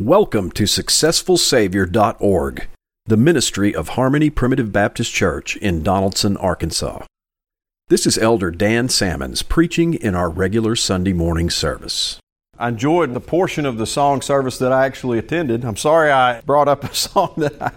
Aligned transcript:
Welcome 0.00 0.50
to 0.50 0.64
SuccessfulSavior.org, 0.64 2.66
the 3.06 3.16
ministry 3.16 3.72
of 3.72 3.90
Harmony 3.90 4.28
Primitive 4.28 4.72
Baptist 4.72 5.12
Church 5.12 5.56
in 5.58 5.84
Donaldson, 5.84 6.36
Arkansas. 6.38 7.04
This 7.86 8.04
is 8.04 8.18
Elder 8.18 8.50
Dan 8.50 8.88
Salmons 8.88 9.42
preaching 9.42 9.94
in 9.94 10.16
our 10.16 10.28
regular 10.28 10.74
Sunday 10.74 11.12
morning 11.12 11.48
service. 11.48 12.18
I 12.58 12.70
enjoyed 12.70 13.14
the 13.14 13.20
portion 13.20 13.64
of 13.64 13.78
the 13.78 13.86
song 13.86 14.20
service 14.20 14.58
that 14.58 14.72
I 14.72 14.84
actually 14.84 15.20
attended. 15.20 15.64
I'm 15.64 15.76
sorry 15.76 16.10
I 16.10 16.40
brought 16.40 16.66
up 16.66 16.82
a 16.82 16.92
song 16.96 17.32
that 17.36 17.62
I, 17.62 17.70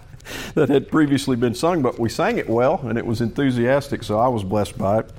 that 0.55 0.70
had 0.70 0.89
previously 0.89 1.36
been 1.36 1.54
sung, 1.54 1.84
but 1.84 1.99
we 1.99 2.09
sang 2.09 2.39
it 2.39 2.49
well 2.49 2.81
and 2.86 2.97
it 2.97 3.05
was 3.05 3.21
enthusiastic, 3.21 4.02
so 4.02 4.18
I 4.18 4.27
was 4.27 4.43
blessed 4.43 4.75
by 4.75 5.02
it. 5.02 5.11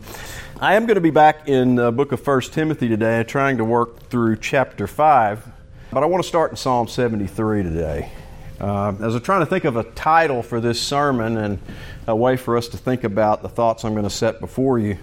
I 0.61 0.75
am 0.75 0.87
going 0.87 0.97
to 0.97 1.01
be 1.01 1.11
back 1.11 1.49
in 1.49 1.77
the 1.77 1.93
book 1.93 2.11
of 2.11 2.27
1 2.27 2.41
Timothy 2.51 2.89
today, 2.89 3.23
trying 3.23 3.57
to 3.59 3.65
work 3.65 4.11
through 4.11 4.39
chapter 4.39 4.89
5 4.89 5.53
but 5.91 6.03
I 6.03 6.07
want 6.07 6.23
to 6.23 6.29
start 6.29 6.51
in 6.51 6.57
Psalm 6.57 6.87
73 6.87 7.63
today. 7.63 8.13
Uh, 8.61 8.93
as 9.01 9.15
I'm 9.15 9.23
trying 9.23 9.41
to 9.41 9.47
think 9.47 9.65
of 9.65 9.77
a 9.77 9.85
title 9.85 10.43
for 10.43 10.61
this 10.61 10.81
sermon 10.81 11.39
and 11.39 11.59
a 12.07 12.15
way 12.15 12.37
for 12.37 12.59
us 12.59 12.69
to 12.69 12.77
think 12.77 13.05
about 13.05 13.41
the 13.41 13.49
thoughts 13.49 13.85
I'm 13.85 13.93
going 13.93 14.05
to 14.05 14.11
set 14.11 14.39
before 14.39 14.79
you, 14.79 14.99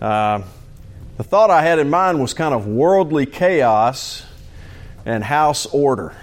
uh, 0.00 0.42
the 1.16 1.22
thought 1.22 1.50
I 1.50 1.62
had 1.62 1.78
in 1.78 1.90
mind 1.90 2.20
was 2.20 2.34
kind 2.34 2.52
of 2.52 2.66
worldly 2.66 3.24
chaos 3.24 4.24
and 5.06 5.22
house 5.22 5.64
order. 5.66 6.16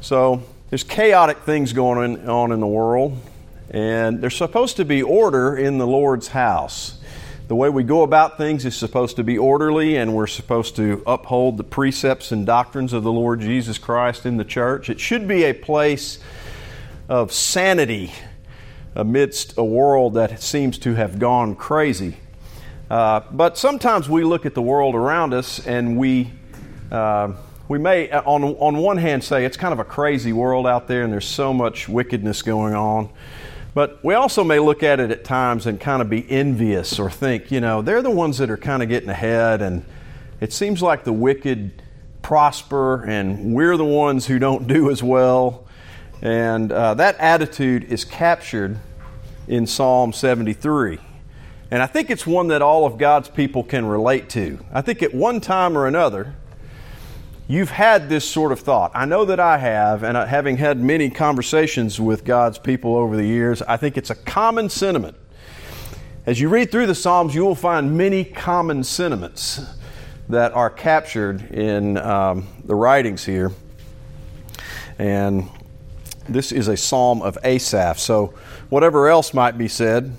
So 0.00 0.44
there's 0.70 0.84
chaotic 0.84 1.38
things 1.38 1.72
going 1.72 2.28
on 2.28 2.52
in 2.52 2.60
the 2.60 2.66
world, 2.66 3.18
and 3.70 4.20
there's 4.20 4.36
supposed 4.36 4.76
to 4.76 4.84
be 4.84 5.02
order 5.02 5.56
in 5.56 5.78
the 5.78 5.86
Lord's 5.86 6.28
house 6.28 6.97
the 7.48 7.56
way 7.56 7.70
we 7.70 7.82
go 7.82 8.02
about 8.02 8.36
things 8.36 8.66
is 8.66 8.76
supposed 8.76 9.16
to 9.16 9.24
be 9.24 9.38
orderly, 9.38 9.96
and 9.96 10.14
we're 10.14 10.26
supposed 10.26 10.76
to 10.76 11.02
uphold 11.06 11.56
the 11.56 11.64
precepts 11.64 12.30
and 12.30 12.44
doctrines 12.44 12.92
of 12.92 13.02
the 13.02 13.10
Lord 13.12 13.40
Jesus 13.40 13.78
Christ 13.78 14.26
in 14.26 14.36
the 14.36 14.44
church. 14.44 14.90
It 14.90 15.00
should 15.00 15.26
be 15.26 15.44
a 15.44 15.54
place 15.54 16.18
of 17.08 17.32
sanity 17.32 18.12
amidst 18.94 19.56
a 19.56 19.64
world 19.64 20.12
that 20.14 20.42
seems 20.42 20.78
to 20.80 20.94
have 20.94 21.18
gone 21.18 21.56
crazy. 21.56 22.18
Uh, 22.90 23.20
but 23.30 23.56
sometimes 23.56 24.10
we 24.10 24.24
look 24.24 24.44
at 24.44 24.54
the 24.54 24.62
world 24.62 24.94
around 24.94 25.32
us 25.32 25.66
and 25.66 25.96
we, 25.96 26.30
uh, 26.92 27.32
we 27.66 27.78
may, 27.78 28.10
on, 28.10 28.44
on 28.44 28.76
one 28.76 28.98
hand, 28.98 29.24
say 29.24 29.46
it's 29.46 29.56
kind 29.56 29.72
of 29.72 29.78
a 29.78 29.84
crazy 29.84 30.34
world 30.34 30.66
out 30.66 30.86
there 30.86 31.02
and 31.02 31.10
there's 31.10 31.26
so 31.26 31.54
much 31.54 31.88
wickedness 31.88 32.42
going 32.42 32.74
on. 32.74 33.08
But 33.78 34.02
we 34.02 34.14
also 34.14 34.42
may 34.42 34.58
look 34.58 34.82
at 34.82 34.98
it 34.98 35.12
at 35.12 35.22
times 35.22 35.64
and 35.68 35.78
kind 35.78 36.02
of 36.02 36.10
be 36.10 36.28
envious 36.28 36.98
or 36.98 37.12
think, 37.12 37.52
you 37.52 37.60
know, 37.60 37.80
they're 37.80 38.02
the 38.02 38.10
ones 38.10 38.38
that 38.38 38.50
are 38.50 38.56
kind 38.56 38.82
of 38.82 38.88
getting 38.88 39.08
ahead, 39.08 39.62
and 39.62 39.84
it 40.40 40.52
seems 40.52 40.82
like 40.82 41.04
the 41.04 41.12
wicked 41.12 41.80
prosper, 42.20 43.04
and 43.04 43.54
we're 43.54 43.76
the 43.76 43.84
ones 43.84 44.26
who 44.26 44.40
don't 44.40 44.66
do 44.66 44.90
as 44.90 45.00
well. 45.00 45.64
And 46.22 46.72
uh, 46.72 46.94
that 46.94 47.20
attitude 47.20 47.84
is 47.84 48.04
captured 48.04 48.80
in 49.46 49.64
Psalm 49.64 50.12
73. 50.12 50.98
And 51.70 51.80
I 51.80 51.86
think 51.86 52.10
it's 52.10 52.26
one 52.26 52.48
that 52.48 52.62
all 52.62 52.84
of 52.84 52.98
God's 52.98 53.28
people 53.28 53.62
can 53.62 53.86
relate 53.86 54.28
to. 54.30 54.58
I 54.72 54.80
think 54.80 55.04
at 55.04 55.14
one 55.14 55.40
time 55.40 55.78
or 55.78 55.86
another, 55.86 56.34
You've 57.50 57.70
had 57.70 58.10
this 58.10 58.28
sort 58.28 58.52
of 58.52 58.60
thought. 58.60 58.92
I 58.94 59.06
know 59.06 59.24
that 59.24 59.40
I 59.40 59.56
have, 59.56 60.02
and 60.02 60.18
having 60.18 60.58
had 60.58 60.78
many 60.78 61.08
conversations 61.08 61.98
with 61.98 62.22
God's 62.22 62.58
people 62.58 62.94
over 62.94 63.16
the 63.16 63.24
years, 63.24 63.62
I 63.62 63.78
think 63.78 63.96
it's 63.96 64.10
a 64.10 64.14
common 64.14 64.68
sentiment. 64.68 65.16
As 66.26 66.38
you 66.38 66.50
read 66.50 66.70
through 66.70 66.88
the 66.88 66.94
Psalms, 66.94 67.34
you 67.34 67.46
will 67.46 67.54
find 67.54 67.96
many 67.96 68.22
common 68.22 68.84
sentiments 68.84 69.62
that 70.28 70.52
are 70.52 70.68
captured 70.68 71.50
in 71.50 71.96
um, 71.96 72.46
the 72.66 72.74
writings 72.74 73.24
here. 73.24 73.50
And 74.98 75.48
this 76.28 76.52
is 76.52 76.68
a 76.68 76.76
psalm 76.76 77.22
of 77.22 77.38
Asaph. 77.42 77.98
So, 77.98 78.34
whatever 78.68 79.08
else 79.08 79.32
might 79.32 79.56
be 79.56 79.68
said, 79.68 80.14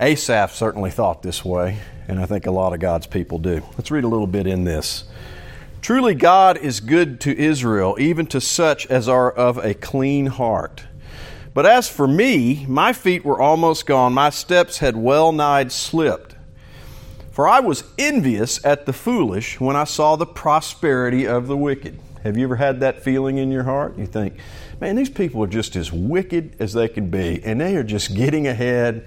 Asaph 0.00 0.54
certainly 0.54 0.92
thought 0.92 1.24
this 1.24 1.44
way, 1.44 1.80
and 2.06 2.20
I 2.20 2.26
think 2.26 2.46
a 2.46 2.52
lot 2.52 2.72
of 2.72 2.78
God's 2.78 3.08
people 3.08 3.38
do. 3.38 3.60
Let's 3.76 3.90
read 3.90 4.04
a 4.04 4.08
little 4.08 4.28
bit 4.28 4.46
in 4.46 4.62
this. 4.62 5.02
Truly, 5.82 6.14
God 6.14 6.58
is 6.58 6.78
good 6.78 7.20
to 7.22 7.36
Israel, 7.36 7.96
even 7.98 8.26
to 8.26 8.40
such 8.40 8.86
as 8.86 9.08
are 9.08 9.32
of 9.32 9.58
a 9.58 9.74
clean 9.74 10.26
heart. 10.26 10.84
But 11.54 11.66
as 11.66 11.88
for 11.88 12.06
me, 12.06 12.64
my 12.68 12.92
feet 12.92 13.24
were 13.24 13.42
almost 13.42 13.84
gone, 13.84 14.12
my 14.12 14.30
steps 14.30 14.78
had 14.78 14.96
well 14.96 15.32
nigh 15.32 15.66
slipped. 15.66 16.36
For 17.32 17.48
I 17.48 17.58
was 17.58 17.82
envious 17.98 18.64
at 18.64 18.86
the 18.86 18.92
foolish 18.92 19.58
when 19.58 19.74
I 19.74 19.82
saw 19.82 20.14
the 20.14 20.24
prosperity 20.24 21.26
of 21.26 21.48
the 21.48 21.56
wicked. 21.56 21.98
Have 22.22 22.36
you 22.36 22.44
ever 22.44 22.56
had 22.56 22.78
that 22.78 23.02
feeling 23.02 23.38
in 23.38 23.50
your 23.50 23.64
heart? 23.64 23.98
You 23.98 24.06
think, 24.06 24.34
man, 24.80 24.94
these 24.94 25.10
people 25.10 25.42
are 25.42 25.48
just 25.48 25.74
as 25.74 25.92
wicked 25.92 26.54
as 26.60 26.74
they 26.74 26.86
can 26.86 27.10
be, 27.10 27.42
and 27.44 27.60
they 27.60 27.74
are 27.74 27.82
just 27.82 28.14
getting 28.14 28.46
ahead, 28.46 29.04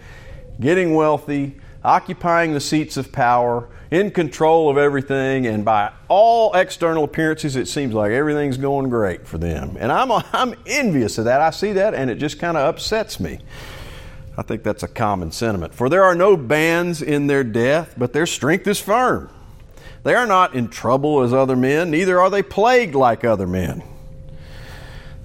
getting 0.60 0.94
wealthy, 0.94 1.56
occupying 1.86 2.54
the 2.54 2.60
seats 2.60 2.98
of 2.98 3.12
power, 3.12 3.68
in 3.92 4.12
control 4.12 4.70
of 4.70 4.78
everything, 4.78 5.46
and 5.46 5.64
by 5.64 5.92
all 6.08 6.54
external 6.54 7.04
appearances, 7.04 7.56
it 7.56 7.68
seems 7.68 7.94
like 7.94 8.12
everything's 8.12 8.58
going 8.58 8.90
great 8.90 9.28
for 9.28 9.38
them. 9.38 9.78
And 9.80 9.92
I'm, 9.92 10.12
I'm 10.34 10.56
envious 10.66 11.18
of 11.18 11.26
that. 11.26 11.42
I 11.42 11.52
see 11.52 11.74
that, 11.74 11.94
and 11.94 12.10
it 12.10 12.16
just 12.16 12.40
kind 12.40 12.58
of 12.58 12.68
upsets 12.68 13.20
me. 13.20 13.40
I 14.38 14.42
think 14.42 14.64
that's 14.64 14.84
a 14.84 14.88
common 14.88 15.32
sentiment. 15.32 15.74
For 15.74 15.88
there 15.88 16.04
are 16.04 16.16
no 16.16 16.36
bands 16.36 17.02
in 17.02 17.28
their 17.28 17.44
death, 17.44 17.94
but 17.98 18.12
their 18.12 18.26
strength 18.26 18.68
is 18.68 18.82
firm. 18.82 19.30
They 20.04 20.14
are 20.14 20.28
not 20.28 20.56
in 20.56 20.68
trouble 20.68 21.22
as 21.22 21.34
other 21.34 21.56
men, 21.56 21.90
neither 21.92 22.20
are 22.20 22.30
they 22.30 22.44
plagued 22.44 22.96
like 22.96 23.24
other 23.24 23.48
men. 23.48 23.82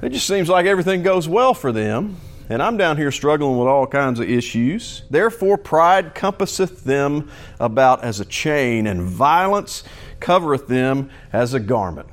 It 0.01 0.11
just 0.11 0.27
seems 0.27 0.49
like 0.49 0.67
everything 0.67 1.03
goes 1.03 1.29
well 1.29 1.53
for 1.53 1.73
them 1.73 2.17
and 2.51 2.61
I'm 2.61 2.77
down 2.77 2.97
here 2.97 3.13
struggling 3.13 3.57
with 3.59 3.69
all 3.69 3.87
kinds 3.87 4.19
of 4.19 4.29
issues. 4.29 5.03
Therefore, 5.09 5.57
pride 5.57 6.17
compasseth 6.17 6.83
them 6.83 7.31
about 7.61 8.03
as 8.03 8.19
a 8.19 8.25
chain, 8.25 8.89
and 8.89 9.03
violence 9.03 9.85
covereth 10.19 10.67
them 10.67 11.11
as 11.33 11.55
a 11.55 11.61
garment. 11.61 12.09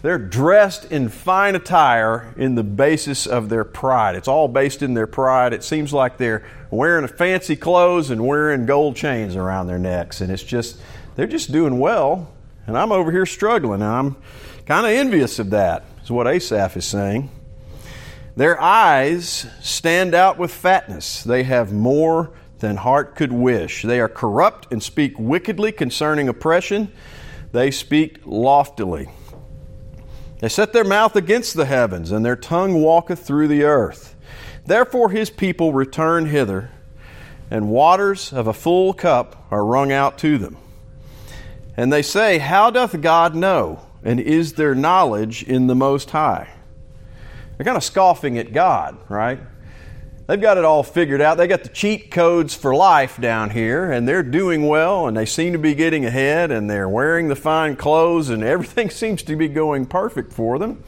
They're 0.00 0.16
dressed 0.16 0.92
in 0.92 1.08
fine 1.08 1.56
attire 1.56 2.32
in 2.36 2.54
the 2.54 2.62
basis 2.62 3.26
of 3.26 3.48
their 3.48 3.64
pride. 3.64 4.14
It's 4.14 4.28
all 4.28 4.46
based 4.46 4.80
in 4.80 4.94
their 4.94 5.08
pride. 5.08 5.52
It 5.52 5.64
seems 5.64 5.92
like 5.92 6.18
they're 6.18 6.44
wearing 6.70 7.08
fancy 7.08 7.56
clothes 7.56 8.10
and 8.10 8.24
wearing 8.24 8.64
gold 8.64 8.94
chains 8.94 9.34
around 9.34 9.66
their 9.66 9.80
necks. 9.80 10.20
And 10.20 10.30
it's 10.30 10.44
just, 10.44 10.80
they're 11.16 11.26
just 11.26 11.50
doing 11.50 11.80
well. 11.80 12.32
And 12.68 12.78
I'm 12.78 12.92
over 12.92 13.10
here 13.10 13.26
struggling. 13.26 13.82
And 13.82 13.90
I'm 13.90 14.16
kind 14.66 14.86
of 14.86 14.92
envious 14.92 15.40
of 15.40 15.50
that, 15.50 15.84
is 16.04 16.12
what 16.12 16.28
Asaph 16.28 16.76
is 16.76 16.84
saying. 16.84 17.30
Their 18.38 18.60
eyes 18.60 19.48
stand 19.60 20.14
out 20.14 20.38
with 20.38 20.52
fatness. 20.52 21.24
They 21.24 21.42
have 21.42 21.72
more 21.72 22.30
than 22.60 22.76
heart 22.76 23.16
could 23.16 23.32
wish. 23.32 23.82
They 23.82 23.98
are 23.98 24.08
corrupt 24.08 24.72
and 24.72 24.80
speak 24.80 25.18
wickedly 25.18 25.72
concerning 25.72 26.28
oppression. 26.28 26.92
They 27.50 27.72
speak 27.72 28.20
loftily. 28.24 29.08
They 30.38 30.48
set 30.48 30.72
their 30.72 30.84
mouth 30.84 31.16
against 31.16 31.54
the 31.54 31.64
heavens, 31.64 32.12
and 32.12 32.24
their 32.24 32.36
tongue 32.36 32.80
walketh 32.80 33.26
through 33.26 33.48
the 33.48 33.64
earth. 33.64 34.14
Therefore 34.64 35.10
his 35.10 35.30
people 35.30 35.72
return 35.72 36.26
hither, 36.26 36.70
and 37.50 37.68
waters 37.68 38.32
of 38.32 38.46
a 38.46 38.54
full 38.54 38.92
cup 38.92 39.48
are 39.50 39.66
wrung 39.66 39.90
out 39.90 40.16
to 40.18 40.38
them. 40.38 40.56
And 41.76 41.92
they 41.92 42.02
say, 42.02 42.38
How 42.38 42.70
doth 42.70 43.00
God 43.00 43.34
know? 43.34 43.80
And 44.04 44.20
is 44.20 44.52
there 44.52 44.76
knowledge 44.76 45.42
in 45.42 45.66
the 45.66 45.74
Most 45.74 46.10
High? 46.10 46.50
They're 47.58 47.64
kind 47.64 47.76
of 47.76 47.82
scoffing 47.82 48.38
at 48.38 48.52
God, 48.52 48.96
right? 49.10 49.40
They've 50.28 50.40
got 50.40 50.58
it 50.58 50.64
all 50.64 50.84
figured 50.84 51.20
out. 51.20 51.38
They 51.38 51.48
got 51.48 51.64
the 51.64 51.70
cheat 51.70 52.10
codes 52.10 52.54
for 52.54 52.74
life 52.74 53.20
down 53.20 53.50
here, 53.50 53.90
and 53.90 54.06
they're 54.06 54.22
doing 54.22 54.68
well, 54.68 55.08
and 55.08 55.16
they 55.16 55.26
seem 55.26 55.54
to 55.54 55.58
be 55.58 55.74
getting 55.74 56.04
ahead, 56.04 56.52
and 56.52 56.70
they're 56.70 56.88
wearing 56.88 57.26
the 57.28 57.34
fine 57.34 57.74
clothes, 57.74 58.28
and 58.28 58.44
everything 58.44 58.90
seems 58.90 59.24
to 59.24 59.34
be 59.34 59.48
going 59.48 59.86
perfect 59.86 60.32
for 60.32 60.58
them. 60.58 60.84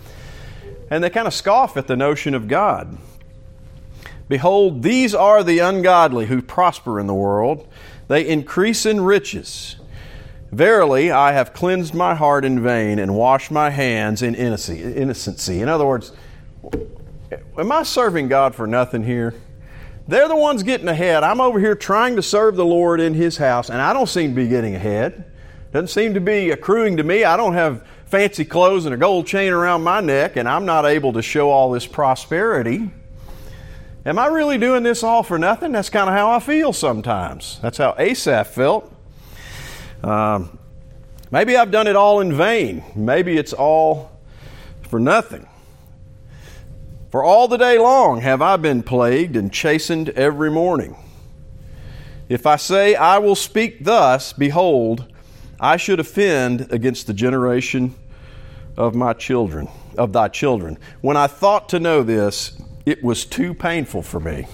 And 0.90 1.02
they 1.02 1.10
kind 1.10 1.26
of 1.26 1.34
scoff 1.34 1.76
at 1.76 1.88
the 1.88 1.96
notion 1.96 2.34
of 2.34 2.46
God. 2.46 2.98
Behold, 4.28 4.84
these 4.84 5.12
are 5.12 5.42
the 5.42 5.58
ungodly 5.58 6.26
who 6.26 6.40
prosper 6.40 7.00
in 7.00 7.08
the 7.08 7.14
world. 7.14 7.66
They 8.06 8.28
increase 8.28 8.86
in 8.86 9.00
riches. 9.00 9.74
Verily, 10.52 11.10
I 11.10 11.32
have 11.32 11.52
cleansed 11.52 11.94
my 11.94 12.14
heart 12.14 12.44
in 12.44 12.62
vain 12.62 13.00
and 13.00 13.16
washed 13.16 13.50
my 13.50 13.70
hands 13.70 14.22
in 14.22 14.34
innocency. 14.34 15.60
In 15.60 15.68
other 15.68 15.86
words, 15.86 16.12
Am 17.58 17.72
I 17.72 17.82
serving 17.82 18.28
God 18.28 18.54
for 18.54 18.66
nothing 18.66 19.02
here? 19.02 19.34
They're 20.08 20.28
the 20.28 20.36
ones 20.36 20.62
getting 20.62 20.88
ahead. 20.88 21.22
I'm 21.22 21.40
over 21.40 21.60
here 21.60 21.74
trying 21.74 22.16
to 22.16 22.22
serve 22.22 22.56
the 22.56 22.64
Lord 22.64 23.00
in 23.00 23.14
His 23.14 23.36
house, 23.36 23.70
and 23.70 23.80
I 23.80 23.92
don't 23.92 24.08
seem 24.08 24.30
to 24.30 24.34
be 24.34 24.48
getting 24.48 24.74
ahead. 24.74 25.24
Doesn't 25.72 25.88
seem 25.88 26.14
to 26.14 26.20
be 26.20 26.50
accruing 26.50 26.96
to 26.96 27.04
me. 27.04 27.22
I 27.22 27.36
don't 27.36 27.54
have 27.54 27.86
fancy 28.06 28.44
clothes 28.44 28.86
and 28.86 28.94
a 28.94 28.98
gold 28.98 29.26
chain 29.26 29.52
around 29.52 29.82
my 29.82 30.00
neck, 30.00 30.34
and 30.36 30.48
I'm 30.48 30.64
not 30.64 30.84
able 30.84 31.12
to 31.12 31.22
show 31.22 31.50
all 31.50 31.70
this 31.70 31.86
prosperity. 31.86 32.90
Am 34.04 34.18
I 34.18 34.26
really 34.26 34.58
doing 34.58 34.82
this 34.82 35.02
all 35.02 35.22
for 35.22 35.38
nothing? 35.38 35.72
That's 35.72 35.90
kind 35.90 36.08
of 36.08 36.16
how 36.16 36.30
I 36.30 36.40
feel 36.40 36.72
sometimes. 36.72 37.60
That's 37.60 37.78
how 37.78 37.94
Asaph 37.98 38.48
felt. 38.48 38.92
Um, 40.02 40.58
maybe 41.30 41.56
I've 41.56 41.70
done 41.70 41.86
it 41.86 41.94
all 41.94 42.20
in 42.20 42.32
vain. 42.32 42.82
Maybe 42.96 43.36
it's 43.36 43.52
all 43.52 44.10
for 44.88 44.98
nothing. 44.98 45.46
For 47.10 47.24
all 47.24 47.48
the 47.48 47.56
day 47.56 47.76
long 47.76 48.20
have 48.20 48.40
I 48.40 48.56
been 48.56 48.84
plagued 48.84 49.34
and 49.34 49.52
chastened 49.52 50.10
every 50.10 50.50
morning. 50.50 50.96
If 52.28 52.46
I 52.46 52.54
say, 52.54 52.94
I 52.94 53.18
will 53.18 53.34
speak 53.34 53.84
thus, 53.84 54.32
behold, 54.32 55.12
I 55.58 55.76
should 55.76 55.98
offend 55.98 56.72
against 56.72 57.08
the 57.08 57.12
generation 57.12 57.96
of 58.76 58.94
my 58.94 59.12
children, 59.12 59.68
of 59.98 60.12
thy 60.12 60.28
children. 60.28 60.78
When 61.00 61.16
I 61.16 61.26
thought 61.26 61.68
to 61.70 61.80
know 61.80 62.04
this, 62.04 62.56
it 62.86 63.02
was 63.02 63.24
too 63.24 63.54
painful 63.54 64.02
for 64.02 64.20
me. 64.20 64.46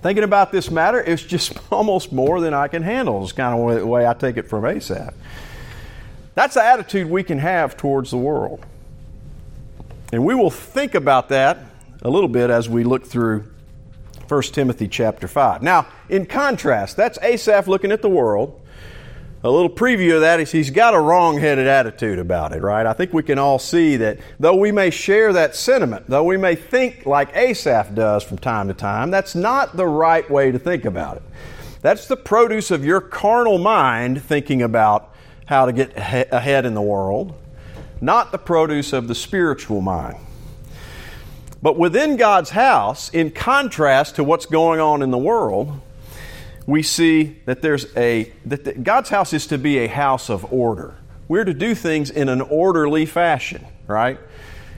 Thinking 0.00 0.22
about 0.22 0.52
this 0.52 0.70
matter, 0.70 1.00
it's 1.02 1.22
just 1.22 1.58
almost 1.72 2.12
more 2.12 2.40
than 2.40 2.54
I 2.54 2.68
can 2.68 2.84
handle. 2.84 3.24
It's 3.24 3.32
kind 3.32 3.58
of 3.58 3.80
the 3.80 3.86
way 3.86 4.06
I 4.06 4.14
take 4.14 4.36
it 4.36 4.48
from 4.48 4.64
Asaph. 4.64 5.12
That's 6.36 6.54
the 6.54 6.64
attitude 6.64 7.10
we 7.10 7.24
can 7.24 7.40
have 7.40 7.76
towards 7.76 8.12
the 8.12 8.16
world. 8.18 8.64
And 10.14 10.24
we 10.24 10.34
will 10.34 10.50
think 10.50 10.94
about 10.94 11.28
that 11.30 11.58
a 12.02 12.10
little 12.10 12.28
bit 12.28 12.50
as 12.50 12.68
we 12.68 12.84
look 12.84 13.04
through 13.04 13.50
1 14.28 14.42
Timothy 14.42 14.88
chapter 14.88 15.28
5. 15.28 15.62
Now, 15.62 15.86
in 16.08 16.26
contrast, 16.26 16.96
that's 16.96 17.18
Asaph 17.18 17.66
looking 17.66 17.92
at 17.92 18.00
the 18.00 18.08
world 18.08 18.60
a 19.44 19.50
little 19.50 19.68
preview 19.68 20.14
of 20.14 20.22
that 20.22 20.40
is 20.40 20.50
he's 20.50 20.70
got 20.70 20.94
a 20.94 20.98
wrong 20.98 21.36
headed 21.36 21.66
attitude 21.66 22.18
about 22.18 22.52
it, 22.52 22.62
right? 22.62 22.86
I 22.86 22.94
think 22.94 23.12
we 23.12 23.22
can 23.22 23.38
all 23.38 23.58
see 23.58 23.96
that 23.96 24.18
though 24.40 24.56
we 24.56 24.72
may 24.72 24.88
share 24.88 25.34
that 25.34 25.54
sentiment, 25.54 26.06
though 26.08 26.24
we 26.24 26.38
may 26.38 26.54
think 26.54 27.04
like 27.04 27.36
Asaph 27.36 27.94
does 27.94 28.22
from 28.22 28.38
time 28.38 28.68
to 28.68 28.74
time, 28.74 29.10
that's 29.10 29.34
not 29.34 29.76
the 29.76 29.86
right 29.86 30.28
way 30.30 30.50
to 30.50 30.58
think 30.58 30.86
about 30.86 31.18
it. 31.18 31.22
That's 31.82 32.08
the 32.08 32.16
produce 32.16 32.70
of 32.70 32.86
your 32.86 33.02
carnal 33.02 33.58
mind 33.58 34.22
thinking 34.22 34.62
about 34.62 35.14
how 35.44 35.66
to 35.66 35.74
get 35.74 35.94
ahead 35.94 36.64
in 36.64 36.72
the 36.72 36.80
world, 36.80 37.34
not 38.04 38.32
the 38.32 38.38
produce 38.38 38.92
of 38.92 39.08
the 39.08 39.14
spiritual 39.14 39.80
mind. 39.80 40.18
But 41.62 41.78
within 41.78 42.16
God's 42.16 42.50
house, 42.50 43.08
in 43.08 43.30
contrast 43.30 44.16
to 44.16 44.24
what's 44.24 44.44
going 44.46 44.80
on 44.80 45.00
in 45.00 45.10
the 45.10 45.18
world, 45.18 45.80
we 46.66 46.82
see 46.82 47.38
that 47.46 47.62
there's 47.62 47.86
a 47.96 48.32
that 48.44 48.64
the, 48.64 48.74
God's 48.74 49.08
house 49.08 49.32
is 49.32 49.46
to 49.48 49.58
be 49.58 49.78
a 49.78 49.86
house 49.86 50.28
of 50.28 50.52
order. 50.52 50.94
We're 51.26 51.44
to 51.44 51.54
do 51.54 51.74
things 51.74 52.10
in 52.10 52.28
an 52.28 52.42
orderly 52.42 53.06
fashion, 53.06 53.66
right? 53.86 54.18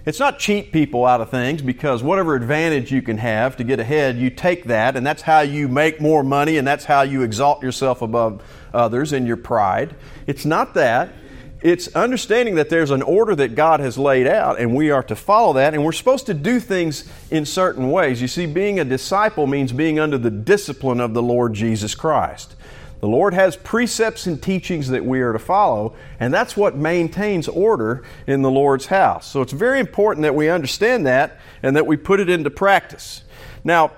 It's 0.05 0.21
not 0.21 0.39
cheat 0.39 0.71
people 0.71 1.05
out 1.05 1.21
of 1.21 1.31
things 1.31 1.63
because 1.63 2.05
whatever 2.05 2.37
advantage 2.37 2.93
you 2.93 3.03
can 3.03 3.19
have 3.19 3.57
to 3.57 3.65
get 3.65 3.81
ahead, 3.81 4.17
you 4.17 4.31
take 4.31 4.65
that, 4.67 4.97
and 4.97 5.05
that's 5.05 5.23
how 5.23 5.41
you 5.41 5.67
make 5.67 6.01
more 6.01 6.23
money, 6.23 6.59
and 6.59 6.67
that's 6.67 6.85
how 6.85 7.03
you 7.03 7.23
exalt 7.23 7.65
yourself 7.65 8.03
above 8.03 8.41
others 8.73 9.13
in 9.13 9.27
your 9.27 9.37
pride. 9.37 9.97
It's 10.29 10.45
not 10.45 10.75
that. 10.75 11.13
It's 11.63 11.89
understanding 11.97 12.57
that 12.57 12.69
there's 12.69 12.91
an 12.91 13.03
order 13.03 13.35
that 13.35 13.55
God 13.55 13.81
has 13.81 13.97
laid 13.97 14.27
out, 14.27 14.61
and 14.61 14.75
we 14.75 14.91
are 14.91 15.03
to 15.05 15.17
follow 15.17 15.55
that, 15.55 15.73
and 15.73 15.85
we're 15.85 15.93
supposed 15.93 16.27
to 16.27 16.35
do 16.35 16.61
things 16.61 17.11
in 17.31 17.47
certain 17.47 17.91
ways. 17.91 18.21
You 18.21 18.29
see, 18.29 18.47
being 18.47 18.79
a 18.79 18.85
disciple 18.85 19.47
means 19.47 19.73
being 19.73 19.99
under 19.99 20.19
the 20.19 20.31
discipline 20.31 21.01
of 21.01 21.15
the 21.15 21.23
Lord 21.23 21.55
Jesus 21.55 21.95
Christ. 21.95 22.55
The 23.01 23.09
Lord 23.09 23.35
has 23.35 23.57
precepts 23.57 24.27
and 24.27 24.43
teachings 24.43 24.89
that 24.89 25.05
we 25.05 25.21
are 25.21 25.33
to 25.33 25.39
follow, 25.39 25.95
and 26.21 26.33
that's 26.33 26.57
what 26.57 26.77
maintains 26.77 27.49
order 27.49 28.05
in 28.27 28.43
the 28.43 28.51
Lord's 28.51 28.87
house. 28.87 29.27
So 29.27 29.43
it's 29.43 29.53
very 29.53 29.81
important 29.81 30.23
that 30.23 30.35
we 30.35 30.49
understand 30.49 31.07
that 31.07 31.39
and 31.63 31.77
that 31.77 31.87
we 31.87 31.97
put 31.97 32.21
it 32.21 32.29
into 32.29 32.51
practice. 32.51 33.23
Now, 33.65 33.93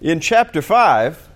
in 0.00 0.20
chapter 0.20 0.62
5, 0.62 1.28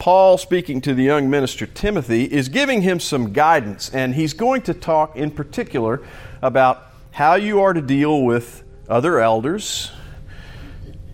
Paul, 0.00 0.38
speaking 0.38 0.80
to 0.80 0.94
the 0.94 1.02
young 1.02 1.28
minister 1.28 1.66
Timothy, 1.66 2.24
is 2.24 2.48
giving 2.48 2.80
him 2.80 3.00
some 3.00 3.34
guidance, 3.34 3.90
and 3.90 4.14
he's 4.14 4.32
going 4.32 4.62
to 4.62 4.72
talk 4.72 5.14
in 5.14 5.30
particular 5.30 6.00
about 6.40 6.86
how 7.10 7.34
you 7.34 7.60
are 7.60 7.74
to 7.74 7.82
deal 7.82 8.22
with 8.22 8.64
other 8.88 9.20
elders, 9.20 9.92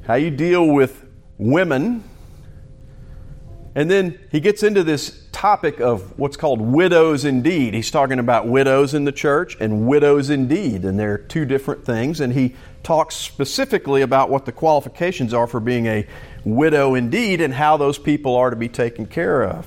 how 0.07 0.15
you 0.15 0.31
deal 0.31 0.69
with 0.69 1.05
women, 1.37 2.05
and 3.75 3.91
then 3.91 4.21
he 4.31 4.39
gets 4.39 4.63
into 4.63 4.85
this 4.85 5.27
topic 5.33 5.81
of 5.81 6.17
what's 6.17 6.37
called 6.37 6.61
widows 6.61 7.25
indeed. 7.25 7.75
He's 7.75 7.91
talking 7.91 8.21
about 8.21 8.47
widows 8.47 8.95
in 8.95 9.05
the 9.05 9.13
church 9.13 9.57
and 9.59 9.89
widows 9.89 10.31
indeed, 10.31 10.85
and 10.85 10.97
they're 10.97 11.19
two 11.19 11.45
different 11.45 11.85
things, 11.85 12.21
and 12.21 12.33
he 12.33 12.55
talks 12.85 13.17
specifically 13.17 14.03
about 14.03 14.31
what 14.31 14.47
the 14.47 14.53
qualifications 14.53 15.35
are 15.35 15.49
for 15.49 15.59
being 15.59 15.87
a 15.87 16.07
widow 16.47 16.95
indeed 16.95 17.41
and 17.41 17.53
how 17.53 17.77
those 17.77 17.99
people 17.99 18.37
are 18.37 18.51
to 18.51 18.57
be 18.57 18.69
taken 18.69 19.05
care 19.05 19.43
of. 19.43 19.67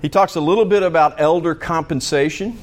He 0.00 0.08
talks 0.08 0.36
a 0.36 0.40
little 0.40 0.64
bit 0.64 0.84
about 0.84 1.20
elder 1.20 1.56
compensation, 1.56 2.56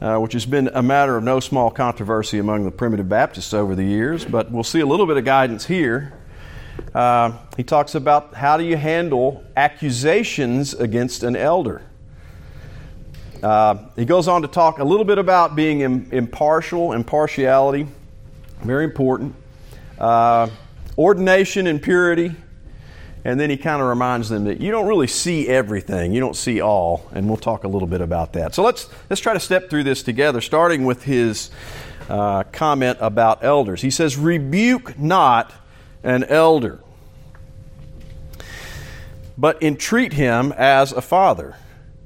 uh, 0.00 0.18
which 0.18 0.34
has 0.34 0.44
been 0.44 0.68
a 0.74 0.82
matter 0.82 1.16
of 1.16 1.24
no 1.24 1.40
small 1.40 1.70
controversy 1.70 2.38
among 2.38 2.64
the 2.64 2.70
primitive 2.70 3.08
Baptists 3.08 3.54
over 3.54 3.74
the 3.74 3.84
years, 3.84 4.24
but 4.24 4.52
we'll 4.52 4.64
see 4.64 4.80
a 4.80 4.86
little 4.86 5.06
bit 5.06 5.16
of 5.16 5.24
guidance 5.24 5.64
here. 5.64 6.12
Uh, 6.94 7.32
he 7.56 7.62
talks 7.62 7.94
about 7.94 8.34
how 8.34 8.58
do 8.58 8.64
you 8.64 8.76
handle 8.76 9.42
accusations 9.56 10.74
against 10.74 11.22
an 11.22 11.36
elder. 11.36 11.82
Uh, 13.42 13.78
he 13.96 14.04
goes 14.04 14.28
on 14.28 14.42
to 14.42 14.48
talk 14.48 14.78
a 14.78 14.84
little 14.84 15.04
bit 15.04 15.18
about 15.18 15.56
being 15.56 15.80
Im- 15.80 16.08
impartial, 16.12 16.92
impartiality, 16.92 17.86
very 18.62 18.84
important. 18.84 19.34
Ordination 20.98 21.66
and 21.66 21.82
purity. 21.82 22.34
And 23.24 23.38
then 23.38 23.50
he 23.50 23.56
kind 23.56 23.80
of 23.80 23.88
reminds 23.88 24.28
them 24.28 24.44
that 24.44 24.60
you 24.60 24.72
don't 24.72 24.88
really 24.88 25.06
see 25.06 25.48
everything, 25.48 26.12
you 26.12 26.18
don't 26.18 26.34
see 26.34 26.60
all, 26.60 27.08
and 27.12 27.28
we'll 27.28 27.36
talk 27.36 27.62
a 27.62 27.68
little 27.68 27.86
bit 27.86 28.00
about 28.00 28.32
that. 28.32 28.52
So 28.52 28.64
let's 28.64 28.88
let's 29.08 29.22
try 29.22 29.32
to 29.32 29.40
step 29.40 29.70
through 29.70 29.84
this 29.84 30.02
together, 30.02 30.40
starting 30.40 30.84
with 30.84 31.04
his 31.04 31.50
uh, 32.08 32.42
comment 32.50 32.98
about 33.00 33.44
elders. 33.44 33.80
He 33.80 33.90
says, 33.90 34.16
"Rebuke 34.16 34.98
not 34.98 35.52
an 36.02 36.24
elder, 36.24 36.80
but 39.38 39.62
entreat 39.62 40.14
him 40.14 40.52
as 40.56 40.90
a 40.90 41.00
father, 41.00 41.54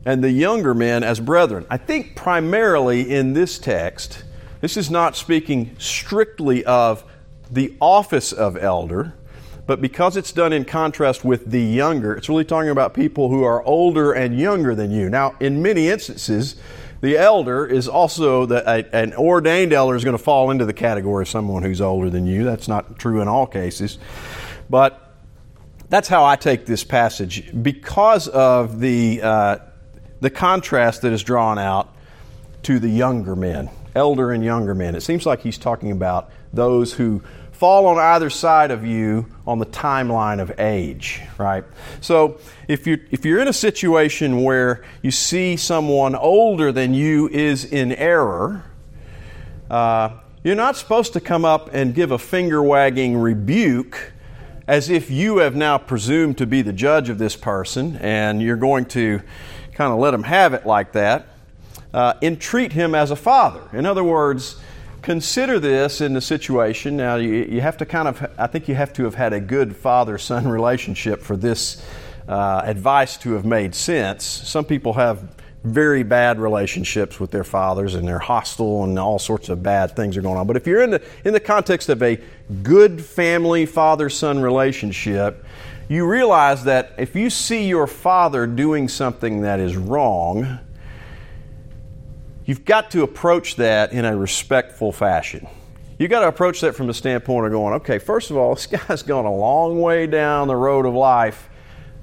and 0.05 0.23
the 0.23 0.31
younger 0.31 0.75
men 0.75 1.03
as 1.03 1.19
brethren." 1.19 1.65
I 1.71 1.79
think 1.79 2.15
primarily 2.15 3.11
in 3.11 3.33
this 3.33 3.59
text, 3.59 4.23
this 4.61 4.77
is 4.77 4.91
not 4.91 5.17
speaking 5.17 5.75
strictly 5.79 6.63
of 6.67 7.05
the 7.51 7.75
office 7.81 8.33
of 8.33 8.57
elder, 8.57 9.15
but 9.67 9.81
because 9.81 10.17
it's 10.17 10.33
done 10.33 10.53
in 10.53 10.65
contrast 10.65 11.25
with 11.25 11.51
the 11.51 11.61
younger, 11.61 12.15
it's 12.15 12.29
really 12.29 12.45
talking 12.45 12.71
about 12.71 12.95
people 12.95 13.29
who 13.29 13.43
are 13.43 13.63
older 13.65 14.13
and 14.13 14.39
younger 14.39 14.75
than 14.75 14.91
you. 14.91 15.11
Now, 15.11 15.35
in 15.41 15.61
many 15.63 15.89
instances, 15.89 16.57
the 17.01 17.17
elder 17.17 17.67
is 17.67 17.89
also 17.89 18.47
the, 18.47 18.69
a, 18.69 18.85
an 18.95 19.15
ordained 19.15 19.73
elder 19.73 19.97
is 19.97 20.05
going 20.05 20.17
to 20.17 20.23
fall 20.23 20.51
into 20.51 20.65
the 20.65 20.73
category 20.73 21.23
of 21.23 21.29
someone 21.29 21.63
who's 21.63 21.81
older 21.81 22.11
than 22.11 22.27
you. 22.27 22.45
That's 22.45 22.69
not 22.69 22.99
true 22.99 23.21
in 23.21 23.29
all 23.29 23.47
cases, 23.47 23.99
but 24.71 25.15
that's 25.89 26.09
how 26.09 26.25
I 26.25 26.37
take 26.37 26.67
this 26.67 26.85
passage 26.85 27.53
because 27.63 28.29
of 28.29 28.81
the 28.81 29.21
uh, 29.23 29.59
the 30.21 30.31
contrast 30.31 31.03
that 31.03 31.13
is 31.13 31.23
drawn 31.23 31.59
out 31.59 31.95
to 32.65 32.79
the 32.79 32.89
younger 32.89 33.37
men, 33.37 33.71
elder 33.95 34.33
and 34.33 34.43
younger 34.43 34.75
men. 34.75 34.95
It 34.95 35.03
seems 35.03 35.27
like 35.27 35.41
he's 35.43 35.59
talking 35.59 35.93
about 35.93 36.31
those 36.53 36.95
who 36.95 37.23
fall 37.53 37.87
on 37.87 37.99
either 37.99 38.29
side 38.29 38.71
of 38.71 38.85
you 38.85 39.27
on 39.47 39.59
the 39.59 39.67
timeline 39.67 40.41
of 40.41 40.61
age, 40.61 41.23
right? 41.39 41.65
So 42.03 42.39
if 42.69 42.87
you 42.87 43.01
if 43.11 43.25
you're 43.25 43.41
in 43.41 43.49
a 43.49 43.53
situation 43.53 44.43
where 44.43 44.85
you 45.03 45.11
see 45.11 45.57
someone 45.57 46.15
older 46.15 46.71
than 46.71 46.93
you 46.93 47.29
is 47.29 47.65
in 47.65 47.93
error, 47.93 48.63
uh, 49.71 50.11
you're 50.45 50.55
not 50.55 50.77
supposed 50.77 51.15
to 51.15 51.21
come 51.21 51.45
up 51.45 51.71
and 51.73 51.95
give 51.95 52.11
a 52.11 52.19
finger 52.19 52.63
wagging 52.63 53.17
rebuke 53.17 54.13
as 54.69 54.91
if 54.91 55.11
you 55.11 55.39
have 55.39 55.57
now 55.57 55.79
presumed 55.79 56.39
to 56.39 56.47
be 56.47 56.61
the 56.61 56.73
judge 56.73 57.09
of 57.09 57.19
this 57.19 57.37
person 57.37 57.97
and 57.97 58.43
you're 58.43 58.57
going 58.57 58.85
to 58.85 59.21
kind 59.75 59.93
of 59.93 59.99
let 59.99 60.13
him 60.13 60.25
have 60.25 60.55
it 60.55 60.67
like 60.67 60.93
that. 60.93 61.27
Uh, 61.95 62.15
entreat 62.21 62.73
him 62.73 62.95
as 62.95 63.11
a 63.11 63.17
father. 63.17 63.63
In 63.73 63.87
other 63.87 64.05
words, 64.05 64.61
consider 65.07 65.61
this 65.61 66.01
in 66.01 66.15
the 66.15 66.21
situation. 66.21 66.97
Now, 66.97 67.15
you, 67.15 67.47
you 67.49 67.61
have 67.61 67.77
to 67.77 67.87
kind 67.87 68.09
of, 68.09 68.29
I 68.37 68.49
think 68.49 68.67
you 68.67 68.75
have 68.75 68.93
to 68.95 69.05
have 69.05 69.15
had 69.15 69.33
a 69.33 69.39
good 69.39 69.77
father 69.77 70.19
son 70.19 70.49
relationship 70.59 71.23
for 71.23 71.37
this 71.37 71.81
uh, 72.29 72.63
advice 72.65 73.17
to 73.19 73.35
have 73.35 73.45
made 73.45 73.73
sense. 73.77 74.25
Some 74.25 74.65
people 74.65 74.95
have 74.95 75.29
very 75.63 76.03
bad 76.03 76.41
relationships 76.41 77.21
with 77.21 77.31
their 77.31 77.45
fathers 77.45 77.95
and 77.95 78.07
they're 78.07 78.19
hostile 78.19 78.83
and 78.83 78.99
all 78.99 79.21
sorts 79.21 79.49
of 79.49 79.63
bad 79.63 79.95
things 79.95 80.17
are 80.17 80.23
going 80.23 80.39
on. 80.39 80.47
But 80.49 80.57
if 80.57 80.67
you're 80.67 80.83
in 80.83 80.91
the, 80.91 81.03
in 81.25 81.33
the 81.33 81.41
context 81.41 81.89
of 81.89 82.03
a 82.03 82.21
good 82.65 83.01
family 83.01 83.65
father 83.65 84.11
son 84.11 84.41
relationship, 84.41 85.45
you 85.89 86.05
realize 86.05 86.65
that 86.65 86.95
if 86.99 87.15
you 87.15 87.31
see 87.31 87.69
your 87.69 87.87
father 87.87 88.45
doing 88.45 88.89
something 88.89 89.43
that 89.43 89.61
is 89.61 89.77
wrong, 89.77 90.59
you've 92.47 92.65
got 92.65 92.93
to 92.93 93.03
approach 93.03 93.57
that 93.57 93.93
in 93.93 94.05
a 94.05 94.17
respectful 94.17 94.93
fashion. 94.93 95.47
You've 95.99 96.11
got 96.11 96.21
to 96.21 96.29
approach 96.29 96.61
that 96.61 96.75
from 96.75 96.87
the 96.87 96.95
standpoint 96.95 97.47
of 97.47 97.53
going, 97.53 97.75
okay, 97.75 97.99
first 97.99 98.31
of 98.31 98.37
all, 98.37 98.55
this 98.55 98.67
guy's 98.67 99.03
gone 99.03 99.27
a 99.27 99.35
long 99.35 99.81
way 99.81 100.07
down 100.07 100.49
the 100.49 100.57
road 100.57 100.87
of 100.87 100.95
life, 100.95 101.49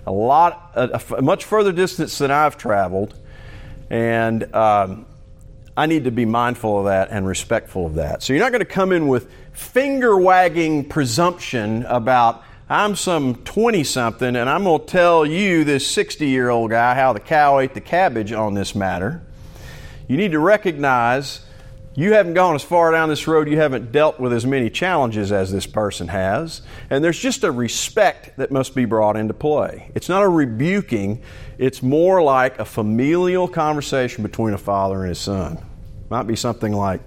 a 0.06 0.12
lot, 0.12 0.72
a, 0.76 1.22
much 1.22 1.46
further 1.46 1.72
distance 1.72 2.18
than 2.18 2.30
I've 2.30 2.58
traveled, 2.58 3.18
and 3.90 4.54
um, 4.54 5.06
I 5.76 5.86
need 5.86 6.04
to 6.04 6.12
be 6.12 6.26
mindful 6.26 6.80
of 6.80 6.86
that 6.86 7.10
and 7.10 7.26
respectful 7.26 7.86
of 7.86 7.96
that. 7.96 8.22
So 8.22 8.34
you're 8.34 8.44
not 8.44 8.52
going 8.52 8.60
to 8.60 8.66
come 8.66 8.92
in 8.92 9.08
with 9.08 9.32
finger 9.54 10.18
wagging 10.18 10.88
presumption 10.90 11.84
about, 11.86 12.44
I'm 12.70 12.96
some 12.96 13.36
20 13.44 13.84
something 13.84 14.36
and 14.36 14.50
I'm 14.50 14.64
going 14.64 14.82
to 14.82 14.86
tell 14.86 15.26
you, 15.26 15.64
this 15.64 15.88
60 15.88 16.28
year 16.28 16.50
old 16.50 16.72
guy, 16.72 16.96
how 16.96 17.14
the 17.14 17.20
cow 17.20 17.60
ate 17.60 17.74
the 17.74 17.82
cabbage 17.82 18.32
on 18.32 18.54
this 18.54 18.76
matter. 18.76 19.22
You 20.08 20.18
need 20.18 20.32
to 20.32 20.40
recognize 20.40 21.42
you 21.96 22.14
haven't 22.14 22.34
gone 22.34 22.56
as 22.56 22.64
far 22.64 22.92
down 22.92 23.10
this 23.10 23.28
road, 23.28 23.48
you 23.48 23.58
haven't 23.58 23.92
dealt 23.92 24.20
with 24.20 24.34
as 24.34 24.46
many 24.46 24.70
challenges 24.70 25.32
as 25.32 25.52
this 25.52 25.68
person 25.68 26.08
has, 26.08 26.64
and 26.90 27.04
there's 27.04 27.20
just 27.20 27.44
a 27.44 27.52
respect 27.52 28.36
that 28.38 28.52
must 28.52 28.74
be 28.74 28.86
brought 28.86 29.16
into 29.16 29.34
play. 29.36 29.92
It's 29.94 30.10
not 30.10 30.24
a 30.24 30.28
rebuking, 30.28 31.22
it's 31.60 31.84
more 31.84 32.22
like 32.24 32.58
a 32.58 32.66
familial 32.66 33.48
conversation 33.48 34.24
between 34.24 34.56
a 34.56 34.58
father 34.58 35.02
and 35.02 35.10
his 35.10 35.20
son. 35.20 35.64
Might 36.10 36.24
be 36.24 36.36
something 36.36 36.74
like, 36.74 37.02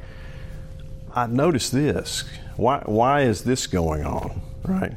I 1.13 1.27
noticed 1.27 1.73
this. 1.73 2.25
Why, 2.57 2.83
why 2.87 3.23
is 3.23 3.43
this 3.43 3.67
going 3.67 4.05
on? 4.05 4.41
Right? 4.63 4.93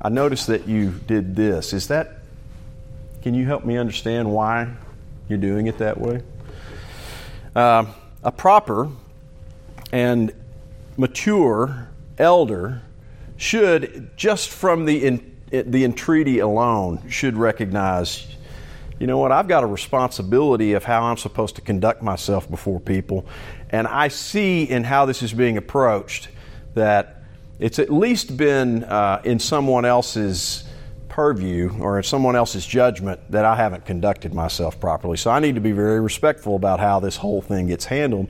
I 0.00 0.08
noticed 0.10 0.46
that 0.46 0.68
you 0.68 0.90
did 0.90 1.34
this. 1.34 1.72
Is 1.72 1.88
that, 1.88 2.18
can 3.22 3.34
you 3.34 3.46
help 3.46 3.64
me 3.64 3.76
understand 3.76 4.30
why 4.30 4.72
you're 5.28 5.38
doing 5.38 5.66
it 5.66 5.78
that 5.78 6.00
way? 6.00 6.22
Uh, 7.56 7.86
a 8.22 8.30
proper 8.30 8.90
and 9.90 10.30
mature 10.98 11.88
elder 12.18 12.82
should, 13.38 14.10
just 14.14 14.50
from 14.50 14.84
the, 14.84 15.06
in, 15.06 15.36
the 15.50 15.84
entreaty 15.84 16.40
alone, 16.40 17.08
should 17.08 17.34
recognize 17.34 18.26
you 18.98 19.06
know 19.06 19.16
what, 19.16 19.32
I've 19.32 19.48
got 19.48 19.62
a 19.62 19.66
responsibility 19.66 20.74
of 20.74 20.84
how 20.84 21.04
I'm 21.04 21.16
supposed 21.16 21.56
to 21.56 21.62
conduct 21.62 22.02
myself 22.02 22.50
before 22.50 22.78
people. 22.78 23.26
And 23.70 23.86
I 23.86 24.08
see 24.08 24.64
in 24.64 24.84
how 24.84 25.06
this 25.06 25.22
is 25.22 25.32
being 25.32 25.56
approached 25.56 26.28
that 26.74 27.22
it's 27.58 27.78
at 27.78 27.90
least 27.90 28.36
been 28.36 28.84
uh, 28.84 29.22
in 29.24 29.38
someone 29.38 29.86
else's 29.86 30.64
purview 31.16 31.74
or 31.80 31.96
in 31.96 32.02
someone 32.02 32.36
else's 32.36 32.66
judgment 32.66 33.18
that 33.30 33.46
I 33.46 33.56
haven't 33.56 33.86
conducted 33.86 34.34
myself 34.34 34.78
properly. 34.78 35.16
So 35.16 35.30
I 35.30 35.40
need 35.40 35.54
to 35.54 35.62
be 35.62 35.72
very 35.72 35.98
respectful 35.98 36.56
about 36.56 36.78
how 36.78 37.00
this 37.00 37.16
whole 37.16 37.40
thing 37.40 37.68
gets 37.68 37.86
handled. 37.86 38.28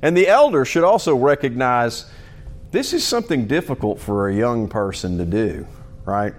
And 0.00 0.16
the 0.16 0.28
elder 0.28 0.64
should 0.64 0.84
also 0.84 1.16
recognize 1.16 2.08
this 2.70 2.92
is 2.92 3.04
something 3.04 3.48
difficult 3.48 3.98
for 3.98 4.28
a 4.28 4.34
young 4.34 4.68
person 4.68 5.18
to 5.18 5.24
do, 5.24 5.66
right? 6.04 6.34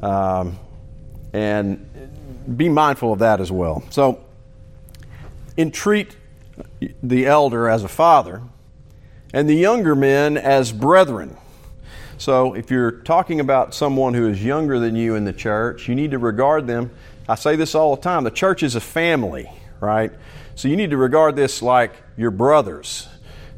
Um, 0.00 0.60
and 1.32 2.56
be 2.56 2.68
mindful 2.68 3.12
of 3.12 3.18
that 3.18 3.40
as 3.40 3.50
well. 3.50 3.82
So, 3.90 4.24
entreat 5.58 6.14
the 7.02 7.26
elder 7.26 7.68
as 7.68 7.82
a 7.82 7.88
father 7.88 8.42
and 9.34 9.50
the 9.50 9.56
younger 9.56 9.96
men 9.96 10.36
as 10.36 10.70
brethren. 10.70 11.36
So, 12.22 12.54
if 12.54 12.70
you're 12.70 12.92
talking 12.92 13.40
about 13.40 13.74
someone 13.74 14.14
who 14.14 14.28
is 14.28 14.44
younger 14.44 14.78
than 14.78 14.94
you 14.94 15.16
in 15.16 15.24
the 15.24 15.32
church, 15.32 15.88
you 15.88 15.96
need 15.96 16.12
to 16.12 16.20
regard 16.20 16.68
them. 16.68 16.92
I 17.28 17.34
say 17.34 17.56
this 17.56 17.74
all 17.74 17.96
the 17.96 18.02
time 18.02 18.22
the 18.22 18.30
church 18.30 18.62
is 18.62 18.76
a 18.76 18.80
family, 18.80 19.50
right? 19.80 20.12
So, 20.54 20.68
you 20.68 20.76
need 20.76 20.90
to 20.90 20.96
regard 20.96 21.34
this 21.34 21.62
like 21.62 21.96
your 22.16 22.30
brothers, 22.30 23.08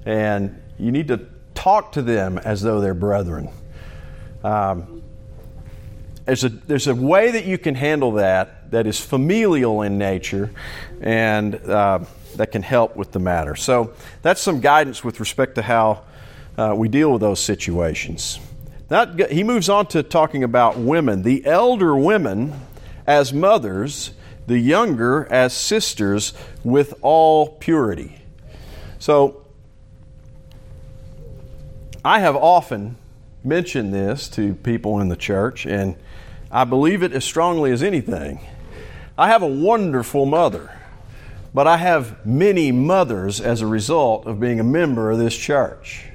and 0.07 0.63
you 0.79 0.93
need 0.93 1.09
to 1.09 1.27
talk 1.55 1.93
to 1.93 2.01
them 2.01 2.39
as 2.39 2.63
though 2.63 2.81
they're 2.81 2.95
brethren. 2.95 3.51
Um, 4.43 5.03
there's, 6.25 6.45
a, 6.45 6.49
there's 6.49 6.87
a 6.87 6.95
way 6.95 7.33
that 7.33 7.45
you 7.45 7.59
can 7.59 7.75
handle 7.75 8.13
that 8.13 8.71
that 8.71 8.87
is 8.87 8.99
familial 8.99 9.83
in 9.83 9.99
nature 9.99 10.51
and 11.03 11.57
uh, 11.57 11.99
that 12.37 12.51
can 12.51 12.63
help 12.63 12.97
with 12.97 13.13
the 13.13 13.21
matter. 13.21 13.57
So, 13.57 13.93
that's 14.23 14.41
some 14.41 14.63
guidance 14.63 15.05
with 15.05 15.21
respect 15.21 15.57
to 15.57 15.61
how 15.61 16.05
uh, 16.57 16.73
we 16.75 16.89
deal 16.89 17.13
with 17.13 17.21
those 17.21 17.41
situations. 17.41 18.39
That, 18.89 19.31
he 19.31 19.45
moves 19.45 19.69
on 19.69 19.87
to 19.89 20.03
talking 20.03 20.45
about 20.45 20.77
women. 20.77 21.23
The 21.23 21.47
elder 21.47 21.97
women 21.97 22.61
as 23.07 23.33
mothers, 23.33 24.13
the 24.47 24.59
younger 24.59 25.27
as 25.31 25.55
sisters 25.55 26.35
with 26.63 26.95
all 27.01 27.49
purity. 27.49 28.21
So, 28.99 29.45
I 32.05 32.21
have 32.21 32.37
often 32.37 32.97
mentioned 33.43 33.95
this 33.95 34.29
to 34.31 34.55
people 34.55 35.01
in 35.01 35.09
the 35.09 35.17
church, 35.17 35.65
and 35.67 35.97
I 36.51 36.65
believe 36.65 37.03
it 37.03 37.13
as 37.13 37.25
strongly 37.25 37.73
as 37.73 37.83
anything. 37.83 38.41
I 39.17 39.29
have 39.29 39.43
a 39.43 39.49
wonderful 39.49 40.27
mother, 40.27 40.79
but 41.55 41.67
I 41.67 41.79
have 41.79 42.27
many 42.27 42.73
mothers 42.73 43.41
as 43.41 43.61
a 43.61 43.67
result 43.67 44.27
of 44.27 44.41
being 44.41 44.61
a 44.61 44.65
member 44.65 45.11
of 45.11 45.19
this 45.19 45.37
church. 45.37 46.07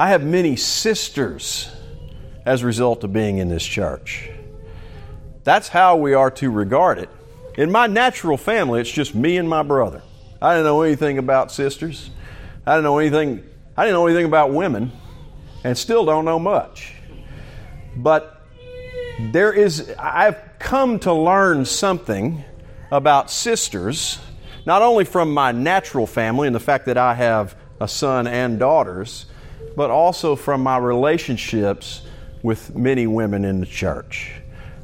I 0.00 0.08
have 0.08 0.24
many 0.24 0.56
sisters 0.56 1.70
as 2.46 2.62
a 2.62 2.66
result 2.66 3.04
of 3.04 3.12
being 3.12 3.36
in 3.36 3.50
this 3.50 3.62
church. 3.62 4.30
That's 5.44 5.68
how 5.68 5.96
we 5.96 6.14
are 6.14 6.30
to 6.30 6.50
regard 6.50 6.96
it. 6.96 7.10
In 7.58 7.70
my 7.70 7.86
natural 7.86 8.38
family, 8.38 8.80
it's 8.80 8.90
just 8.90 9.14
me 9.14 9.36
and 9.36 9.46
my 9.46 9.62
brother. 9.62 10.00
I 10.40 10.54
didn't 10.54 10.64
know 10.64 10.80
anything 10.80 11.18
about 11.18 11.52
sisters. 11.52 12.08
I 12.64 12.76
didn't 12.76 12.84
know 12.84 12.96
anything. 12.96 13.44
I 13.76 13.84
didn't 13.84 13.92
know 13.92 14.06
anything 14.06 14.24
about 14.24 14.54
women, 14.54 14.90
and 15.64 15.76
still 15.76 16.06
don't 16.06 16.24
know 16.24 16.38
much. 16.38 16.94
But 17.94 18.42
there 19.32 19.52
is. 19.52 19.92
I've 19.98 20.40
come 20.58 20.98
to 21.00 21.12
learn 21.12 21.66
something 21.66 22.42
about 22.90 23.30
sisters, 23.30 24.18
not 24.64 24.80
only 24.80 25.04
from 25.04 25.34
my 25.34 25.52
natural 25.52 26.06
family 26.06 26.46
and 26.46 26.56
the 26.56 26.60
fact 26.60 26.86
that 26.86 26.96
I 26.96 27.12
have 27.12 27.54
a 27.78 27.86
son 27.86 28.26
and 28.26 28.58
daughters, 28.58 29.26
but 29.80 29.90
also 29.90 30.36
from 30.36 30.62
my 30.62 30.76
relationships 30.76 32.02
with 32.42 32.76
many 32.76 33.06
women 33.06 33.46
in 33.46 33.60
the 33.60 33.66
church. 33.66 34.34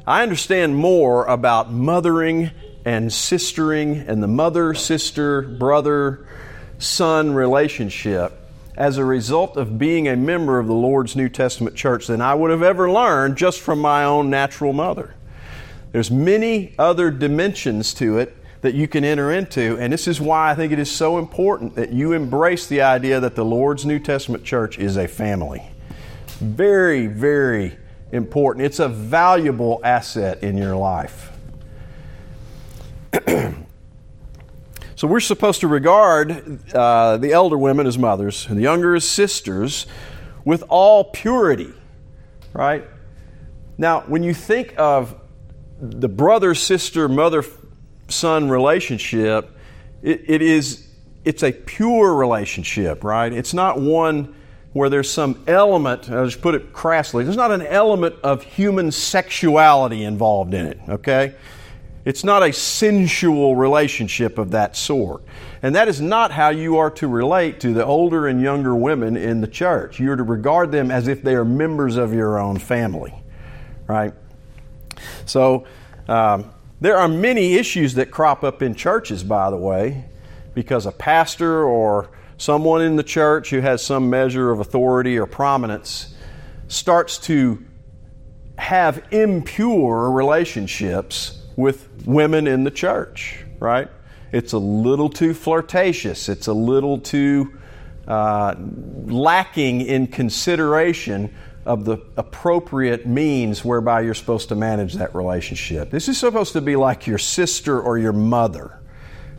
I 0.07 0.23
understand 0.23 0.75
more 0.75 1.23
about 1.25 1.71
mothering 1.71 2.49
and 2.83 3.11
sistering 3.11 4.07
and 4.07 4.23
the 4.23 4.27
mother, 4.27 4.73
sister, 4.73 5.43
brother, 5.43 6.25
son 6.79 7.35
relationship 7.35 8.41
as 8.75 8.97
a 8.97 9.05
result 9.05 9.55
of 9.55 9.77
being 9.77 10.07
a 10.07 10.15
member 10.15 10.57
of 10.57 10.65
the 10.65 10.73
Lord's 10.73 11.15
New 11.15 11.29
Testament 11.29 11.75
church 11.75 12.07
than 12.07 12.19
I 12.19 12.33
would 12.33 12.49
have 12.49 12.63
ever 12.63 12.89
learned 12.89 13.37
just 13.37 13.59
from 13.59 13.77
my 13.77 14.03
own 14.03 14.31
natural 14.31 14.73
mother. 14.73 15.13
There's 15.91 16.09
many 16.09 16.73
other 16.79 17.11
dimensions 17.11 17.93
to 17.93 18.17
it 18.17 18.35
that 18.61 18.73
you 18.73 18.87
can 18.87 19.03
enter 19.03 19.31
into. 19.31 19.77
And 19.77 19.93
this 19.93 20.07
is 20.07 20.19
why 20.19 20.51
I 20.51 20.55
think 20.55 20.73
it 20.73 20.79
is 20.79 20.89
so 20.89 21.19
important 21.19 21.75
that 21.75 21.91
you 21.91 22.13
embrace 22.13 22.67
the 22.67 22.81
idea 22.81 23.19
that 23.19 23.35
the 23.35 23.45
Lord's 23.45 23.85
New 23.85 23.99
Testament 23.99 24.43
church 24.43 24.79
is 24.79 24.97
a 24.97 25.07
family. 25.07 25.63
Very, 26.39 27.07
very 27.07 27.77
important. 28.11 28.65
It's 28.65 28.79
a 28.79 28.87
valuable 28.87 29.79
asset 29.83 30.43
in 30.43 30.57
your 30.57 30.75
life. 30.75 31.31
so 34.95 35.07
we're 35.07 35.19
supposed 35.19 35.61
to 35.61 35.67
regard 35.67 36.59
uh, 36.73 37.17
the 37.17 37.31
elder 37.31 37.57
women 37.57 37.85
as 37.87 37.97
mothers 37.97 38.47
and 38.47 38.57
the 38.57 38.63
younger 38.63 38.95
as 38.95 39.05
sisters 39.05 39.87
with 40.45 40.63
all 40.69 41.03
purity, 41.03 41.73
right? 42.53 42.85
Now, 43.77 44.01
when 44.01 44.23
you 44.23 44.33
think 44.33 44.73
of 44.77 45.15
the 45.79 46.09
brother, 46.09 46.55
sister, 46.55 47.07
mother, 47.07 47.43
son 48.07 48.49
relationship, 48.49 49.51
it, 50.01 50.23
it 50.27 50.41
is 50.41 50.87
it's 51.27 51.43
a 51.43 51.51
pure 51.51 52.13
relationship, 52.13 53.03
right? 53.03 53.33
It's 53.33 53.53
not 53.53 53.81
one 53.81 54.33
where 54.71 54.89
there's 54.89 55.11
some 55.11 55.43
element, 55.45 56.09
I'll 56.09 56.25
just 56.25 56.41
put 56.41 56.55
it 56.55 56.71
crassly, 56.71 57.25
there's 57.25 57.35
not 57.35 57.51
an 57.51 57.63
element 57.63 58.15
of 58.23 58.43
human 58.43 58.91
sexuality 58.91 60.05
involved 60.05 60.53
in 60.53 60.67
it, 60.67 60.79
okay? 60.87 61.35
It's 62.05 62.23
not 62.23 62.43
a 62.43 62.53
sensual 62.53 63.57
relationship 63.57 64.37
of 64.37 64.51
that 64.51 64.77
sort. 64.77 65.21
And 65.61 65.75
that 65.75 65.89
is 65.89 65.99
not 65.99 66.31
how 66.31 66.49
you 66.49 66.77
are 66.77 66.91
to 66.91 67.09
relate 67.09 67.59
to 67.59 67.73
the 67.73 67.83
older 67.83 68.27
and 68.27 68.41
younger 68.41 68.73
women 68.73 69.17
in 69.17 69.41
the 69.41 69.47
church. 69.47 69.99
You 69.99 70.13
are 70.13 70.15
to 70.15 70.23
regard 70.23 70.71
them 70.71 70.91
as 70.91 71.09
if 71.09 71.21
they 71.21 71.35
are 71.35 71.43
members 71.43 71.97
of 71.97 72.13
your 72.13 72.39
own 72.39 72.57
family, 72.57 73.13
right? 73.87 74.13
So, 75.25 75.65
um, 76.07 76.51
there 76.79 76.97
are 76.97 77.07
many 77.07 77.55
issues 77.55 77.95
that 77.95 78.11
crop 78.11 78.43
up 78.43 78.61
in 78.61 78.75
churches, 78.75 79.23
by 79.23 79.49
the 79.49 79.57
way, 79.57 80.05
because 80.53 80.85
a 80.85 80.91
pastor 80.91 81.63
or 81.63 82.09
someone 82.37 82.81
in 82.81 82.95
the 82.95 83.03
church 83.03 83.49
who 83.49 83.61
has 83.61 83.83
some 83.83 84.09
measure 84.09 84.51
of 84.51 84.59
authority 84.59 85.17
or 85.17 85.25
prominence 85.25 86.15
starts 86.67 87.17
to 87.17 87.63
have 88.57 89.03
impure 89.11 90.11
relationships 90.11 91.43
with 91.55 91.89
women 92.05 92.47
in 92.47 92.63
the 92.63 92.71
church, 92.71 93.43
right? 93.59 93.89
It's 94.31 94.53
a 94.53 94.57
little 94.59 95.09
too 95.09 95.33
flirtatious. 95.33 96.29
It's 96.29 96.47
a 96.47 96.53
little 96.53 96.99
too 96.99 97.57
uh, 98.07 98.55
lacking 99.05 99.81
in 99.81 100.07
consideration 100.07 101.33
of 101.67 101.85
the 101.85 101.97
appropriate 102.15 103.05
means 103.05 103.63
whereby 103.63 104.01
you're 104.01 104.13
supposed 104.13 104.49
to 104.49 104.55
manage 104.55 104.93
that 104.93 105.13
relationship. 105.13 105.91
This 105.91 106.07
is 106.07 106.17
supposed 106.17 106.53
to 106.53 106.61
be 106.61 106.75
like 106.75 107.05
your 107.05 107.17
sister 107.17 107.79
or 107.79 107.97
your 107.97 108.13
mother. 108.13 108.79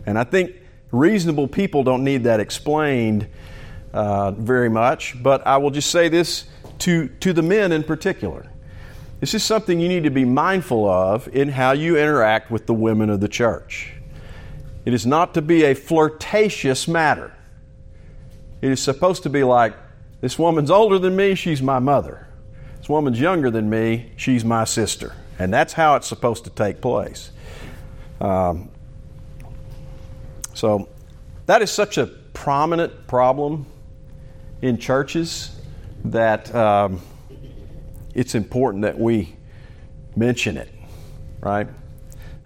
And 0.06 0.18
I 0.18 0.24
think 0.24 0.54
reasonable 0.92 1.48
people 1.48 1.82
don't 1.82 2.04
need 2.04 2.24
that 2.24 2.38
explained 2.38 3.26
uh, 3.92 4.32
very 4.32 4.68
much, 4.68 5.20
but 5.22 5.46
I 5.46 5.56
will 5.56 5.70
just 5.70 5.90
say 5.90 6.08
this 6.08 6.44
to, 6.80 7.08
to 7.08 7.32
the 7.32 7.42
men 7.42 7.72
in 7.72 7.82
particular. 7.82 8.46
This 9.20 9.34
is 9.34 9.42
something 9.42 9.80
you 9.80 9.88
need 9.88 10.04
to 10.04 10.10
be 10.10 10.24
mindful 10.24 10.88
of 10.88 11.34
in 11.34 11.48
how 11.48 11.72
you 11.72 11.96
interact 11.96 12.50
with 12.50 12.66
the 12.66 12.74
women 12.74 13.10
of 13.10 13.20
the 13.20 13.28
church. 13.28 13.92
It 14.84 14.94
is 14.94 15.06
not 15.06 15.34
to 15.34 15.42
be 15.42 15.64
a 15.64 15.74
flirtatious 15.74 16.86
matter. 16.86 17.32
It 18.60 18.70
is 18.70 18.80
supposed 18.80 19.24
to 19.24 19.30
be 19.30 19.42
like, 19.44 19.74
this 20.20 20.38
woman's 20.38 20.70
older 20.70 20.98
than 20.98 21.14
me, 21.16 21.34
she's 21.34 21.62
my 21.62 21.78
mother. 21.78 22.26
This 22.78 22.88
woman's 22.88 23.20
younger 23.20 23.50
than 23.50 23.70
me, 23.70 24.12
she's 24.16 24.44
my 24.44 24.64
sister. 24.64 25.14
And 25.38 25.52
that's 25.52 25.72
how 25.72 25.94
it's 25.96 26.06
supposed 26.06 26.44
to 26.44 26.50
take 26.50 26.80
place. 26.80 27.30
Um, 28.20 28.70
so, 30.54 30.88
that 31.46 31.62
is 31.62 31.70
such 31.70 31.98
a 31.98 32.06
prominent 32.06 33.06
problem 33.06 33.66
in 34.60 34.76
churches 34.76 35.56
that 36.04 36.52
um, 36.54 37.00
it's 38.14 38.34
important 38.34 38.82
that 38.82 38.98
we 38.98 39.34
mention 40.16 40.56
it, 40.56 40.68
right? 41.40 41.68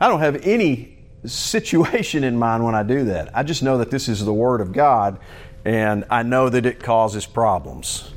I 0.01 0.09
don't 0.09 0.21
have 0.21 0.47
any 0.47 0.99
situation 1.25 2.25
in 2.25 2.37
mind 2.37 2.65
when 2.65 2.75
I 2.75 2.83
do 2.83 3.05
that. 3.05 3.37
I 3.37 3.43
just 3.43 3.63
know 3.63 3.79
that 3.79 3.91
this 3.91 4.09
is 4.09 4.25
the 4.25 4.33
Word 4.33 4.61
of 4.61 4.73
God, 4.73 5.19
and 5.65 6.05
I 6.11 6.23
know 6.23 6.49
that 6.49 6.67
it 6.67 6.83
causes 6.83 7.27
problems. 7.27 8.11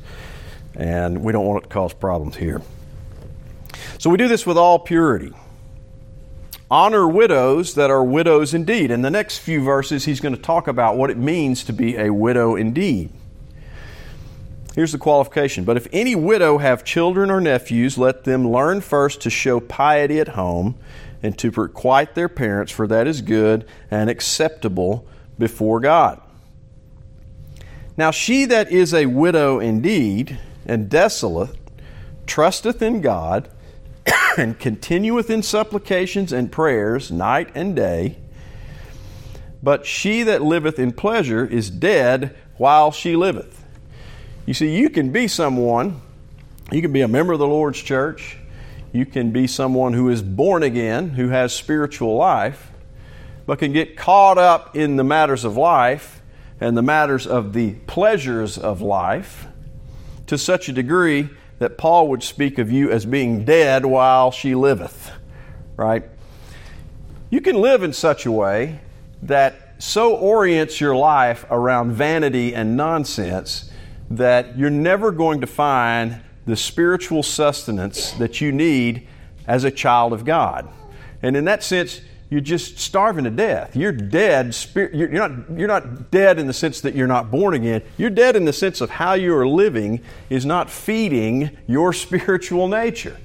And 0.76 1.24
we 1.24 1.32
don't 1.32 1.46
want 1.46 1.64
it 1.64 1.68
to 1.68 1.74
cause 1.74 1.94
problems 1.94 2.36
here. 2.36 2.62
So 3.98 4.10
we 4.10 4.18
do 4.18 4.28
this 4.28 4.46
with 4.46 4.58
all 4.58 4.80
purity. 4.80 5.32
Honor 6.70 7.08
widows 7.08 7.76
that 7.76 7.92
are 7.92 8.04
widows 8.04 8.54
indeed. 8.54 8.92
In 8.92 9.02
the 9.02 9.12
next 9.12 9.38
few 9.38 9.64
verses, 9.64 10.06
he's 10.06 10.20
going 10.20 10.36
to 10.36 10.42
talk 10.42 10.68
about 10.68 10.98
what 10.98 11.10
it 11.10 11.18
means 11.18 11.64
to 11.66 11.74
be 11.74 11.96
a 11.96 12.12
widow 12.12 12.56
indeed. 12.56 13.12
Here's 14.74 14.92
the 14.92 14.98
qualification. 14.98 15.64
But 15.64 15.78
if 15.78 15.88
any 15.94 16.16
widow 16.16 16.58
have 16.58 16.84
children 16.84 17.32
or 17.32 17.40
nephews, 17.40 17.98
let 17.98 18.26
them 18.26 18.52
learn 18.52 18.82
first 18.82 19.22
to 19.22 19.30
show 19.30 19.62
piety 19.62 20.20
at 20.20 20.30
home 20.30 20.76
and 21.24 21.38
to 21.38 21.50
requite 21.52 22.16
their 22.16 22.28
parents, 22.28 22.72
for 22.72 22.86
that 22.88 23.08
is 23.08 23.22
good 23.22 23.66
and 23.90 24.10
acceptable 24.10 25.08
before 25.40 25.80
God. 25.80 26.22
Now 27.98 28.12
she 28.12 28.46
that 28.46 28.72
is 28.72 28.94
a 28.94 29.06
widow 29.06 29.60
indeed 29.60 30.38
and 30.66 30.90
desolate 30.90 31.56
trusteth 32.26 32.82
in 32.82 33.02
God 33.02 33.50
and 34.38 34.60
continueth 34.60 35.30
in 35.30 35.44
supplications 35.44 36.34
and 36.34 36.52
prayers 36.52 37.12
night 37.12 37.50
and 37.56 37.76
day. 37.76 38.18
But 39.64 39.86
she 39.86 40.24
that 40.24 40.42
liveth 40.42 40.78
in 40.78 40.92
pleasure 40.92 41.46
is 41.46 41.70
dead 41.70 42.36
while 42.58 42.92
she 42.92 43.16
liveth. 43.16 43.64
You 44.46 44.54
see, 44.54 44.76
you 44.76 44.90
can 44.90 45.12
be 45.12 45.28
someone, 45.28 46.02
you 46.72 46.82
can 46.82 46.94
be 46.94 47.02
a 47.02 47.08
member 47.08 47.34
of 47.34 47.40
the 47.40 47.48
Lord's 47.48 47.82
church, 47.82 48.38
you 48.92 49.06
can 49.06 49.32
be 49.32 49.48
someone 49.48 49.94
who 49.94 50.10
is 50.10 50.22
born 50.22 50.64
again, 50.64 51.10
who 51.10 51.30
has 51.30 51.54
spiritual 51.54 52.16
life, 52.16 52.72
but 53.46 53.60
can 53.60 53.74
get 53.74 53.98
caught 53.98 54.38
up 54.38 54.76
in 54.76 54.98
the 54.98 55.04
matters 55.04 55.46
of 55.46 55.58
life 55.58 56.15
and 56.60 56.78
the 56.78 56.82
matters 56.82 57.28
of 57.28 57.54
the 57.54 57.74
pleasures 57.88 58.58
of 58.58 58.82
life 58.82 59.48
to 60.28 60.38
such 60.38 60.70
a 60.70 60.74
degree 60.74 61.30
that 61.60 61.78
Paul 61.78 62.10
would 62.10 62.24
speak 62.24 62.58
of 62.58 62.72
you 62.72 62.92
as 62.92 63.06
being 63.06 63.46
dead 63.46 63.86
while 63.86 64.32
she 64.32 64.56
liveth, 64.56 65.12
right? 65.78 66.04
You 67.30 67.42
can 67.42 67.62
live 67.62 67.84
in 67.84 67.94
such 67.94 68.26
a 68.26 68.32
way 68.32 68.80
that 69.24 69.76
so 69.78 70.16
orients 70.16 70.80
your 70.80 70.96
life 70.96 71.46
around 71.50 71.92
vanity 71.92 72.56
and 72.56 72.78
nonsense 72.78 73.72
that 74.10 74.58
you're 74.58 74.70
never 74.70 75.12
going 75.12 75.42
to 75.42 75.48
find 75.48 76.22
the 76.46 76.56
spiritual 76.56 77.24
sustenance 77.24 78.12
that 78.14 78.40
you 78.40 78.52
need 78.52 79.08
as 79.48 79.64
a 79.64 79.72
child 79.72 80.14
of 80.14 80.26
God. 80.26 80.68
And 81.22 81.36
in 81.36 81.46
that 81.46 81.64
sense, 81.64 82.02
you're 82.36 82.42
just 82.42 82.80
starving 82.80 83.24
to 83.24 83.30
death. 83.30 83.78
You're 83.78 83.94
dead. 83.94 84.54
You're 84.76 85.08
not, 85.08 85.58
you're 85.58 85.70
not 85.70 86.12
dead 86.12 86.38
in 86.38 86.48
the 86.48 86.54
sense 86.54 86.82
that 86.82 86.94
you're 86.94 87.08
not 87.08 87.32
born 87.32 87.54
again. 87.54 87.82
You're 87.98 88.10
dead 88.10 88.36
in 88.36 88.44
the 88.44 88.52
sense 88.52 88.82
of 88.82 88.90
how 88.90 89.14
you 89.14 89.34
are 89.38 89.48
living 89.48 90.02
is 90.30 90.46
not 90.46 90.70
feeding 90.70 91.56
your 91.66 91.94
spiritual 91.94 92.68
nature. 92.68 93.16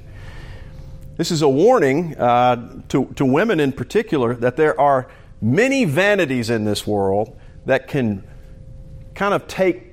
This 1.16 1.32
is 1.32 1.42
a 1.42 1.48
warning 1.48 2.16
uh, 2.18 2.82
to, 2.90 3.06
to 3.16 3.24
women 3.24 3.58
in 3.58 3.72
particular 3.72 4.34
that 4.36 4.56
there 4.56 4.80
are 4.80 5.10
many 5.42 5.84
vanities 5.86 6.48
in 6.48 6.64
this 6.64 6.86
world 6.86 7.36
that 7.66 7.88
can 7.88 8.22
kind 9.16 9.34
of 9.34 9.48
take 9.48 9.88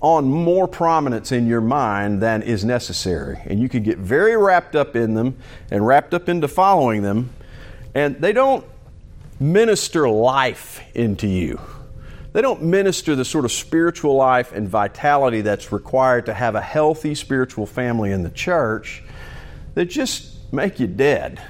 on 0.00 0.24
more 0.24 0.66
prominence 0.66 1.30
in 1.30 1.46
your 1.46 1.60
mind 1.60 2.22
than 2.22 2.40
is 2.40 2.64
necessary. 2.64 3.38
And 3.44 3.60
you 3.60 3.68
can 3.68 3.82
get 3.82 3.98
very 3.98 4.34
wrapped 4.34 4.74
up 4.74 4.96
in 4.96 5.12
them 5.12 5.36
and 5.70 5.86
wrapped 5.86 6.14
up 6.14 6.30
into 6.30 6.48
following 6.48 7.02
them, 7.02 7.28
and 7.94 8.20
they 8.20 8.32
don't 8.32 8.64
minister 9.38 10.08
life 10.08 10.80
into 10.94 11.26
you. 11.26 11.60
They 12.32 12.42
don't 12.42 12.62
minister 12.62 13.14
the 13.14 13.24
sort 13.24 13.44
of 13.44 13.52
spiritual 13.52 14.16
life 14.16 14.52
and 14.52 14.68
vitality 14.68 15.42
that's 15.42 15.70
required 15.70 16.26
to 16.26 16.34
have 16.34 16.56
a 16.56 16.60
healthy 16.60 17.14
spiritual 17.14 17.64
family 17.64 18.10
in 18.10 18.24
the 18.24 18.30
church. 18.30 19.04
They 19.74 19.84
just 19.84 20.52
make 20.52 20.80
you 20.80 20.88
dead 20.88 21.40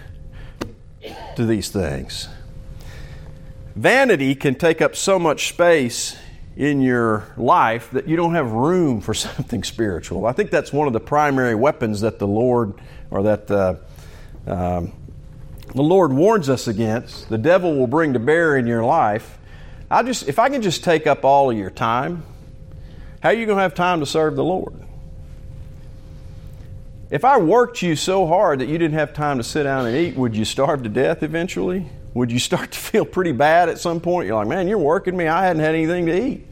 to 1.36 1.46
these 1.46 1.70
things. 1.70 2.28
Vanity 3.74 4.34
can 4.34 4.54
take 4.54 4.82
up 4.82 4.94
so 4.94 5.18
much 5.18 5.48
space 5.48 6.16
in 6.56 6.80
your 6.80 7.24
life 7.36 7.90
that 7.90 8.06
you 8.06 8.16
don't 8.16 8.34
have 8.34 8.52
room 8.52 9.00
for 9.00 9.14
something 9.14 9.64
spiritual. 9.64 10.26
I 10.26 10.32
think 10.32 10.50
that's 10.50 10.72
one 10.72 10.86
of 10.86 10.92
the 10.92 11.00
primary 11.00 11.54
weapons 11.54 12.02
that 12.02 12.18
the 12.18 12.26
Lord 12.26 12.74
or 13.10 13.22
that 13.24 13.46
the, 13.46 13.80
um, 14.46 14.92
the 15.74 15.82
Lord 15.82 16.12
warns 16.12 16.48
us 16.48 16.68
against. 16.68 17.28
The 17.28 17.38
devil 17.38 17.76
will 17.76 17.86
bring 17.86 18.12
to 18.12 18.18
bear 18.18 18.56
in 18.56 18.66
your 18.66 18.84
life. 18.84 19.38
I 19.90 20.02
just 20.02 20.28
if 20.28 20.38
I 20.38 20.48
can 20.48 20.62
just 20.62 20.84
take 20.84 21.06
up 21.06 21.24
all 21.24 21.50
of 21.50 21.56
your 21.56 21.70
time, 21.70 22.24
how 23.20 23.30
are 23.30 23.34
you 23.34 23.46
going 23.46 23.58
to 23.58 23.62
have 23.62 23.74
time 23.74 24.00
to 24.00 24.06
serve 24.06 24.36
the 24.36 24.44
Lord? 24.44 24.74
If 27.10 27.24
I 27.24 27.38
worked 27.38 27.82
you 27.82 27.96
so 27.96 28.26
hard 28.26 28.60
that 28.60 28.68
you 28.68 28.78
didn't 28.78 28.94
have 28.94 29.12
time 29.12 29.38
to 29.38 29.44
sit 29.44 29.64
down 29.64 29.86
and 29.86 29.96
eat, 29.96 30.16
would 30.16 30.34
you 30.34 30.44
starve 30.44 30.82
to 30.82 30.88
death 30.88 31.22
eventually? 31.22 31.88
would 32.14 32.30
you 32.30 32.38
start 32.50 32.70
to 32.70 32.78
feel 32.78 33.04
pretty 33.04 33.32
bad 33.32 33.68
at 33.68 33.78
some 33.78 34.00
point? 34.00 34.26
You're 34.26 34.36
like, 34.36 34.48
man, 34.48 34.68
you're 34.68 34.78
working 34.78 35.16
me. 35.16 35.26
I 35.26 35.44
hadn't 35.44 35.60
had 35.60 35.74
anything 35.74 36.06
to 36.06 36.26
eat. 36.26 36.46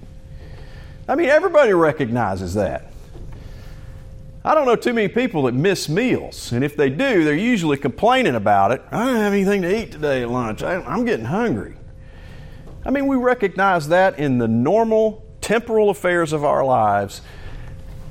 I 1.09 1.15
mean, 1.15 1.29
everybody 1.29 1.73
recognizes 1.73 2.55
that. 2.55 2.92
I 4.45 4.57
don't 4.57 4.67
know 4.67 4.75
too 4.75 4.93
many 4.93 5.07
people 5.07 5.45
that 5.45 5.55
miss 5.55 5.89
meals, 5.89 6.51
and 6.51 6.65
if 6.65 6.77
they 6.77 6.91
do, 6.91 7.23
they're 7.23 7.33
usually 7.33 7.77
complaining 7.77 8.35
about 8.35 8.73
it. 8.73 8.83
I 8.91 9.07
don't 9.07 9.17
have 9.17 9.33
anything 9.33 9.63
to 9.63 9.83
eat 9.83 9.93
today 9.93 10.23
at 10.23 10.31
lunch. 10.31 10.65
I'm 10.65 11.05
getting 11.05 11.27
hungry. 11.27 11.77
I 12.85 12.91
mean, 12.91 13.07
we 13.07 13.15
recognize 13.15 13.87
that 13.89 14.19
in 14.19 14.39
the 14.39 14.49
normal 14.49 15.25
temporal 15.41 15.91
affairs 15.91 16.33
of 16.33 16.45
our 16.45 16.65
lives, 16.65 17.21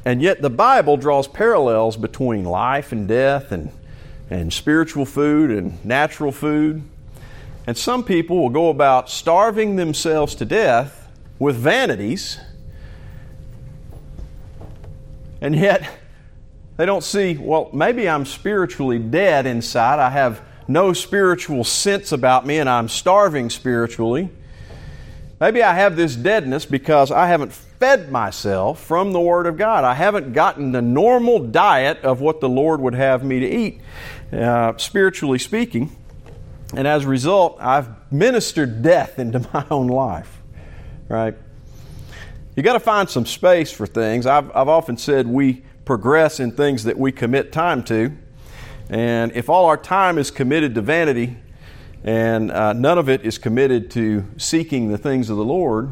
and 0.05 0.21
yet 0.21 0.41
the 0.41 0.49
Bible 0.49 0.95
draws 0.95 1.27
parallels 1.27 1.97
between 1.97 2.45
life 2.45 2.93
and 2.93 3.09
death 3.09 3.51
and, 3.51 3.69
and 4.29 4.53
spiritual 4.53 5.05
food 5.05 5.51
and 5.51 5.83
natural 5.83 6.31
food. 6.31 6.81
And 7.67 7.77
some 7.77 8.05
people 8.05 8.37
will 8.37 8.49
go 8.49 8.69
about 8.69 9.09
starving 9.09 9.75
themselves 9.75 10.33
to 10.35 10.45
death 10.45 11.09
with 11.39 11.57
vanities, 11.57 12.39
and 15.41 15.55
yet 15.55 15.89
they 16.81 16.87
don't 16.87 17.03
see, 17.03 17.37
well, 17.37 17.69
maybe 17.73 18.09
I'm 18.09 18.25
spiritually 18.25 18.97
dead 18.97 19.45
inside. 19.45 19.99
I 19.99 20.09
have 20.09 20.41
no 20.67 20.93
spiritual 20.93 21.63
sense 21.63 22.11
about 22.11 22.47
me, 22.47 22.57
and 22.57 22.67
I'm 22.67 22.89
starving 22.89 23.51
spiritually. 23.51 24.31
Maybe 25.39 25.61
I 25.61 25.75
have 25.75 25.95
this 25.95 26.15
deadness 26.15 26.65
because 26.65 27.11
I 27.11 27.27
haven't 27.27 27.53
fed 27.53 28.11
myself 28.11 28.83
from 28.83 29.13
the 29.13 29.19
Word 29.19 29.45
of 29.45 29.59
God. 29.59 29.83
I 29.83 29.93
haven't 29.93 30.33
gotten 30.33 30.71
the 30.71 30.81
normal 30.81 31.37
diet 31.37 31.99
of 32.01 32.19
what 32.19 32.41
the 32.41 32.49
Lord 32.49 32.81
would 32.81 32.95
have 32.95 33.23
me 33.23 33.41
to 33.41 33.47
eat, 33.47 33.81
uh, 34.33 34.75
spiritually 34.77 35.37
speaking. 35.37 35.95
And 36.75 36.87
as 36.87 37.05
a 37.05 37.07
result, 37.07 37.57
I've 37.59 37.89
ministered 38.11 38.81
death 38.81 39.19
into 39.19 39.47
my 39.53 39.67
own 39.69 39.85
life, 39.85 40.41
right? 41.07 41.35
You 42.55 42.63
got 42.63 42.73
to 42.73 42.79
find 42.79 43.07
some 43.07 43.27
space 43.27 43.71
for 43.71 43.85
things. 43.85 44.25
I've, 44.25 44.49
I've 44.55 44.67
often 44.67 44.97
said 44.97 45.27
we 45.27 45.61
progress 45.91 46.39
in 46.39 46.53
things 46.53 46.85
that 46.85 46.97
we 46.97 47.11
commit 47.11 47.51
time 47.51 47.83
to. 47.83 48.09
And 48.89 49.33
if 49.33 49.49
all 49.49 49.65
our 49.65 49.75
time 49.75 50.17
is 50.17 50.31
committed 50.31 50.73
to 50.75 50.81
vanity 50.81 51.35
and 52.05 52.49
uh, 52.49 52.71
none 52.71 52.97
of 52.97 53.09
it 53.09 53.25
is 53.25 53.37
committed 53.37 53.91
to 53.91 54.23
seeking 54.37 54.89
the 54.89 54.97
things 54.97 55.29
of 55.29 55.35
the 55.35 55.43
Lord, 55.43 55.89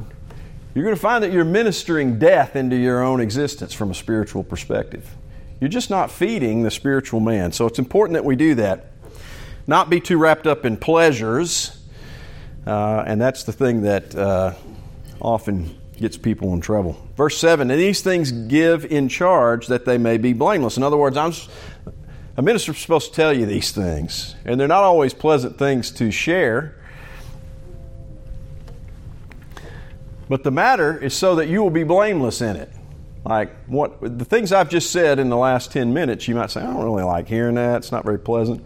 you're 0.73 0.85
going 0.85 0.95
to 0.95 1.01
find 1.01 1.21
that 1.21 1.33
you're 1.33 1.43
ministering 1.43 2.17
death 2.17 2.55
into 2.55 2.77
your 2.77 3.03
own 3.03 3.19
existence 3.19 3.73
from 3.73 3.91
a 3.91 3.93
spiritual 3.93 4.41
perspective. 4.41 5.05
You're 5.59 5.67
just 5.67 5.89
not 5.89 6.09
feeding 6.09 6.63
the 6.63 6.71
spiritual 6.71 7.19
man. 7.19 7.51
So 7.51 7.65
it's 7.65 7.79
important 7.79 8.13
that 8.13 8.23
we 8.23 8.37
do 8.37 8.55
that 8.55 8.85
not 9.67 9.89
be 9.89 9.99
too 9.99 10.17
wrapped 10.17 10.47
up 10.47 10.65
in 10.65 10.77
pleasures, 10.77 11.75
Uh, 12.65 13.03
and 13.07 13.19
that's 13.19 13.43
the 13.43 13.53
thing 13.53 13.81
that 13.81 14.15
uh, 14.15 14.53
often 15.19 15.75
gets 15.99 16.17
people 16.17 16.53
in 16.53 16.61
trouble. 16.61 16.97
Verse 17.15 17.37
7 17.37 17.69
And 17.69 17.79
these 17.79 18.01
things 18.01 18.31
give 18.31 18.85
in 18.85 19.09
charge 19.09 19.67
that 19.67 19.85
they 19.85 19.97
may 19.97 20.17
be 20.17 20.33
blameless. 20.33 20.77
In 20.77 20.83
other 20.83 20.97
words, 20.97 21.17
I'm, 21.17 21.33
a 22.37 22.41
minister's 22.41 22.77
supposed 22.77 23.09
to 23.09 23.15
tell 23.15 23.33
you 23.33 23.45
these 23.45 23.71
things, 23.71 24.35
and 24.45 24.59
they're 24.59 24.67
not 24.67 24.83
always 24.83 25.13
pleasant 25.13 25.57
things 25.57 25.91
to 25.91 26.11
share. 26.11 26.75
But 30.27 30.43
the 30.43 30.51
matter 30.51 30.97
is 30.97 31.13
so 31.13 31.35
that 31.35 31.47
you 31.47 31.63
will 31.63 31.71
be 31.71 31.83
blameless 31.83 32.41
in 32.41 32.55
it. 32.55 32.71
Like 33.25 33.51
what 33.65 33.99
the 34.19 34.25
things 34.25 34.53
I've 34.53 34.69
just 34.69 34.91
said 34.91 35.19
in 35.19 35.29
the 35.29 35.37
last 35.37 35.71
10 35.71 35.93
minutes, 35.93 36.27
you 36.27 36.35
might 36.35 36.51
say, 36.51 36.61
I 36.61 36.65
don't 36.65 36.83
really 36.83 37.03
like 37.03 37.27
hearing 37.27 37.55
that. 37.55 37.77
It's 37.77 37.91
not 37.91 38.05
very 38.05 38.19
pleasant. 38.19 38.63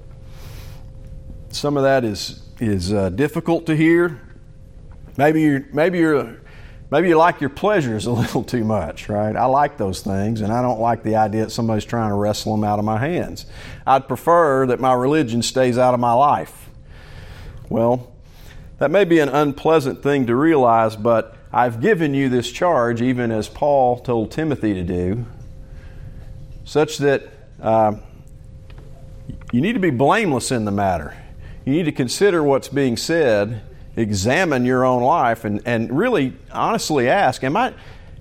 Some 1.50 1.78
of 1.78 1.84
that 1.84 2.04
is 2.04 2.44
is 2.60 2.94
uh, 2.94 3.10
difficult 3.10 3.66
to 3.66 3.76
hear. 3.76 4.22
Maybe 5.18 5.42
you're, 5.42 5.66
maybe 5.74 6.00
you're 6.00 6.38
maybe 6.94 7.10
you 7.10 7.18
like 7.18 7.42
your 7.42 7.50
pleasures 7.50 8.06
a 8.06 8.12
little 8.12 8.44
too 8.56 8.64
much, 8.64 9.10
right? 9.10 9.36
I 9.36 9.46
like 9.46 9.78
those 9.78 10.02
things, 10.02 10.42
and 10.42 10.54
I 10.54 10.62
don't 10.62 10.80
like 10.80 11.02
the 11.02 11.16
idea 11.16 11.46
that 11.46 11.50
somebody's 11.50 11.86
trying 11.86 12.10
to 12.10 12.16
wrestle 12.16 12.56
them 12.56 12.64
out 12.64 12.78
of 12.78 12.86
my 12.86 13.00
hands. 13.00 13.48
I'd 13.88 14.08
prefer 14.08 14.68
that 14.68 14.80
my 14.80 14.94
religion 14.94 15.42
stays 15.42 15.80
out 15.80 15.96
of 15.96 16.00
my 16.00 16.14
life. 16.14 16.70
Well, 17.68 18.12
that 18.78 18.92
may 18.92 19.06
be 19.06 19.18
an 19.18 19.30
unpleasant 19.30 20.04
thing 20.04 20.28
to 20.28 20.36
realize, 20.36 20.96
but 20.96 21.36
I've 21.52 21.82
given 21.82 22.14
you 22.14 22.30
this 22.30 22.52
charge, 22.52 23.02
even 23.02 23.32
as 23.32 23.50
Paul 23.50 24.00
told 24.00 24.32
Timothy 24.32 24.76
to 24.76 24.84
do, 24.84 25.26
such 26.64 27.00
that 27.00 27.24
uh, 27.60 27.96
you 29.52 29.62
need 29.62 29.74
to 29.74 29.80
be 29.80 29.90
blameless 29.90 30.52
in 30.52 30.66
the 30.66 30.72
matter. 30.72 31.18
You 31.66 31.74
need 31.74 31.86
to 31.86 31.92
consider 31.92 32.44
what's 32.44 32.68
being 32.68 32.98
said, 32.98 33.64
examine 33.96 34.66
your 34.66 34.86
own 34.86 35.04
life, 35.04 35.46
and, 35.46 35.62
and 35.66 35.96
really 35.96 36.34
honestly 36.52 37.10
ask 37.10 37.44
Am 37.44 37.56
I, 37.56 37.74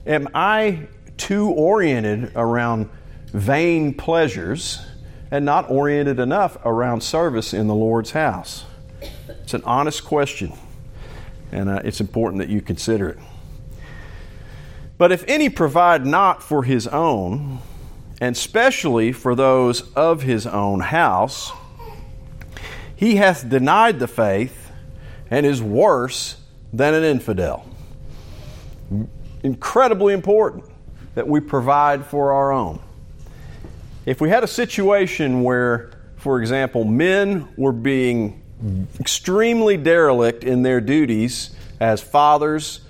am 0.07 0.29
I 0.35 0.87
too 1.17 1.51
oriented 1.51 2.33
around 2.37 2.91
vain 3.27 3.95
pleasures 3.95 4.85
and 5.31 5.45
not 5.45 5.71
oriented 5.71 6.21
enough 6.21 6.59
around 6.65 7.03
service 7.03 7.55
in 7.55 7.67
the 7.67 7.75
Lord's 7.75 8.11
house? 8.11 8.65
It's 9.29 9.55
an 9.55 9.63
honest 9.65 10.05
question 10.05 10.53
and 11.53 11.69
uh, 11.69 11.83
it's 11.85 12.01
important 12.01 12.41
that 12.41 12.49
you 12.49 12.61
consider 12.61 13.11
it. 13.11 13.19
But 14.99 15.13
if 15.13 15.25
any 15.29 15.49
provide 15.49 16.07
not 16.07 16.43
for 16.43 16.65
his 16.65 16.87
own, 16.89 17.59
and 18.21 18.37
specially 18.37 19.13
for 19.13 19.35
those 19.35 19.93
of 19.93 20.23
his 20.23 20.47
own 20.47 20.81
house, 20.81 21.53
he 22.97 23.17
hath 23.17 23.49
denied 23.49 23.99
the 23.99 24.09
faith 24.09 24.62
and 25.33 25.47
is 25.47 25.63
worse 25.63 26.37
than 26.75 26.93
an 26.93 27.03
infidel. 27.03 27.65
Incredibly 29.43 30.13
important 30.13 30.65
that 31.15 31.27
we 31.27 31.41
provide 31.41 32.05
for 32.05 32.33
our 32.33 32.53
own. 32.53 32.79
If 34.05 34.21
we 34.21 34.29
had 34.29 34.45
a 34.45 34.47
situation 34.47 35.43
where, 35.43 35.91
for 36.17 36.39
example, 36.39 36.85
men 36.85 37.49
were 37.57 37.73
being 37.73 38.43
extremely 39.01 39.79
derelict 39.79 40.45
in 40.45 40.63
their 40.63 40.83
duties 40.83 41.57
as 41.81 42.03
fathers 42.03 42.83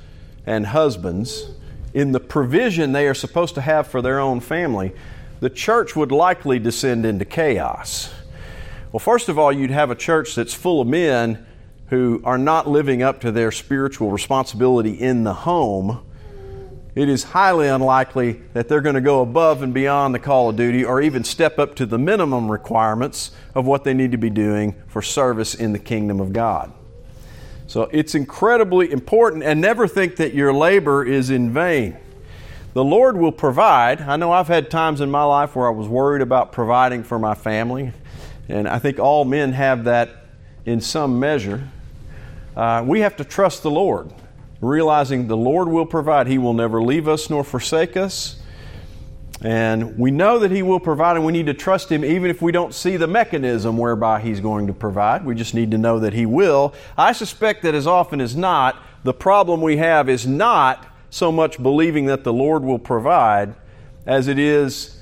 and 0.45 0.67
husbands 0.67 1.49
in 1.95 2.11
the 2.11 2.21
provision 2.21 2.91
they 2.91 3.07
are 3.07 3.15
supposed 3.15 3.55
to 3.55 3.61
have 3.61 3.87
for 3.87 4.03
their 4.03 4.19
own 4.19 4.41
family, 4.41 4.93
the 5.39 5.51
church 5.51 5.95
would 5.95 6.11
likely 6.11 6.59
descend 6.59 7.07
into 7.07 7.25
chaos. 7.25 8.13
Well, 8.91 8.99
first 8.99 9.29
of 9.29 9.39
all, 9.39 9.53
you'd 9.53 9.71
have 9.71 9.93
a 9.93 9.95
church 9.95 10.35
that's 10.35 10.55
full 10.55 10.81
of 10.81 10.89
men 10.89 11.47
who 11.93 12.21
are 12.25 12.39
not 12.39 12.69
living 12.69 13.03
up 13.03 13.21
to 13.21 13.31
their 13.31 13.53
spiritual 13.53 14.11
responsibility 14.11 14.95
in 14.95 15.25
the 15.25 15.35
home 15.35 16.03
it 16.95 17.09
is 17.09 17.25
highly 17.25 17.69
unlikely 17.69 18.43
that 18.53 18.69
they're 18.69 18.83
going 18.83 18.97
to 18.97 19.01
go 19.01 19.23
above 19.23 19.63
and 19.63 19.73
beyond 19.73 20.15
the 20.15 20.19
call 20.19 20.51
of 20.51 20.57
duty 20.57 20.85
or 20.85 21.01
even 21.01 21.25
step 21.25 21.59
up 21.59 21.75
to 21.77 21.87
the 21.87 21.99
minimum 21.99 22.53
requirements 22.53 23.31
of 23.55 23.65
what 23.65 23.85
they 23.85 23.95
need 23.95 24.13
to 24.13 24.19
be 24.19 24.29
doing 24.29 24.75
for 24.89 25.01
service 25.01 25.55
in 25.55 25.73
the 25.73 25.79
kingdom 25.79 26.21
of 26.21 26.35
God. 26.35 26.71
So 27.67 27.89
it's 27.93 28.15
incredibly 28.15 28.93
important, 28.93 29.43
and 29.43 29.59
never 29.59 29.89
think 29.89 30.17
that 30.17 30.35
your 30.35 30.53
labor 30.53 31.03
is 31.03 31.31
in 31.31 31.55
vain. 31.55 31.97
The 32.75 32.85
Lord 32.85 33.17
will 33.17 33.33
provide. 33.33 34.03
I 34.03 34.17
know 34.17 34.31
I've 34.31 34.49
had 34.49 34.71
times 34.71 35.01
in 35.01 35.11
my 35.11 35.25
life 35.25 35.57
where 35.57 35.67
I 35.67 35.71
was 35.71 35.89
worried 35.89 36.21
about 36.21 36.53
providing 36.53 37.05
for 37.05 37.19
my 37.19 37.35
family, 37.35 37.93
and 38.51 38.69
I 38.69 38.79
think 38.79 38.99
all 38.99 39.25
men 39.25 39.53
have 39.53 39.85
that 39.85 40.27
in 40.67 40.83
some 40.83 41.19
measure. 41.19 41.67
Uh, 42.57 42.85
we 42.87 43.01
have 43.01 43.17
to 43.17 43.25
trust 43.25 43.63
the 43.63 43.71
Lord 43.71 44.13
realizing 44.63 45.27
the 45.27 45.37
Lord 45.37 45.69
will 45.69 45.85
provide. 45.85 46.29
He 46.29 46.39
will 46.39 46.55
never 46.55 46.83
leave 46.83 47.09
us 47.09 47.29
nor 47.29 47.45
forsake 47.45 47.97
us. 47.97 48.37
And 49.45 49.99
we 49.99 50.13
know 50.13 50.39
that 50.39 50.53
He 50.53 50.63
will 50.63 50.79
provide, 50.79 51.17
and 51.17 51.27
we 51.27 51.33
need 51.33 51.47
to 51.47 51.55
trust 51.55 51.91
Him 51.91 52.05
even 52.05 52.31
if 52.31 52.41
we 52.41 52.53
don't 52.53 52.73
see 52.73 52.97
the 52.97 53.09
mechanism 53.09 53.77
whereby 53.77 54.21
He's 54.21 54.39
going 54.39 54.69
to 54.69 54.73
provide. 54.73 55.25
We 55.25 55.35
just 55.35 55.53
need 55.53 55.73
to 55.73 55.79
know 55.79 55.99
that 55.99 56.13
He 56.13 56.27
will. 56.27 56.75
I 56.97 57.13
suspect 57.13 57.63
that 57.65 57.75
as 57.75 57.89
often 57.89 58.21
as 58.21 58.37
not, 58.37 58.81
the 59.03 59.13
problem 59.13 59.61
we 59.61 59.79
have 59.79 60.09
is 60.09 60.29
not 60.29 60.87
so 61.11 61.33
much 61.33 61.61
believing 61.61 62.07
that 62.07 62.23
the 62.23 62.33
Lord 62.33 62.63
will 62.63 62.79
provide 62.79 63.57
as 64.07 64.29
it 64.29 64.39
is 64.39 65.02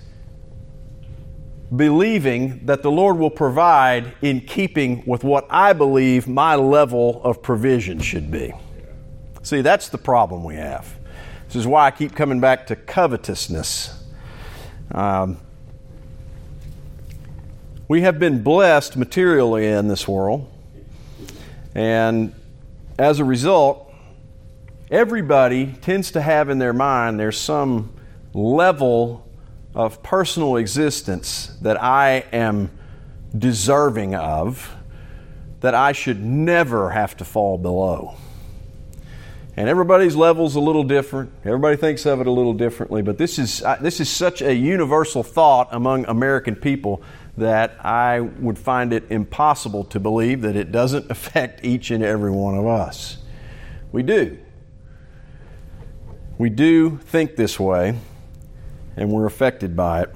believing 1.74 2.66
that 2.66 2.82
the 2.82 2.90
Lord 2.90 3.16
will 3.16 3.30
provide 3.30 4.12
in 4.22 4.40
keeping 4.40 5.04
with 5.06 5.22
what 5.22 5.46
I 5.50 5.72
believe 5.72 6.26
my 6.26 6.56
level 6.56 7.22
of 7.22 7.42
provision 7.42 8.00
should 8.00 8.30
be. 8.30 8.52
See, 9.42 9.60
that's 9.60 9.88
the 9.88 9.98
problem 9.98 10.44
we 10.44 10.56
have. 10.56 10.98
This 11.46 11.56
is 11.56 11.66
why 11.66 11.86
I 11.86 11.90
keep 11.90 12.14
coming 12.14 12.40
back 12.40 12.66
to 12.68 12.76
covetousness. 12.76 14.04
Um, 14.92 15.38
we 17.88 18.02
have 18.02 18.18
been 18.18 18.42
blessed 18.42 18.96
materially 18.96 19.66
in 19.66 19.88
this 19.88 20.06
world, 20.06 20.48
and 21.74 22.34
as 22.98 23.18
a 23.18 23.24
result, 23.24 23.92
everybody 24.90 25.72
tends 25.80 26.12
to 26.12 26.20
have 26.20 26.50
in 26.50 26.58
their 26.58 26.72
mind 26.72 27.18
there's 27.18 27.38
some 27.38 27.92
level 28.34 29.26
of 29.74 30.02
personal 30.02 30.56
existence 30.56 31.56
that 31.62 31.82
I 31.82 32.24
am 32.32 32.70
deserving 33.36 34.14
of 34.14 34.74
that 35.60 35.74
I 35.74 35.92
should 35.92 36.22
never 36.24 36.90
have 36.90 37.16
to 37.18 37.24
fall 37.24 37.58
below. 37.58 38.16
And 39.56 39.68
everybody's 39.68 40.16
level's 40.16 40.54
a 40.54 40.60
little 40.60 40.84
different. 40.84 41.32
Everybody 41.44 41.76
thinks 41.76 42.06
of 42.06 42.20
it 42.20 42.26
a 42.26 42.30
little 42.30 42.54
differently, 42.54 43.02
but 43.02 43.18
this 43.18 43.38
is, 43.38 43.62
this 43.80 44.00
is 44.00 44.08
such 44.08 44.42
a 44.42 44.54
universal 44.54 45.22
thought 45.22 45.68
among 45.72 46.06
American 46.06 46.56
people 46.56 47.02
that 47.36 47.76
I 47.84 48.20
would 48.20 48.58
find 48.58 48.92
it 48.92 49.04
impossible 49.10 49.84
to 49.84 50.00
believe 50.00 50.40
that 50.42 50.56
it 50.56 50.72
doesn't 50.72 51.10
affect 51.10 51.64
each 51.64 51.90
and 51.90 52.02
every 52.02 52.30
one 52.30 52.56
of 52.56 52.66
us. 52.66 53.18
We 53.92 54.02
do. 54.02 54.38
We 56.38 56.48
do 56.48 56.96
think 56.96 57.36
this 57.36 57.60
way, 57.60 57.98
and 58.96 59.10
we're 59.10 59.26
affected 59.26 59.76
by 59.76 60.02
it. 60.02 60.14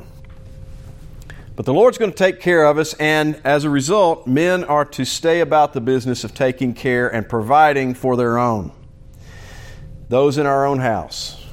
But 1.56 1.66
the 1.66 1.74
Lord's 1.74 1.98
going 1.98 2.10
to 2.10 2.16
take 2.16 2.40
care 2.40 2.64
of 2.64 2.78
us, 2.78 2.94
and 2.94 3.40
as 3.44 3.64
a 3.64 3.70
result, 3.70 4.26
men 4.26 4.64
are 4.64 4.84
to 4.86 5.04
stay 5.04 5.40
about 5.40 5.72
the 5.72 5.80
business 5.80 6.24
of 6.24 6.34
taking 6.34 6.74
care 6.74 7.08
and 7.08 7.28
providing 7.28 7.94
for 7.94 8.16
their 8.16 8.38
own 8.38 8.72
those 10.08 10.38
in 10.38 10.46
our 10.46 10.66
own 10.66 10.78
house. 10.78 11.44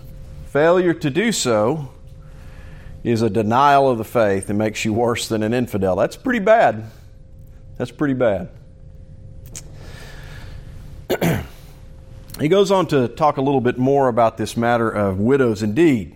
Failure 0.48 0.94
to 0.94 1.10
do 1.10 1.32
so 1.32 1.90
is 3.04 3.22
a 3.22 3.30
denial 3.30 3.90
of 3.90 3.98
the 3.98 4.04
faith 4.04 4.50
and 4.50 4.60
makes 4.60 4.86
you 4.86 4.94
worse 4.94 5.28
than 5.28 5.42
an 5.42 5.54
infidel. 5.54 5.96
That's 5.96 6.18
pretty 6.18 6.40
bad. 6.40 6.92
That's 7.78 7.92
pretty 7.92 8.14
bad. 8.14 8.50
he 12.40 12.48
goes 12.48 12.70
on 12.70 12.86
to 12.88 13.08
talk 13.08 13.38
a 13.38 13.42
little 13.42 13.62
bit 13.62 13.78
more 13.78 14.08
about 14.08 14.38
this 14.38 14.56
matter 14.56 14.90
of 14.90 15.20
widows 15.20 15.64
indeed. 15.64 16.16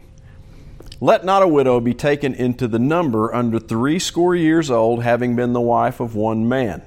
Let 1.01 1.25
not 1.25 1.43
a 1.43 1.47
widow 1.47 1.79
be 1.79 1.93
taken 1.93 2.33
into 2.33 2.67
the 2.67 2.79
number 2.79 3.33
under 3.33 3.59
three 3.59 3.99
score 3.99 4.35
years 4.35 4.71
old, 4.71 5.03
having 5.03 5.35
been 5.35 5.53
the 5.53 5.61
wife 5.61 5.99
of 5.99 6.15
one 6.15 6.47
man. 6.47 6.81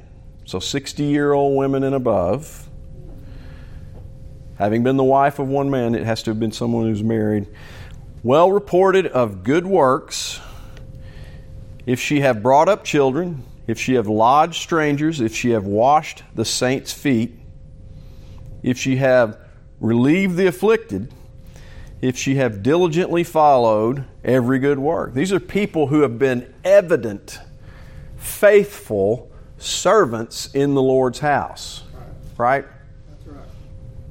So 0.47 0.59
60 0.59 1.03
year 1.05 1.33
old 1.33 1.57
women 1.59 1.85
and 1.85 1.95
above. 1.95 2.69
Having 4.57 4.83
been 4.83 4.97
the 4.97 5.05
wife 5.05 5.39
of 5.39 5.47
one 5.49 5.71
man, 5.71 5.95
it 5.95 6.05
has 6.05 6.23
to 6.25 6.31
have 6.31 6.41
been 6.41 6.53
someone 6.53 6.85
who's 6.85 7.03
married, 7.03 7.47
well 8.23 8.51
reported 8.51 9.07
of 9.07 9.45
good 9.45 9.67
works, 9.67 10.41
if 11.87 12.01
she 12.01 12.21
have 12.21 12.43
brought 12.43 12.69
up 12.69 12.83
children, 12.83 13.45
if 13.67 13.79
she 13.79 13.95
have 13.95 14.09
lodged 14.09 14.61
strangers, 14.61 15.21
if 15.21 15.35
she 15.35 15.51
have 15.51 15.65
washed 15.65 16.25
the 16.35 16.45
saints' 16.45 16.93
feet, 16.93 17.39
if 18.63 18.79
she 18.79 18.97
have 18.97 19.39
relieved 19.81 20.37
the 20.37 20.47
afflicted, 20.47 21.13
if 22.01 22.17
she 22.17 22.37
have 22.37 22.63
diligently 22.63 23.25
followed 23.25 24.05
every 24.25 24.59
good 24.59 24.79
work. 24.79 25.15
These 25.15 25.33
are 25.33 25.41
people 25.41 25.89
who 25.89 26.03
have 26.03 26.19
been 26.19 26.53
evident, 26.65 27.39
faithful 28.17 29.31
servants 29.59 30.55
in 30.55 30.75
the 30.75 30.83
Lord's 30.83 31.19
house, 31.19 31.83
right? 32.37 32.65
That's 33.09 33.27
right. 33.27 33.45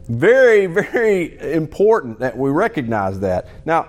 Very, 0.07 0.65
very 0.65 1.53
important 1.53 2.19
that 2.19 2.37
we 2.37 2.49
recognize 2.49 3.21
that. 3.21 3.47
Now, 3.65 3.87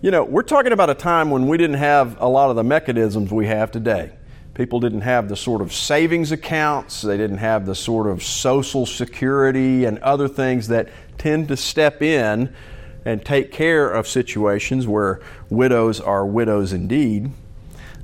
you 0.00 0.10
know, 0.10 0.24
we're 0.24 0.42
talking 0.42 0.72
about 0.72 0.90
a 0.90 0.94
time 0.94 1.30
when 1.30 1.46
we 1.48 1.56
didn't 1.56 1.76
have 1.76 2.20
a 2.20 2.28
lot 2.28 2.50
of 2.50 2.56
the 2.56 2.64
mechanisms 2.64 3.32
we 3.32 3.46
have 3.46 3.70
today. 3.70 4.12
People 4.54 4.80
didn't 4.80 5.00
have 5.00 5.28
the 5.28 5.36
sort 5.36 5.62
of 5.62 5.72
savings 5.72 6.30
accounts, 6.30 7.02
they 7.02 7.16
didn't 7.16 7.38
have 7.38 7.66
the 7.66 7.74
sort 7.74 8.06
of 8.06 8.22
social 8.22 8.84
security 8.84 9.86
and 9.86 9.98
other 10.00 10.28
things 10.28 10.68
that 10.68 10.90
tend 11.18 11.48
to 11.48 11.56
step 11.56 12.02
in 12.02 12.54
and 13.04 13.24
take 13.24 13.52
care 13.52 13.90
of 13.90 14.06
situations 14.06 14.86
where 14.86 15.20
widows 15.50 16.00
are 16.00 16.24
widows 16.24 16.72
indeed. 16.72 17.30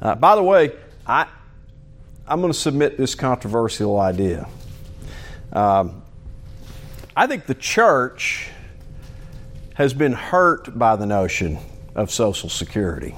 Uh, 0.03 0.15
by 0.15 0.35
the 0.35 0.43
way, 0.43 0.73
I, 1.07 1.27
I'm 2.27 2.41
going 2.41 2.53
to 2.53 2.59
submit 2.59 2.97
this 2.97 3.15
controversial 3.15 3.99
idea. 3.99 4.49
Um, 5.53 6.03
I 7.17 7.27
think 7.27 7.47
the 7.47 7.55
church 7.55 8.51
has 9.75 9.95
been 9.95 10.13
hurt 10.13 10.79
by 10.79 10.97
the 10.97 11.07
notion 11.07 11.59
of 11.95 12.11
Social 12.11 12.49
Security 12.49 13.15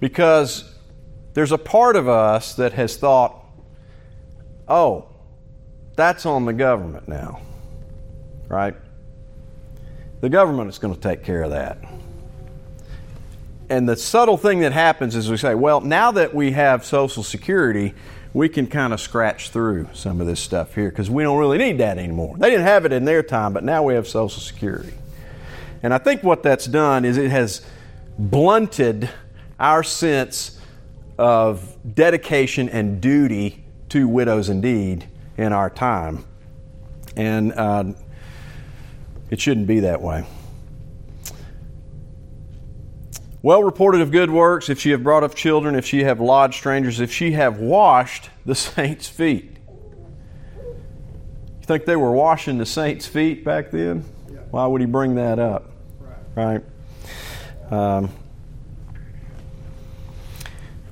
because 0.00 0.72
there's 1.34 1.52
a 1.52 1.58
part 1.58 1.96
of 1.96 2.08
us 2.08 2.54
that 2.56 2.72
has 2.72 2.96
thought, 2.96 3.44
oh, 4.66 5.08
that's 5.96 6.26
on 6.26 6.44
the 6.44 6.52
government 6.52 7.08
now, 7.08 7.40
right? 8.48 8.74
The 10.20 10.28
government 10.28 10.68
is 10.68 10.78
going 10.78 10.94
to 10.94 11.00
take 11.00 11.22
care 11.22 11.42
of 11.42 11.50
that. 11.50 11.78
And 13.70 13.88
the 13.88 13.96
subtle 13.96 14.36
thing 14.36 14.60
that 14.60 14.72
happens 14.72 15.14
is 15.14 15.30
we 15.30 15.36
say, 15.36 15.54
well, 15.54 15.80
now 15.80 16.10
that 16.12 16.34
we 16.34 16.52
have 16.52 16.84
Social 16.84 17.22
Security, 17.22 17.94
we 18.32 18.48
can 18.48 18.66
kind 18.66 18.92
of 18.92 19.00
scratch 19.00 19.50
through 19.50 19.88
some 19.92 20.20
of 20.20 20.26
this 20.26 20.40
stuff 20.40 20.74
here 20.74 20.88
because 20.88 21.10
we 21.10 21.22
don't 21.22 21.38
really 21.38 21.58
need 21.58 21.78
that 21.78 21.98
anymore. 21.98 22.36
They 22.38 22.50
didn't 22.50 22.66
have 22.66 22.84
it 22.86 22.92
in 22.92 23.04
their 23.04 23.22
time, 23.22 23.52
but 23.52 23.64
now 23.64 23.82
we 23.82 23.94
have 23.94 24.08
Social 24.08 24.40
Security. 24.40 24.94
And 25.82 25.92
I 25.92 25.98
think 25.98 26.22
what 26.22 26.42
that's 26.42 26.66
done 26.66 27.04
is 27.04 27.16
it 27.16 27.30
has 27.30 27.64
blunted 28.18 29.10
our 29.60 29.82
sense 29.82 30.58
of 31.18 31.76
dedication 31.94 32.68
and 32.68 33.00
duty 33.00 33.64
to 33.90 34.08
widows 34.08 34.48
indeed 34.48 35.08
in 35.36 35.52
our 35.52 35.70
time. 35.70 36.24
And 37.16 37.52
uh, 37.52 37.84
it 39.30 39.40
shouldn't 39.40 39.66
be 39.66 39.80
that 39.80 40.00
way. 40.00 40.24
Well 43.40 43.62
reported 43.62 44.00
of 44.00 44.10
good 44.10 44.30
works, 44.30 44.68
if 44.68 44.80
she 44.80 44.90
have 44.90 45.02
brought 45.02 45.22
up 45.22 45.34
children, 45.34 45.76
if 45.76 45.86
she 45.86 46.02
have 46.02 46.20
lodged 46.20 46.54
strangers, 46.54 46.98
if 46.98 47.12
she 47.12 47.32
have 47.32 47.58
washed 47.58 48.30
the 48.44 48.54
saints' 48.56 49.08
feet. 49.08 49.56
You 50.56 51.64
think 51.64 51.84
they 51.84 51.96
were 51.96 52.12
washing 52.12 52.58
the 52.58 52.66
saints' 52.66 53.06
feet 53.06 53.44
back 53.44 53.70
then? 53.70 54.04
Yeah. 54.30 54.38
Why 54.50 54.66
would 54.66 54.80
he 54.80 54.86
bring 54.86 55.14
that 55.16 55.38
up? 55.38 55.70
Right? 56.34 56.62
right? 57.70 58.00
Um, 58.00 58.10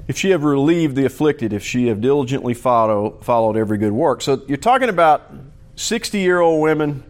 if 0.06 0.16
she 0.16 0.30
have 0.30 0.44
relieved 0.44 0.94
the 0.94 1.04
afflicted, 1.04 1.52
if 1.52 1.64
she 1.64 1.88
have 1.88 2.00
diligently 2.00 2.54
follow, 2.54 3.18
followed 3.22 3.56
every 3.56 3.78
good 3.78 3.92
work. 3.92 4.22
So 4.22 4.42
you're 4.46 4.56
talking 4.56 4.88
about 4.88 5.32
60 5.74 6.18
year 6.18 6.40
old 6.40 6.62
women 6.62 7.02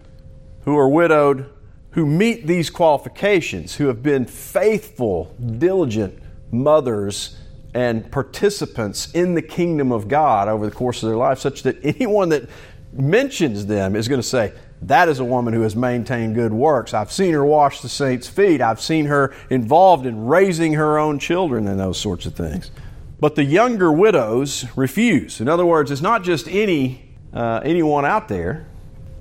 who 0.66 0.76
are 0.76 0.88
widowed 0.88 1.50
who 1.96 2.04
meet 2.04 2.46
these 2.46 2.68
qualifications, 2.68 3.76
who 3.76 3.86
have 3.86 4.02
been 4.02 4.26
faithful, 4.26 5.34
diligent 5.58 6.22
mothers 6.52 7.38
and 7.72 8.12
participants 8.12 9.10
in 9.12 9.34
the 9.34 9.40
kingdom 9.40 9.90
of 9.90 10.06
God 10.06 10.46
over 10.46 10.66
the 10.66 10.74
course 10.74 11.02
of 11.02 11.08
their 11.08 11.16
life, 11.16 11.38
such 11.38 11.62
that 11.62 11.78
anyone 11.82 12.28
that 12.28 12.50
mentions 12.92 13.64
them 13.64 13.96
is 13.96 14.08
going 14.08 14.20
to 14.20 14.26
say, 14.26 14.52
that 14.82 15.08
is 15.08 15.20
a 15.20 15.24
woman 15.24 15.54
who 15.54 15.62
has 15.62 15.74
maintained 15.74 16.34
good 16.34 16.52
works. 16.52 16.92
I've 16.92 17.10
seen 17.10 17.32
her 17.32 17.46
wash 17.46 17.80
the 17.80 17.88
saints' 17.88 18.28
feet. 18.28 18.60
I've 18.60 18.80
seen 18.80 19.06
her 19.06 19.34
involved 19.48 20.04
in 20.04 20.26
raising 20.26 20.74
her 20.74 20.98
own 20.98 21.18
children 21.18 21.66
and 21.66 21.80
those 21.80 21.98
sorts 21.98 22.26
of 22.26 22.34
things. 22.34 22.70
But 23.18 23.36
the 23.36 23.44
younger 23.44 23.90
widows 23.90 24.66
refuse. 24.76 25.40
In 25.40 25.48
other 25.48 25.64
words, 25.64 25.90
it's 25.90 26.02
not 26.02 26.24
just 26.24 26.46
any 26.46 27.08
uh, 27.32 27.60
anyone 27.64 28.04
out 28.04 28.28
there 28.28 28.66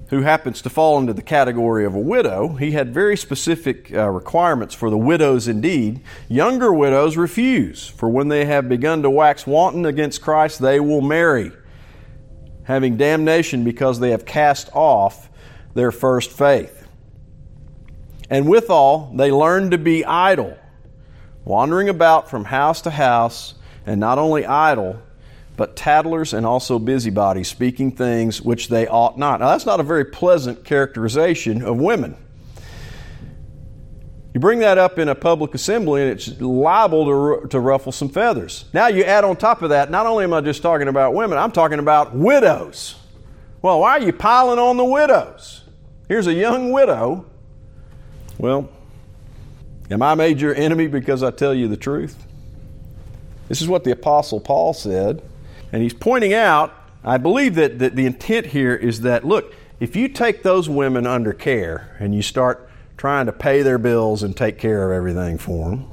who 0.09 0.21
happens 0.21 0.61
to 0.61 0.69
fall 0.69 0.99
into 0.99 1.13
the 1.13 1.21
category 1.21 1.83
of 1.83 1.95
a 1.95 1.99
widow, 1.99 2.49
he 2.55 2.71
had 2.71 2.93
very 2.93 3.17
specific 3.17 3.91
uh, 3.93 4.07
requirements 4.09 4.75
for 4.75 4.89
the 4.89 4.97
widows 4.97 5.47
indeed. 5.47 5.99
Younger 6.29 6.71
widows 6.71 7.17
refuse, 7.17 7.87
for 7.87 8.07
when 8.07 8.27
they 8.27 8.45
have 8.45 8.69
begun 8.69 9.01
to 9.01 9.09
wax 9.09 9.47
wanton 9.47 9.85
against 9.85 10.21
Christ, 10.21 10.59
they 10.59 10.79
will 10.79 11.01
marry, 11.01 11.51
having 12.63 12.97
damnation 12.97 13.63
because 13.63 13.99
they 13.99 14.11
have 14.11 14.25
cast 14.25 14.69
off 14.73 15.29
their 15.73 15.91
first 15.91 16.31
faith. 16.31 16.87
And 18.29 18.47
withal, 18.47 19.11
they 19.15 19.31
learn 19.31 19.71
to 19.71 19.77
be 19.77 20.05
idle, 20.05 20.57
wandering 21.43 21.89
about 21.89 22.29
from 22.29 22.45
house 22.45 22.81
to 22.81 22.91
house, 22.91 23.55
and 23.87 23.99
not 23.99 24.19
only 24.19 24.45
idle, 24.45 24.99
but 25.57 25.75
tattlers 25.75 26.33
and 26.33 26.45
also 26.45 26.79
busybodies, 26.79 27.47
speaking 27.47 27.91
things 27.91 28.41
which 28.41 28.67
they 28.67 28.87
ought 28.87 29.17
not. 29.17 29.39
Now, 29.39 29.49
that's 29.49 29.65
not 29.65 29.79
a 29.79 29.83
very 29.83 30.05
pleasant 30.05 30.65
characterization 30.65 31.61
of 31.61 31.77
women. 31.77 32.17
You 34.33 34.41
bring 34.41 34.59
that 34.59 34.77
up 34.77 34.99
in 34.99 35.07
a 35.07 35.15
public 35.15 35.53
assembly 35.53 36.01
and 36.01 36.11
it's 36.11 36.41
liable 36.41 37.05
to, 37.41 37.47
to 37.47 37.59
ruffle 37.59 37.93
some 37.93 38.09
feathers. 38.09 38.65
Now, 38.73 38.87
you 38.87 39.05
add 39.05 39.23
on 39.23 39.37
top 39.37 39.61
of 39.61 39.69
that, 39.69 39.89
not 39.89 40.05
only 40.05 40.25
am 40.25 40.33
I 40.33 40.41
just 40.41 40.61
talking 40.61 40.89
about 40.89 41.13
women, 41.13 41.37
I'm 41.37 41.53
talking 41.53 41.79
about 41.79 42.13
widows. 42.13 42.95
Well, 43.61 43.79
why 43.79 43.91
are 43.91 44.01
you 44.01 44.11
piling 44.11 44.59
on 44.59 44.75
the 44.75 44.83
widows? 44.83 45.63
Here's 46.09 46.27
a 46.27 46.33
young 46.33 46.73
widow. 46.73 47.25
Well, 48.37 48.69
am 49.89 50.01
I 50.01 50.15
made 50.15 50.41
your 50.41 50.53
enemy 50.53 50.87
because 50.87 51.23
I 51.23 51.31
tell 51.31 51.53
you 51.53 51.69
the 51.69 51.77
truth? 51.77 52.21
This 53.47 53.61
is 53.61 53.69
what 53.69 53.85
the 53.85 53.91
Apostle 53.91 54.41
Paul 54.41 54.73
said. 54.73 55.21
And 55.71 55.81
he's 55.81 55.93
pointing 55.93 56.33
out, 56.33 56.73
I 57.03 57.17
believe 57.17 57.55
that, 57.55 57.79
that 57.79 57.95
the 57.95 58.05
intent 58.05 58.47
here 58.47 58.75
is 58.75 59.01
that, 59.01 59.25
look, 59.25 59.53
if 59.79 59.95
you 59.95 60.07
take 60.07 60.43
those 60.43 60.69
women 60.69 61.05
under 61.05 61.33
care 61.33 61.95
and 61.99 62.15
you 62.15 62.21
start 62.21 62.69
trying 62.97 63.25
to 63.25 63.33
pay 63.33 63.61
their 63.61 63.77
bills 63.77 64.23
and 64.23 64.35
take 64.35 64.57
care 64.57 64.89
of 64.89 64.95
everything 64.95 65.37
for 65.37 65.69
them, 65.69 65.89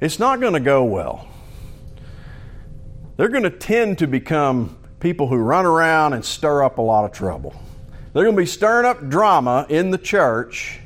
it's 0.00 0.18
not 0.18 0.40
going 0.40 0.52
to 0.52 0.60
go 0.60 0.84
well. 0.84 1.28
They're 3.16 3.28
going 3.28 3.44
to 3.44 3.50
tend 3.50 3.98
to 3.98 4.06
become 4.06 4.76
people 5.00 5.26
who 5.26 5.36
run 5.36 5.66
around 5.66 6.12
and 6.12 6.24
stir 6.24 6.62
up 6.62 6.78
a 6.78 6.82
lot 6.82 7.04
of 7.04 7.12
trouble. 7.12 7.54
They're 8.12 8.24
going 8.24 8.36
to 8.36 8.42
be 8.42 8.46
stirring 8.46 8.86
up 8.86 9.08
drama 9.08 9.66
in 9.68 9.90
the 9.90 9.98
church, 9.98 10.78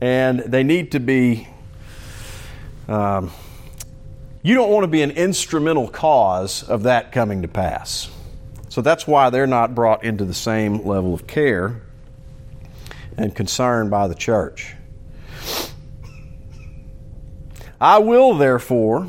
and 0.00 0.40
they 0.40 0.62
need 0.62 0.92
to 0.92 1.00
be 1.00 1.48
um, 2.88 3.30
you 4.46 4.54
don't 4.54 4.70
want 4.70 4.84
to 4.84 4.88
be 4.88 5.02
an 5.02 5.10
instrumental 5.10 5.88
cause 5.88 6.62
of 6.62 6.84
that 6.84 7.10
coming 7.10 7.42
to 7.42 7.48
pass. 7.48 8.08
So 8.68 8.80
that's 8.80 9.04
why 9.04 9.28
they're 9.28 9.44
not 9.48 9.74
brought 9.74 10.04
into 10.04 10.24
the 10.24 10.34
same 10.34 10.86
level 10.86 11.12
of 11.12 11.26
care 11.26 11.82
and 13.16 13.34
concern 13.34 13.90
by 13.90 14.06
the 14.06 14.14
church. 14.14 14.76
I 17.80 17.98
will, 17.98 18.34
therefore, 18.34 19.08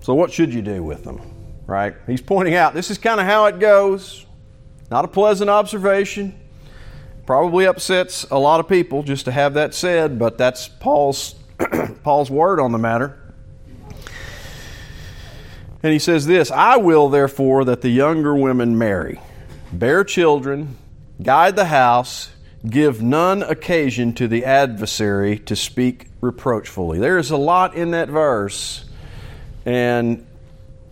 so 0.00 0.14
what 0.14 0.32
should 0.32 0.54
you 0.54 0.62
do 0.62 0.82
with 0.82 1.04
them? 1.04 1.20
Right? 1.66 1.94
He's 2.06 2.22
pointing 2.22 2.54
out 2.54 2.72
this 2.72 2.90
is 2.90 2.96
kind 2.96 3.20
of 3.20 3.26
how 3.26 3.44
it 3.44 3.58
goes. 3.58 4.24
Not 4.90 5.04
a 5.04 5.08
pleasant 5.08 5.50
observation. 5.50 6.34
Probably 7.26 7.66
upsets 7.66 8.24
a 8.30 8.38
lot 8.38 8.58
of 8.58 8.66
people 8.66 9.02
just 9.02 9.26
to 9.26 9.32
have 9.32 9.52
that 9.52 9.74
said, 9.74 10.18
but 10.18 10.38
that's 10.38 10.66
Paul's 10.66 11.34
Paul's 12.02 12.30
word 12.30 12.58
on 12.58 12.72
the 12.72 12.78
matter. 12.78 13.27
And 15.82 15.92
he 15.92 15.98
says 15.98 16.26
this 16.26 16.50
I 16.50 16.76
will, 16.76 17.08
therefore, 17.08 17.64
that 17.64 17.82
the 17.82 17.90
younger 17.90 18.34
women 18.34 18.76
marry, 18.76 19.20
bear 19.72 20.04
children, 20.04 20.76
guide 21.22 21.56
the 21.56 21.66
house, 21.66 22.30
give 22.68 23.00
none 23.00 23.42
occasion 23.42 24.12
to 24.14 24.26
the 24.26 24.44
adversary 24.44 25.38
to 25.40 25.54
speak 25.54 26.06
reproachfully. 26.20 26.98
There 26.98 27.18
is 27.18 27.30
a 27.30 27.36
lot 27.36 27.74
in 27.74 27.92
that 27.92 28.08
verse, 28.08 28.84
and 29.64 30.26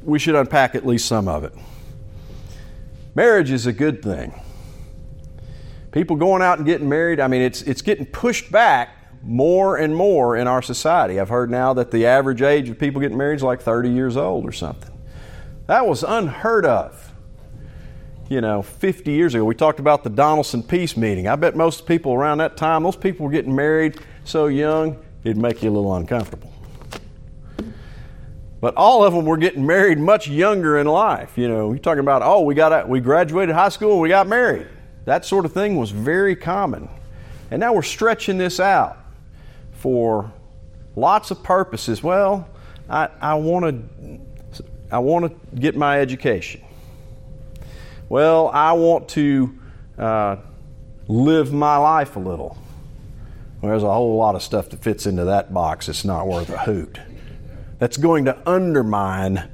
we 0.02 0.18
should 0.18 0.36
unpack 0.36 0.74
at 0.74 0.86
least 0.86 1.06
some 1.06 1.26
of 1.26 1.42
it. 1.42 1.52
Marriage 3.14 3.50
is 3.50 3.66
a 3.66 3.72
good 3.72 4.02
thing. 4.02 4.40
People 5.90 6.16
going 6.16 6.42
out 6.42 6.58
and 6.58 6.66
getting 6.66 6.88
married, 6.88 7.18
I 7.18 7.26
mean, 7.26 7.42
it's, 7.42 7.62
it's 7.62 7.82
getting 7.82 8.06
pushed 8.06 8.52
back 8.52 8.95
more 9.26 9.76
and 9.76 9.94
more 9.94 10.36
in 10.36 10.46
our 10.46 10.62
society. 10.62 11.18
I've 11.18 11.28
heard 11.28 11.50
now 11.50 11.74
that 11.74 11.90
the 11.90 12.06
average 12.06 12.42
age 12.42 12.68
of 12.68 12.78
people 12.78 13.00
getting 13.00 13.18
married 13.18 13.36
is 13.36 13.42
like 13.42 13.60
30 13.60 13.90
years 13.90 14.16
old 14.16 14.46
or 14.46 14.52
something. 14.52 14.92
That 15.66 15.86
was 15.86 16.04
unheard 16.04 16.64
of. 16.64 17.12
You 18.28 18.40
know, 18.40 18.62
50 18.62 19.10
years 19.12 19.34
ago, 19.34 19.44
we 19.44 19.54
talked 19.54 19.78
about 19.78 20.04
the 20.04 20.10
Donaldson 20.10 20.62
Peace 20.62 20.96
Meeting. 20.96 21.28
I 21.28 21.36
bet 21.36 21.56
most 21.56 21.86
people 21.86 22.12
around 22.12 22.38
that 22.38 22.56
time, 22.56 22.82
those 22.82 22.96
people 22.96 23.26
were 23.26 23.32
getting 23.32 23.54
married 23.54 23.98
so 24.24 24.46
young, 24.46 25.00
it'd 25.22 25.36
make 25.36 25.62
you 25.62 25.70
a 25.70 25.72
little 25.72 25.94
uncomfortable. 25.94 26.52
But 28.60 28.74
all 28.76 29.04
of 29.04 29.12
them 29.12 29.26
were 29.26 29.36
getting 29.36 29.64
married 29.66 29.98
much 29.98 30.28
younger 30.28 30.78
in 30.78 30.86
life. 30.86 31.36
You 31.36 31.48
know, 31.48 31.70
you're 31.70 31.78
talking 31.78 32.00
about, 32.00 32.22
oh, 32.22 32.40
we 32.40 32.54
got 32.54 32.88
we 32.88 33.00
graduated 33.00 33.54
high 33.54 33.68
school 33.68 33.92
and 33.92 34.00
we 34.00 34.08
got 34.08 34.26
married. 34.26 34.66
that 35.04 35.24
sort 35.24 35.44
of 35.44 35.52
thing 35.52 35.76
was 35.76 35.90
very 35.90 36.34
common. 36.34 36.88
And 37.50 37.60
now 37.60 37.72
we're 37.74 37.82
stretching 37.82 38.38
this 38.38 38.58
out 38.58 39.05
for 39.76 40.32
lots 40.94 41.30
of 41.30 41.42
purposes. 41.42 42.02
Well, 42.02 42.48
I, 42.88 43.08
I 43.20 43.34
want 43.34 43.64
to 43.64 44.20
I 44.90 44.98
want 44.98 45.26
to 45.26 45.56
get 45.56 45.76
my 45.76 46.00
education. 46.00 46.62
Well, 48.08 48.48
I 48.48 48.72
want 48.72 49.08
to 49.10 49.58
uh, 49.98 50.36
live 51.08 51.52
my 51.52 51.76
life 51.76 52.14
a 52.16 52.20
little. 52.20 52.56
Well, 53.60 53.70
there's 53.70 53.82
a 53.82 53.92
whole 53.92 54.16
lot 54.16 54.36
of 54.36 54.42
stuff 54.42 54.68
that 54.70 54.82
fits 54.82 55.06
into 55.06 55.24
that 55.24 55.52
box. 55.52 55.88
It's 55.88 56.04
not 56.04 56.28
worth 56.28 56.50
a 56.50 56.58
hoot. 56.58 57.00
That's 57.78 57.96
going 57.96 58.26
to 58.26 58.48
undermine 58.48 59.50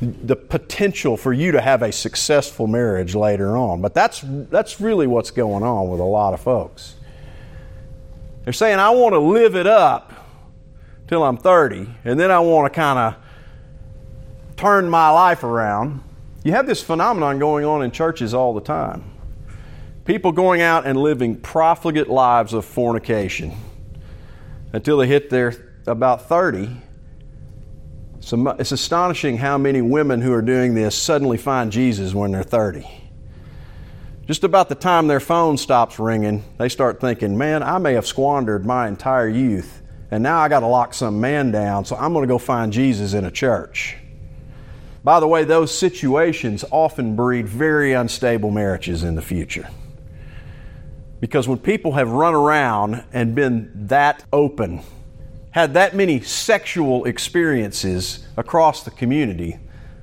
the 0.00 0.34
potential 0.34 1.16
for 1.16 1.32
you 1.32 1.52
to 1.52 1.60
have 1.60 1.82
a 1.82 1.92
successful 1.92 2.66
marriage 2.66 3.14
later 3.14 3.56
on. 3.56 3.80
But 3.80 3.94
that's, 3.94 4.24
that's 4.24 4.80
really 4.80 5.06
what's 5.06 5.30
going 5.30 5.62
on 5.62 5.88
with 5.90 6.00
a 6.00 6.04
lot 6.04 6.34
of 6.34 6.40
folks. 6.40 6.96
They're 8.44 8.52
saying, 8.52 8.78
I 8.78 8.90
want 8.90 9.12
to 9.14 9.18
live 9.18 9.54
it 9.54 9.66
up 9.66 10.12
till 11.08 11.22
I'm 11.22 11.36
30, 11.36 11.88
and 12.04 12.18
then 12.18 12.30
I 12.30 12.40
want 12.40 12.72
to 12.72 12.76
kind 12.76 12.98
of 12.98 14.56
turn 14.56 14.88
my 14.88 15.10
life 15.10 15.44
around. 15.44 16.02
You 16.44 16.52
have 16.52 16.66
this 16.66 16.82
phenomenon 16.82 17.38
going 17.38 17.64
on 17.64 17.82
in 17.82 17.90
churches 17.90 18.34
all 18.34 18.54
the 18.54 18.60
time. 18.60 19.04
People 20.04 20.32
going 20.32 20.60
out 20.60 20.86
and 20.86 20.98
living 20.98 21.36
profligate 21.36 22.08
lives 22.08 22.52
of 22.52 22.64
fornication 22.64 23.52
until 24.72 24.98
they 24.98 25.06
hit 25.06 25.30
their 25.30 25.54
about 25.86 26.28
30 26.28 26.76
so 28.22 28.50
it's 28.50 28.70
astonishing 28.70 29.36
how 29.36 29.58
many 29.58 29.82
women 29.82 30.20
who 30.20 30.32
are 30.32 30.42
doing 30.42 30.74
this 30.74 30.94
suddenly 30.94 31.36
find 31.36 31.72
Jesus 31.72 32.14
when 32.14 32.30
they're 32.30 32.44
30. 32.44 32.86
Just 34.26 34.44
about 34.44 34.68
the 34.68 34.76
time 34.76 35.08
their 35.08 35.18
phone 35.18 35.58
stops 35.58 35.98
ringing, 35.98 36.44
they 36.56 36.68
start 36.68 37.00
thinking, 37.00 37.36
man, 37.36 37.62
I 37.62 37.78
may 37.78 37.94
have 37.94 38.06
squandered 38.06 38.64
my 38.64 38.86
entire 38.86 39.28
youth, 39.28 39.82
and 40.12 40.22
now 40.22 40.38
I 40.38 40.48
got 40.48 40.60
to 40.60 40.66
lock 40.68 40.94
some 40.94 41.20
man 41.20 41.50
down, 41.50 41.84
so 41.84 41.96
I'm 41.96 42.12
going 42.12 42.22
to 42.22 42.32
go 42.32 42.38
find 42.38 42.72
Jesus 42.72 43.14
in 43.14 43.24
a 43.24 43.32
church. 43.32 43.96
By 45.02 45.18
the 45.18 45.26
way, 45.26 45.42
those 45.42 45.76
situations 45.76 46.64
often 46.70 47.16
breed 47.16 47.48
very 47.48 47.94
unstable 47.94 48.52
marriages 48.52 49.02
in 49.02 49.16
the 49.16 49.22
future. 49.22 49.68
Because 51.18 51.48
when 51.48 51.58
people 51.58 51.92
have 51.92 52.10
run 52.10 52.34
around 52.34 53.04
and 53.12 53.34
been 53.34 53.70
that 53.88 54.24
open 54.32 54.82
had 55.50 55.74
that 55.74 55.96
many 55.96 56.20
sexual 56.20 57.04
experiences 57.06 58.24
across 58.36 58.84
the 58.84 58.90
community, 58.92 59.58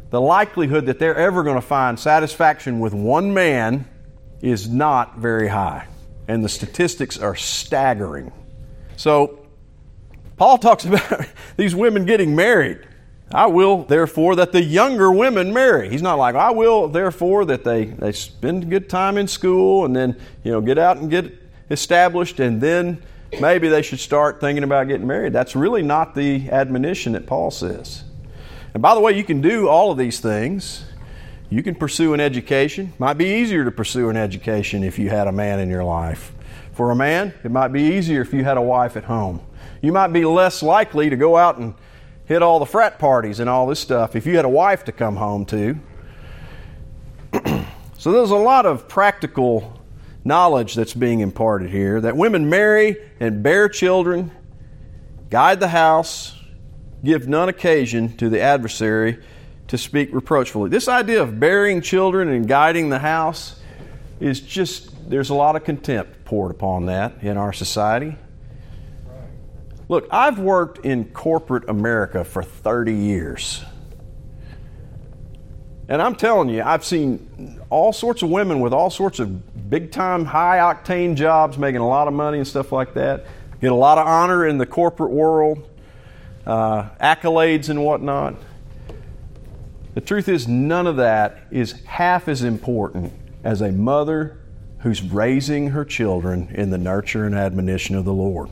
the 0.09 0.19
likelihood 0.19 0.85
that 0.87 0.99
they're 0.99 1.15
ever 1.15 1.43
going 1.43 1.55
to 1.55 1.61
find 1.61 1.97
satisfaction 1.97 2.81
with 2.81 2.93
one 2.93 3.33
man 3.33 3.87
is 4.41 4.69
not 4.69 5.17
very 5.17 5.47
high. 5.47 5.87
And 6.27 6.43
the 6.43 6.49
statistics 6.49 7.17
are 7.17 7.35
staggering. 7.35 8.31
So, 8.95 9.39
Paul 10.37 10.57
talks 10.57 10.85
about 10.85 11.25
these 11.57 11.75
women 11.75 12.05
getting 12.05 12.35
married. 12.35 12.87
I 13.31 13.45
will, 13.45 13.83
therefore, 13.83 14.35
that 14.37 14.51
the 14.51 14.63
younger 14.63 15.11
women 15.11 15.53
marry. 15.53 15.89
He's 15.89 16.01
not 16.01 16.15
like, 16.17 16.33
I 16.33 16.49
will, 16.49 16.87
therefore, 16.87 17.45
that 17.45 17.63
they, 17.63 17.85
they 17.85 18.11
spend 18.11 18.69
good 18.71 18.89
time 18.89 19.17
in 19.17 19.27
school 19.27 19.85
and 19.85 19.95
then, 19.95 20.19
you 20.43 20.51
know, 20.51 20.61
get 20.61 20.79
out 20.79 20.97
and 20.97 21.11
get 21.11 21.31
established 21.69 22.39
and 22.39 22.59
then 22.59 23.03
maybe 23.39 23.67
they 23.67 23.83
should 23.83 23.99
start 23.99 24.41
thinking 24.41 24.63
about 24.63 24.87
getting 24.87 25.05
married. 25.05 25.33
That's 25.33 25.55
really 25.55 25.83
not 25.83 26.15
the 26.15 26.49
admonition 26.49 27.13
that 27.13 27.27
Paul 27.27 27.51
says. 27.51 28.03
And 28.73 28.81
by 28.81 28.95
the 28.95 29.01
way, 29.01 29.15
you 29.15 29.23
can 29.23 29.41
do 29.41 29.67
all 29.67 29.91
of 29.91 29.97
these 29.97 30.19
things. 30.19 30.83
You 31.49 31.63
can 31.63 31.73
pursue 31.73 32.13
an 32.13 32.19
education. 32.19 32.93
Might 32.99 33.15
be 33.15 33.25
easier 33.25 33.65
to 33.65 33.71
pursue 33.71 34.09
an 34.09 34.17
education 34.17 34.83
if 34.83 34.99
you 34.99 35.09
had 35.09 35.27
a 35.27 35.31
man 35.31 35.59
in 35.59 35.69
your 35.69 35.83
life. 35.83 36.31
For 36.73 36.91
a 36.91 36.95
man, 36.95 37.33
it 37.43 37.49
might 37.49 37.69
be 37.69 37.81
easier 37.81 38.21
if 38.21 38.31
you 38.33 38.43
had 38.43 38.57
a 38.57 38.61
wife 38.61 38.95
at 38.95 39.05
home. 39.05 39.41
You 39.81 39.91
might 39.91 40.09
be 40.09 40.25
less 40.25 40.61
likely 40.61 41.09
to 41.09 41.15
go 41.15 41.35
out 41.35 41.57
and 41.57 41.73
hit 42.25 42.43
all 42.43 42.59
the 42.59 42.65
frat 42.65 42.99
parties 42.99 43.39
and 43.39 43.49
all 43.49 43.65
this 43.65 43.79
stuff 43.79 44.15
if 44.15 44.27
you 44.27 44.35
had 44.35 44.45
a 44.45 44.49
wife 44.49 44.83
to 44.85 44.91
come 44.91 45.15
home 45.15 45.45
to. 45.47 45.75
so 47.97 48.11
there's 48.11 48.29
a 48.29 48.35
lot 48.35 48.67
of 48.67 48.87
practical 48.87 49.81
knowledge 50.23 50.75
that's 50.75 50.93
being 50.93 51.21
imparted 51.21 51.71
here 51.71 51.99
that 52.01 52.15
women 52.15 52.47
marry 52.47 52.95
and 53.19 53.41
bear 53.41 53.67
children, 53.67 54.31
guide 55.31 55.59
the 55.59 55.69
house, 55.69 56.37
give 57.03 57.27
none 57.27 57.49
occasion 57.49 58.15
to 58.17 58.29
the 58.29 58.39
adversary 58.39 59.17
to 59.69 59.77
speak 59.77 60.09
reproachfully. 60.11 60.69
This 60.69 60.87
idea 60.87 61.21
of 61.21 61.39
bearing 61.39 61.81
children 61.81 62.29
and 62.29 62.47
guiding 62.47 62.89
the 62.89 62.99
house 62.99 63.59
is 64.19 64.41
just, 64.41 65.09
there's 65.09 65.29
a 65.29 65.35
lot 65.35 65.55
of 65.55 65.63
contempt 65.63 66.25
poured 66.25 66.51
upon 66.51 66.87
that 66.87 67.21
in 67.21 67.37
our 67.37 67.53
society. 67.53 68.15
Look, 69.87 70.07
I've 70.11 70.39
worked 70.39 70.85
in 70.85 71.05
corporate 71.05 71.69
America 71.69 72.23
for 72.23 72.43
30 72.43 72.93
years. 72.93 73.63
And 75.87 76.01
I'm 76.01 76.15
telling 76.15 76.49
you, 76.49 76.61
I've 76.63 76.85
seen 76.85 77.59
all 77.69 77.93
sorts 77.93 78.21
of 78.21 78.29
women 78.29 78.59
with 78.59 78.73
all 78.73 78.89
sorts 78.89 79.19
of 79.19 79.69
big 79.69 79.91
time, 79.91 80.25
high 80.25 80.57
octane 80.57 81.15
jobs, 81.15 81.57
making 81.57 81.81
a 81.81 81.87
lot 81.87 82.07
of 82.07 82.13
money 82.13 82.39
and 82.39 82.47
stuff 82.47 82.71
like 82.71 82.95
that, 82.95 83.25
get 83.61 83.71
a 83.71 83.75
lot 83.75 83.99
of 83.99 84.07
honor 84.07 84.47
in 84.47 84.57
the 84.57 84.65
corporate 84.65 85.11
world, 85.11 85.67
uh, 86.45 86.89
accolades 86.99 87.69
and 87.69 87.83
whatnot. 87.83 88.35
The 89.99 90.05
truth 90.05 90.29
is, 90.29 90.47
none 90.47 90.87
of 90.87 90.95
that 90.95 91.39
is 91.51 91.73
half 91.83 92.29
as 92.29 92.41
important 92.41 93.11
as 93.43 93.59
a 93.59 93.69
mother 93.69 94.37
who's 94.77 95.03
raising 95.03 95.71
her 95.71 95.83
children 95.83 96.55
in 96.55 96.69
the 96.69 96.77
nurture 96.77 97.25
and 97.25 97.35
admonition 97.35 97.97
of 97.97 98.05
the 98.05 98.13
Lord. 98.13 98.49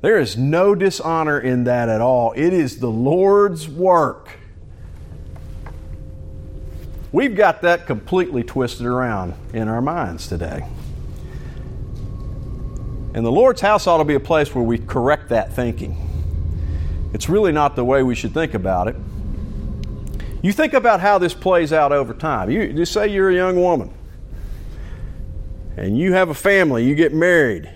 There 0.00 0.18
is 0.18 0.34
no 0.34 0.74
dishonor 0.74 1.38
in 1.38 1.64
that 1.64 1.90
at 1.90 2.00
all. 2.00 2.32
It 2.32 2.54
is 2.54 2.78
the 2.78 2.90
Lord's 2.90 3.68
work. 3.68 4.30
We've 7.12 7.36
got 7.36 7.60
that 7.60 7.86
completely 7.86 8.44
twisted 8.44 8.86
around 8.86 9.34
in 9.52 9.68
our 9.68 9.82
minds 9.82 10.26
today. 10.26 10.66
And 13.12 13.26
the 13.26 13.30
Lord's 13.30 13.60
house 13.60 13.86
ought 13.86 13.98
to 13.98 14.04
be 14.04 14.14
a 14.14 14.20
place 14.20 14.54
where 14.54 14.64
we 14.64 14.78
correct 14.78 15.28
that 15.28 15.52
thinking. 15.52 17.10
It's 17.12 17.28
really 17.28 17.52
not 17.52 17.76
the 17.76 17.84
way 17.84 18.02
we 18.02 18.14
should 18.14 18.32
think 18.32 18.54
about 18.54 18.88
it. 18.88 18.96
You 20.42 20.52
think 20.52 20.74
about 20.74 21.00
how 21.00 21.18
this 21.18 21.34
plays 21.34 21.72
out 21.72 21.92
over 21.92 22.14
time. 22.14 22.50
You 22.50 22.72
just 22.72 22.92
say 22.92 23.08
you're 23.08 23.30
a 23.30 23.34
young 23.34 23.60
woman 23.60 23.92
and 25.76 25.98
you 25.98 26.12
have 26.14 26.28
a 26.30 26.34
family, 26.34 26.84
you 26.84 26.94
get 26.94 27.12
married, 27.12 27.70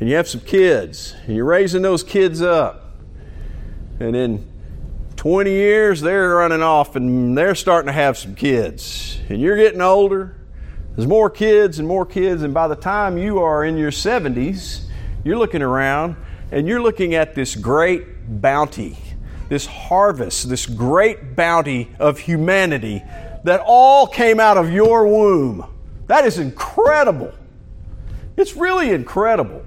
and 0.00 0.08
you 0.08 0.16
have 0.16 0.28
some 0.28 0.40
kids, 0.40 1.14
and 1.26 1.36
you're 1.36 1.44
raising 1.44 1.82
those 1.82 2.02
kids 2.02 2.42
up. 2.42 2.96
And 4.00 4.14
then 4.14 4.52
20 5.16 5.50
years, 5.50 6.00
they're 6.00 6.36
running 6.36 6.62
off 6.62 6.96
and 6.96 7.36
they're 7.36 7.54
starting 7.54 7.86
to 7.86 7.92
have 7.92 8.18
some 8.18 8.34
kids. 8.34 9.20
And 9.28 9.40
you're 9.40 9.56
getting 9.56 9.80
older. 9.80 10.36
There's 10.94 11.08
more 11.08 11.30
kids 11.30 11.78
and 11.78 11.88
more 11.88 12.04
kids. 12.04 12.42
And 12.42 12.52
by 12.52 12.68
the 12.68 12.76
time 12.76 13.16
you 13.16 13.38
are 13.38 13.64
in 13.64 13.76
your 13.76 13.90
70s, 13.90 14.84
you're 15.24 15.38
looking 15.38 15.62
around 15.62 16.16
and 16.50 16.68
you're 16.68 16.82
looking 16.82 17.14
at 17.14 17.34
this 17.34 17.54
great 17.54 18.40
bounty, 18.40 18.98
this 19.48 19.66
harvest, 19.66 20.48
this 20.48 20.66
great 20.66 21.36
bounty 21.36 21.90
of 21.98 22.18
humanity 22.18 23.02
that 23.44 23.60
all 23.64 24.06
came 24.06 24.40
out 24.40 24.56
of 24.56 24.70
your 24.72 25.06
womb. 25.06 25.66
That 26.08 26.24
is 26.24 26.38
incredible. 26.38 27.32
It's 28.36 28.56
really 28.56 28.90
incredible. 28.90 29.64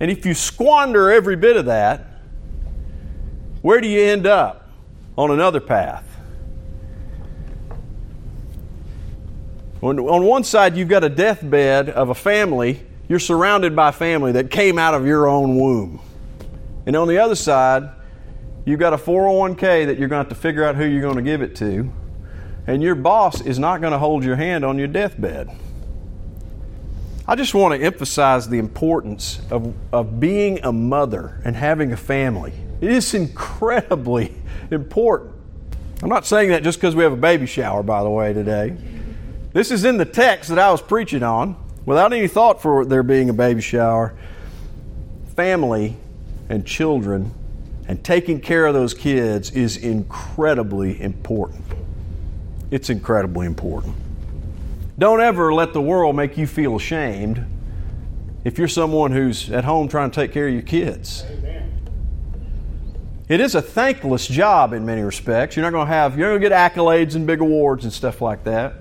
And 0.00 0.10
if 0.10 0.24
you 0.24 0.32
squander 0.32 1.10
every 1.10 1.36
bit 1.36 1.56
of 1.56 1.66
that, 1.66 2.06
where 3.62 3.80
do 3.80 3.88
you 3.88 4.00
end 4.00 4.26
up? 4.26 4.70
On 5.16 5.30
another 5.30 5.60
path. 5.60 6.06
On, 9.82 9.98
on 9.98 10.24
one 10.24 10.44
side, 10.44 10.76
you've 10.76 10.88
got 10.88 11.04
a 11.04 11.08
deathbed 11.10 11.90
of 11.90 12.08
a 12.08 12.14
family. 12.14 12.80
You're 13.08 13.18
surrounded 13.18 13.76
by 13.76 13.90
family 13.92 14.32
that 14.32 14.50
came 14.50 14.78
out 14.78 14.94
of 14.94 15.06
your 15.06 15.26
own 15.28 15.58
womb. 15.58 16.00
And 16.90 16.96
on 16.96 17.06
the 17.06 17.18
other 17.18 17.36
side, 17.36 17.88
you've 18.64 18.80
got 18.80 18.92
a 18.92 18.96
401k 18.96 19.86
that 19.86 19.96
you're 19.96 20.08
going 20.08 20.24
to 20.24 20.28
have 20.28 20.28
to 20.30 20.34
figure 20.34 20.64
out 20.64 20.74
who 20.74 20.84
you're 20.84 21.00
going 21.00 21.14
to 21.14 21.22
give 21.22 21.40
it 21.40 21.54
to. 21.54 21.88
And 22.66 22.82
your 22.82 22.96
boss 22.96 23.40
is 23.40 23.60
not 23.60 23.80
going 23.80 23.92
to 23.92 23.98
hold 24.00 24.24
your 24.24 24.34
hand 24.34 24.64
on 24.64 24.76
your 24.76 24.88
deathbed. 24.88 25.48
I 27.28 27.36
just 27.36 27.54
want 27.54 27.78
to 27.78 27.86
emphasize 27.86 28.48
the 28.48 28.58
importance 28.58 29.40
of, 29.52 29.72
of 29.92 30.18
being 30.18 30.58
a 30.64 30.72
mother 30.72 31.40
and 31.44 31.54
having 31.54 31.92
a 31.92 31.96
family. 31.96 32.54
It 32.80 32.90
is 32.90 33.14
incredibly 33.14 34.34
important. 34.72 35.32
I'm 36.02 36.08
not 36.08 36.26
saying 36.26 36.48
that 36.48 36.64
just 36.64 36.80
because 36.80 36.96
we 36.96 37.04
have 37.04 37.12
a 37.12 37.16
baby 37.16 37.46
shower, 37.46 37.84
by 37.84 38.02
the 38.02 38.10
way, 38.10 38.32
today. 38.32 38.76
This 39.52 39.70
is 39.70 39.84
in 39.84 39.96
the 39.96 40.04
text 40.04 40.48
that 40.48 40.58
I 40.58 40.72
was 40.72 40.82
preaching 40.82 41.22
on 41.22 41.54
without 41.86 42.12
any 42.12 42.26
thought 42.26 42.60
for 42.60 42.84
there 42.84 43.04
being 43.04 43.30
a 43.30 43.32
baby 43.32 43.60
shower. 43.60 44.16
Family 45.36 45.96
and 46.50 46.66
children 46.66 47.32
and 47.88 48.04
taking 48.04 48.40
care 48.40 48.66
of 48.66 48.74
those 48.74 48.92
kids 48.92 49.50
is 49.52 49.78
incredibly 49.78 51.00
important. 51.00 51.64
it's 52.70 52.90
incredibly 52.90 53.46
important. 53.46 53.96
Don't 54.98 55.20
ever 55.20 55.52
let 55.52 55.72
the 55.72 55.80
world 55.80 56.14
make 56.14 56.36
you 56.36 56.46
feel 56.46 56.76
ashamed 56.76 57.44
if 58.44 58.58
you're 58.58 58.68
someone 58.68 59.10
who's 59.10 59.50
at 59.50 59.64
home 59.64 59.88
trying 59.88 60.10
to 60.10 60.14
take 60.14 60.32
care 60.32 60.46
of 60.46 60.52
your 60.52 60.62
kids. 60.62 61.24
Amen. 61.30 61.80
It 63.28 63.40
is 63.40 63.54
a 63.54 63.62
thankless 63.62 64.26
job 64.26 64.72
in 64.72 64.84
many 64.84 65.02
respects. 65.02 65.56
You're 65.56 65.64
not 65.64 65.72
going 65.72 65.86
to 65.86 65.92
have, 65.92 66.18
you're 66.18 66.30
going 66.30 66.40
to 66.40 66.48
get 66.48 66.74
accolades 66.74 67.14
and 67.14 67.26
big 67.26 67.40
awards 67.40 67.84
and 67.84 67.92
stuff 67.92 68.20
like 68.20 68.44
that. 68.44 68.74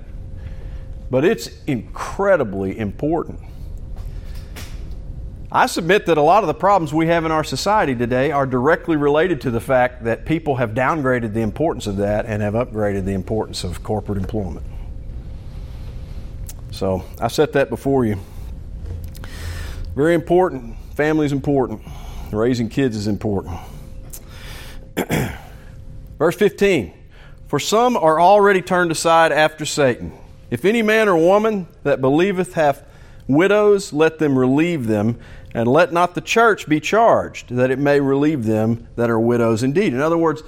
But 1.10 1.26
it's 1.26 1.50
incredibly 1.66 2.78
important. 2.78 3.40
I 5.52 5.66
submit 5.66 6.06
that 6.06 6.18
a 6.20 6.22
lot 6.22 6.44
of 6.44 6.48
the 6.48 6.54
problems 6.54 6.94
we 6.94 7.08
have 7.08 7.26
in 7.26 7.32
our 7.32 7.44
society 7.44 7.96
today 7.96 8.32
are 8.32 8.46
directly 8.46 8.98
related 8.98 9.42
to 9.42 9.52
the 9.52 9.60
fact 9.60 10.04
that 10.04 10.24
people 10.24 10.58
have 10.58 10.72
downgraded 10.72 11.34
the 11.34 11.42
importance 11.42 11.88
of 11.88 11.98
that 11.98 12.28
and 12.28 12.44
have 12.44 12.54
upgraded 12.54 13.06
the 13.06 13.14
importance 13.14 13.64
of 13.64 13.82
corporate 13.82 14.20
employment. 14.20 14.64
So 16.70 17.04
I 17.20 17.30
set 17.30 17.54
that 17.54 17.72
before 17.72 18.06
you. 18.06 18.20
Very 19.96 20.14
important. 20.14 20.76
Family 20.94 21.26
is 21.26 21.32
important. 21.32 21.82
Raising 22.32 22.70
kids 22.70 22.96
is 22.96 23.08
important. 23.08 23.60
Verse 26.20 26.36
15 26.36 26.94
For 27.48 27.60
some 27.60 27.98
are 27.98 28.22
already 28.22 28.62
turned 28.62 28.92
aside 28.92 29.32
after 29.32 29.66
Satan. 29.66 30.12
If 30.52 30.64
any 30.64 30.84
man 30.84 31.10
or 31.10 31.18
woman 31.18 31.68
that 31.82 32.02
believeth 32.02 32.54
hath 32.54 32.86
widows, 33.30 33.94
let 33.94 34.20
them 34.20 34.38
relieve 34.38 34.88
them, 34.88 35.18
and 35.54 35.68
let 35.68 35.92
not 35.92 36.16
the 36.16 36.22
church 36.22 36.68
be 36.68 36.80
charged, 36.80 37.50
that 37.50 37.72
it 37.72 37.80
may 37.80 38.00
relieve 38.00 38.46
them 38.46 38.88
that 38.96 39.10
are 39.10 39.20
widows 39.20 39.64
indeed. 39.64 39.94
In 39.94 40.02
other 40.02 40.18
words, 40.18 40.44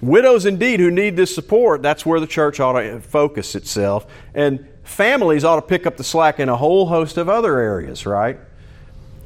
widows 0.00 0.44
indeed 0.44 0.80
who 0.80 0.90
need 0.90 1.16
this 1.16 1.34
support, 1.34 1.82
that's 1.82 2.04
where 2.04 2.20
the 2.20 2.26
church 2.26 2.60
ought 2.60 2.80
to 2.80 3.00
focus 3.00 3.54
itself. 3.54 4.06
And 4.34 4.66
families 4.84 5.44
ought 5.44 5.56
to 5.56 5.62
pick 5.62 5.86
up 5.86 5.96
the 5.96 6.04
slack 6.04 6.40
in 6.40 6.48
a 6.48 6.56
whole 6.56 6.86
host 6.86 7.16
of 7.16 7.28
other 7.28 7.58
areas, 7.58 8.04
right? 8.06 8.38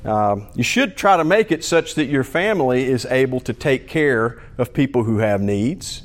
Um, 0.05 0.49
you 0.55 0.65
should 0.65 0.97
try 0.97 1.17
to 1.17 1.25
make 1.25 1.53
it 1.53 1.65
such 1.65 1.95
that 1.95 2.07
your 2.07 2.25
family 2.25 2.85
is 2.85 3.07
able 3.07 3.41
to 3.41 3.53
take 3.53 3.87
care 3.87 4.43
of 4.59 4.73
people 4.73 5.05
who 5.05 5.19
have 5.19 5.41
needs. 5.41 6.03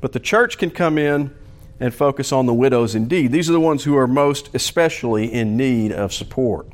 But 0.00 0.12
the 0.12 0.20
church 0.20 0.58
can 0.58 0.70
come 0.70 0.98
in 0.98 1.34
and 1.80 1.94
focus 1.94 2.32
on 2.32 2.46
the 2.46 2.54
widows 2.54 2.94
indeed. 2.94 3.30
These 3.30 3.48
are 3.48 3.52
the 3.52 3.60
ones 3.60 3.84
who 3.84 3.96
are 3.96 4.08
most 4.08 4.50
especially 4.54 5.32
in 5.32 5.56
need 5.56 5.92
of 5.92 6.12
support. 6.12 6.66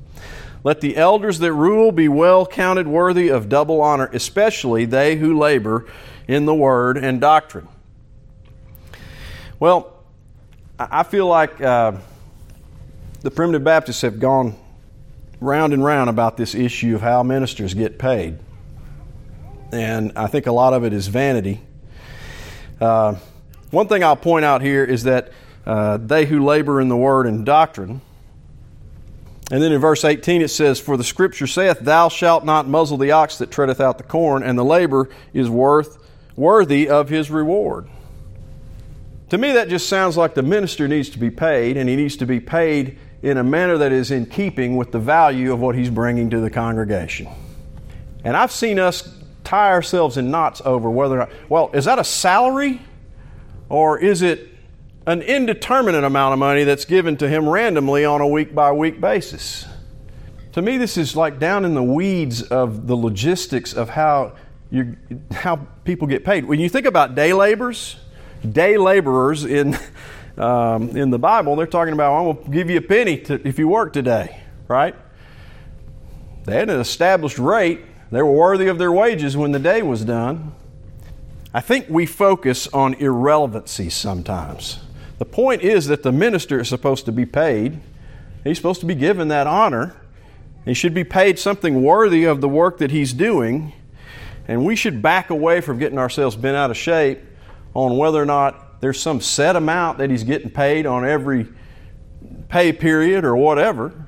Let 0.64 0.80
the 0.80 0.96
elders 0.96 1.38
that 1.40 1.52
rule 1.52 1.92
be 1.92 2.08
well 2.08 2.46
counted 2.46 2.88
worthy 2.88 3.28
of 3.28 3.50
double 3.50 3.82
honor, 3.82 4.08
especially 4.12 4.86
they 4.86 5.16
who 5.16 5.38
labor 5.38 5.86
in 6.26 6.46
the 6.46 6.54
word 6.54 6.96
and 6.96 7.20
doctrine. 7.20 7.68
Well, 9.60 9.92
I 10.78 11.02
feel 11.02 11.26
like 11.26 11.60
uh, 11.60 11.92
the 13.20 13.30
primitive 13.30 13.62
Baptists 13.62 14.00
have 14.00 14.18
gone 14.18 14.56
round 15.38 15.74
and 15.74 15.84
round 15.84 16.08
about 16.08 16.38
this 16.38 16.54
issue 16.54 16.94
of 16.94 17.02
how 17.02 17.22
ministers 17.22 17.74
get 17.74 17.98
paid. 17.98 18.38
And 19.70 20.12
I 20.16 20.28
think 20.28 20.46
a 20.46 20.52
lot 20.52 20.72
of 20.72 20.82
it 20.84 20.94
is 20.94 21.08
vanity. 21.08 21.60
Uh, 22.80 23.16
one 23.70 23.86
thing 23.86 24.02
I'll 24.02 24.16
point 24.16 24.44
out 24.46 24.62
here 24.62 24.82
is 24.82 25.02
that 25.04 25.30
uh, 25.66 25.98
they 25.98 26.24
who 26.24 26.42
labor 26.42 26.80
in 26.80 26.88
the 26.88 26.96
word 26.96 27.26
and 27.26 27.44
doctrine, 27.44 28.00
and 29.50 29.62
then 29.62 29.72
in 29.72 29.80
verse 29.80 30.04
18 30.04 30.42
it 30.42 30.48
says, 30.48 30.80
For 30.80 30.96
the 30.96 31.04
scripture 31.04 31.46
saith, 31.46 31.80
Thou 31.80 32.08
shalt 32.08 32.44
not 32.44 32.66
muzzle 32.66 32.96
the 32.96 33.12
ox 33.12 33.38
that 33.38 33.50
treadeth 33.50 33.80
out 33.80 33.98
the 33.98 34.04
corn, 34.04 34.42
and 34.42 34.58
the 34.58 34.64
labor 34.64 35.10
is 35.32 35.50
worth 35.50 35.98
worthy 36.36 36.88
of 36.88 37.08
his 37.08 37.30
reward. 37.30 37.88
To 39.30 39.38
me, 39.38 39.52
that 39.52 39.68
just 39.68 39.88
sounds 39.88 40.16
like 40.16 40.34
the 40.34 40.42
minister 40.42 40.88
needs 40.88 41.10
to 41.10 41.18
be 41.18 41.30
paid, 41.30 41.76
and 41.76 41.88
he 41.88 41.96
needs 41.96 42.16
to 42.18 42.26
be 42.26 42.40
paid 42.40 42.98
in 43.22 43.36
a 43.36 43.44
manner 43.44 43.78
that 43.78 43.92
is 43.92 44.10
in 44.10 44.26
keeping 44.26 44.76
with 44.76 44.92
the 44.92 44.98
value 44.98 45.52
of 45.52 45.60
what 45.60 45.74
he's 45.74 45.90
bringing 45.90 46.30
to 46.30 46.40
the 46.40 46.50
congregation. 46.50 47.28
And 48.22 48.36
I've 48.36 48.52
seen 48.52 48.78
us 48.78 49.14
tie 49.42 49.70
ourselves 49.70 50.16
in 50.16 50.30
knots 50.30 50.62
over 50.64 50.90
whether 50.90 51.16
or 51.16 51.18
not, 51.18 51.30
well, 51.48 51.70
is 51.74 51.84
that 51.84 51.98
a 51.98 52.04
salary 52.04 52.80
or 53.68 53.98
is 53.98 54.22
it 54.22 54.53
an 55.06 55.20
indeterminate 55.22 56.04
amount 56.04 56.32
of 56.32 56.38
money 56.38 56.64
that's 56.64 56.84
given 56.84 57.16
to 57.18 57.28
him 57.28 57.48
randomly 57.48 58.04
on 58.04 58.20
a 58.20 58.26
week 58.26 58.54
by 58.54 58.72
week 58.72 59.00
basis. 59.00 59.66
To 60.52 60.62
me, 60.62 60.78
this 60.78 60.96
is 60.96 61.16
like 61.16 61.38
down 61.38 61.64
in 61.64 61.74
the 61.74 61.82
weeds 61.82 62.42
of 62.42 62.86
the 62.86 62.96
logistics 62.96 63.74
of 63.74 63.90
how, 63.90 64.36
you, 64.70 64.96
how 65.32 65.56
people 65.84 66.06
get 66.06 66.24
paid. 66.24 66.44
When 66.44 66.60
you 66.60 66.68
think 66.68 66.86
about 66.86 67.14
day 67.14 67.32
laborers, 67.32 67.96
day 68.50 68.78
laborers 68.78 69.44
in, 69.44 69.76
um, 70.38 70.96
in 70.96 71.10
the 71.10 71.18
Bible, 71.18 71.56
they're 71.56 71.66
talking 71.66 71.92
about, 71.92 72.18
I'm 72.18 72.24
going 72.24 72.44
to 72.44 72.50
give 72.50 72.70
you 72.70 72.78
a 72.78 72.82
penny 72.82 73.18
to, 73.22 73.46
if 73.46 73.58
you 73.58 73.68
work 73.68 73.92
today, 73.92 74.40
right? 74.68 74.94
They 76.44 76.56
had 76.56 76.70
an 76.70 76.80
established 76.80 77.38
rate. 77.38 77.80
They 78.10 78.22
were 78.22 78.32
worthy 78.32 78.68
of 78.68 78.78
their 78.78 78.92
wages 78.92 79.36
when 79.36 79.52
the 79.52 79.58
day 79.58 79.82
was 79.82 80.04
done. 80.04 80.54
I 81.52 81.60
think 81.60 81.86
we 81.88 82.06
focus 82.06 82.68
on 82.68 82.94
irrelevancy 82.94 83.90
sometimes. 83.90 84.80
The 85.18 85.24
point 85.24 85.62
is 85.62 85.86
that 85.86 86.02
the 86.02 86.12
minister 86.12 86.60
is 86.60 86.68
supposed 86.68 87.04
to 87.06 87.12
be 87.12 87.24
paid. 87.26 87.80
He's 88.42 88.56
supposed 88.56 88.80
to 88.80 88.86
be 88.86 88.94
given 88.94 89.28
that 89.28 89.46
honor. 89.46 89.96
He 90.64 90.74
should 90.74 90.94
be 90.94 91.04
paid 91.04 91.38
something 91.38 91.82
worthy 91.82 92.24
of 92.24 92.40
the 92.40 92.48
work 92.48 92.78
that 92.78 92.90
he's 92.90 93.12
doing. 93.12 93.72
And 94.48 94.64
we 94.64 94.76
should 94.76 95.00
back 95.00 95.30
away 95.30 95.60
from 95.60 95.78
getting 95.78 95.98
ourselves 95.98 96.36
bent 96.36 96.56
out 96.56 96.70
of 96.70 96.76
shape 96.76 97.20
on 97.74 97.96
whether 97.96 98.20
or 98.20 98.26
not 98.26 98.80
there's 98.80 99.00
some 99.00 99.20
set 99.20 99.56
amount 99.56 99.98
that 99.98 100.10
he's 100.10 100.24
getting 100.24 100.50
paid 100.50 100.84
on 100.84 101.04
every 101.04 101.48
pay 102.48 102.72
period 102.72 103.24
or 103.24 103.36
whatever. 103.36 104.06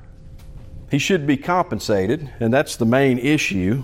He 0.91 0.99
should 0.99 1.25
be 1.25 1.37
compensated, 1.37 2.31
and 2.39 2.53
that's 2.53 2.75
the 2.75 2.85
main 2.85 3.17
issue 3.17 3.83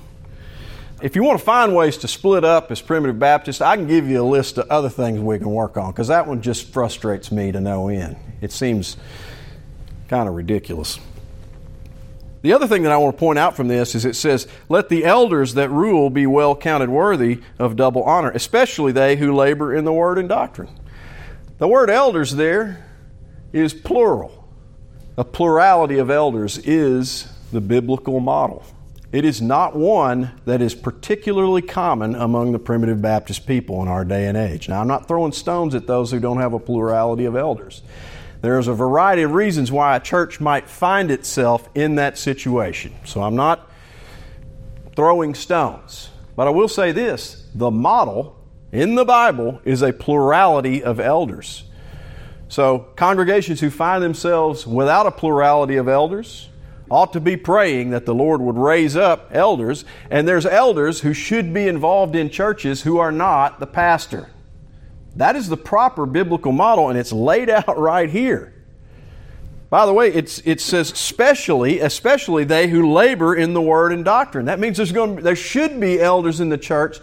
if 1.03 1.17
you 1.17 1.23
want 1.23 1.37
to 1.37 1.43
find 1.43 1.75
ways 1.75 1.97
to 1.97 2.07
split 2.07 2.45
up 2.45 2.71
as 2.71 2.79
primitive 2.79 3.19
Baptists, 3.19 3.59
I 3.59 3.75
can 3.75 3.87
give 3.87 4.07
you 4.07 4.23
a 4.23 4.25
list 4.25 4.57
of 4.57 4.69
other 4.69 4.87
things 4.87 5.19
we 5.19 5.37
can 5.37 5.49
work 5.49 5.75
on 5.75 5.91
because 5.91 6.07
that 6.07 6.27
one 6.27 6.41
just 6.41 6.71
frustrates 6.71 7.29
me 7.29 7.51
to 7.51 7.59
no 7.59 7.89
end. 7.89 8.15
It 8.39 8.53
seems 8.53 8.95
kind 10.07 10.29
of 10.29 10.35
ridiculous. 10.35 10.99
The 12.41 12.53
other 12.53 12.67
thing 12.67 12.83
that 12.83 12.93
I 12.93 12.97
want 12.97 13.17
to 13.17 13.19
point 13.19 13.37
out 13.37 13.53
from 13.53 13.67
this 13.67 13.95
is 13.95 14.05
it 14.05 14.15
says, 14.15 14.47
Let 14.69 14.87
the 14.87 15.03
elders 15.03 15.55
that 15.55 15.69
rule 15.69 16.09
be 16.09 16.25
well 16.25 16.55
counted 16.55 16.89
worthy 16.89 17.41
of 17.59 17.75
double 17.75 18.03
honor, 18.03 18.31
especially 18.31 18.93
they 18.93 19.17
who 19.17 19.35
labor 19.35 19.75
in 19.75 19.83
the 19.83 19.93
word 19.93 20.17
and 20.17 20.29
doctrine. 20.29 20.69
The 21.57 21.67
word 21.67 21.89
elders 21.89 22.31
there 22.31 22.85
is 23.51 23.73
plural. 23.73 24.47
A 25.17 25.25
plurality 25.25 25.97
of 25.97 26.09
elders 26.09 26.59
is 26.59 27.27
the 27.51 27.59
biblical 27.59 28.21
model. 28.21 28.63
It 29.13 29.25
is 29.25 29.43
not 29.43 29.75
one 29.75 30.31
that 30.45 30.59
is 30.59 30.73
particularly 30.73 31.61
common 31.61 32.15
among 32.15 32.51
the 32.51 32.57
primitive 32.57 32.99
Baptist 32.99 33.45
people 33.45 33.79
in 33.83 33.87
our 33.87 34.03
day 34.03 34.25
and 34.25 34.35
age. 34.35 34.67
Now, 34.67 34.81
I'm 34.81 34.87
not 34.87 35.07
throwing 35.07 35.31
stones 35.31 35.75
at 35.75 35.85
those 35.85 36.09
who 36.09 36.19
don't 36.19 36.39
have 36.39 36.53
a 36.53 36.59
plurality 36.59 37.25
of 37.25 37.35
elders. 37.35 37.83
There's 38.41 38.67
a 38.67 38.73
variety 38.73 39.21
of 39.21 39.33
reasons 39.33 39.71
why 39.71 39.95
a 39.95 39.99
church 39.99 40.39
might 40.39 40.67
find 40.67 41.11
itself 41.11 41.69
in 41.75 41.93
that 41.95 42.17
situation. 42.17 42.95
So 43.05 43.21
I'm 43.21 43.35
not 43.35 43.69
throwing 44.95 45.35
stones. 45.35 46.09
But 46.35 46.47
I 46.47 46.49
will 46.49 46.67
say 46.67 46.91
this 46.91 47.47
the 47.53 47.69
model 47.69 48.35
in 48.71 48.95
the 48.95 49.05
Bible 49.05 49.61
is 49.63 49.83
a 49.83 49.93
plurality 49.93 50.83
of 50.83 50.99
elders. 50.99 51.65
So, 52.47 52.79
congregations 52.95 53.59
who 53.59 53.69
find 53.69 54.03
themselves 54.03 54.65
without 54.65 55.05
a 55.05 55.11
plurality 55.11 55.75
of 55.75 55.87
elders, 55.87 56.49
ought 56.93 57.13
to 57.13 57.19
be 57.19 57.35
praying 57.35 57.89
that 57.89 58.05
the 58.05 58.13
Lord 58.13 58.39
would 58.39 58.57
raise 58.57 58.95
up 58.95 59.29
elders, 59.31 59.83
and 60.11 60.27
there's 60.27 60.45
elders 60.45 61.01
who 61.01 61.13
should 61.13 61.53
be 61.53 61.67
involved 61.67 62.15
in 62.15 62.29
churches 62.29 62.83
who 62.83 62.99
are 62.99 63.11
not 63.11 63.59
the 63.59 63.65
pastor. 63.65 64.29
That 65.15 65.35
is 65.35 65.49
the 65.49 65.57
proper 65.57 66.05
biblical 66.05 66.51
model, 66.51 66.89
and 66.89 66.97
it's 66.97 67.11
laid 67.11 67.49
out 67.49 67.77
right 67.77 68.09
here. 68.09 68.53
By 69.71 69.87
the 69.87 69.93
way, 69.93 70.13
it's, 70.13 70.39
it 70.45 70.61
says 70.61 70.91
especially, 70.91 71.79
especially 71.79 72.43
they 72.43 72.67
who 72.67 72.93
labor 72.93 73.33
in 73.35 73.55
the 73.55 73.61
word 73.61 73.91
and 73.91 74.05
doctrine. 74.05 74.45
That 74.45 74.59
means 74.59 74.77
there's 74.77 74.91
going 74.91 75.15
to, 75.15 75.21
there 75.23 75.35
should 75.35 75.79
be 75.79 75.99
elders 75.99 76.39
in 76.39 76.49
the 76.49 76.59
church 76.59 76.99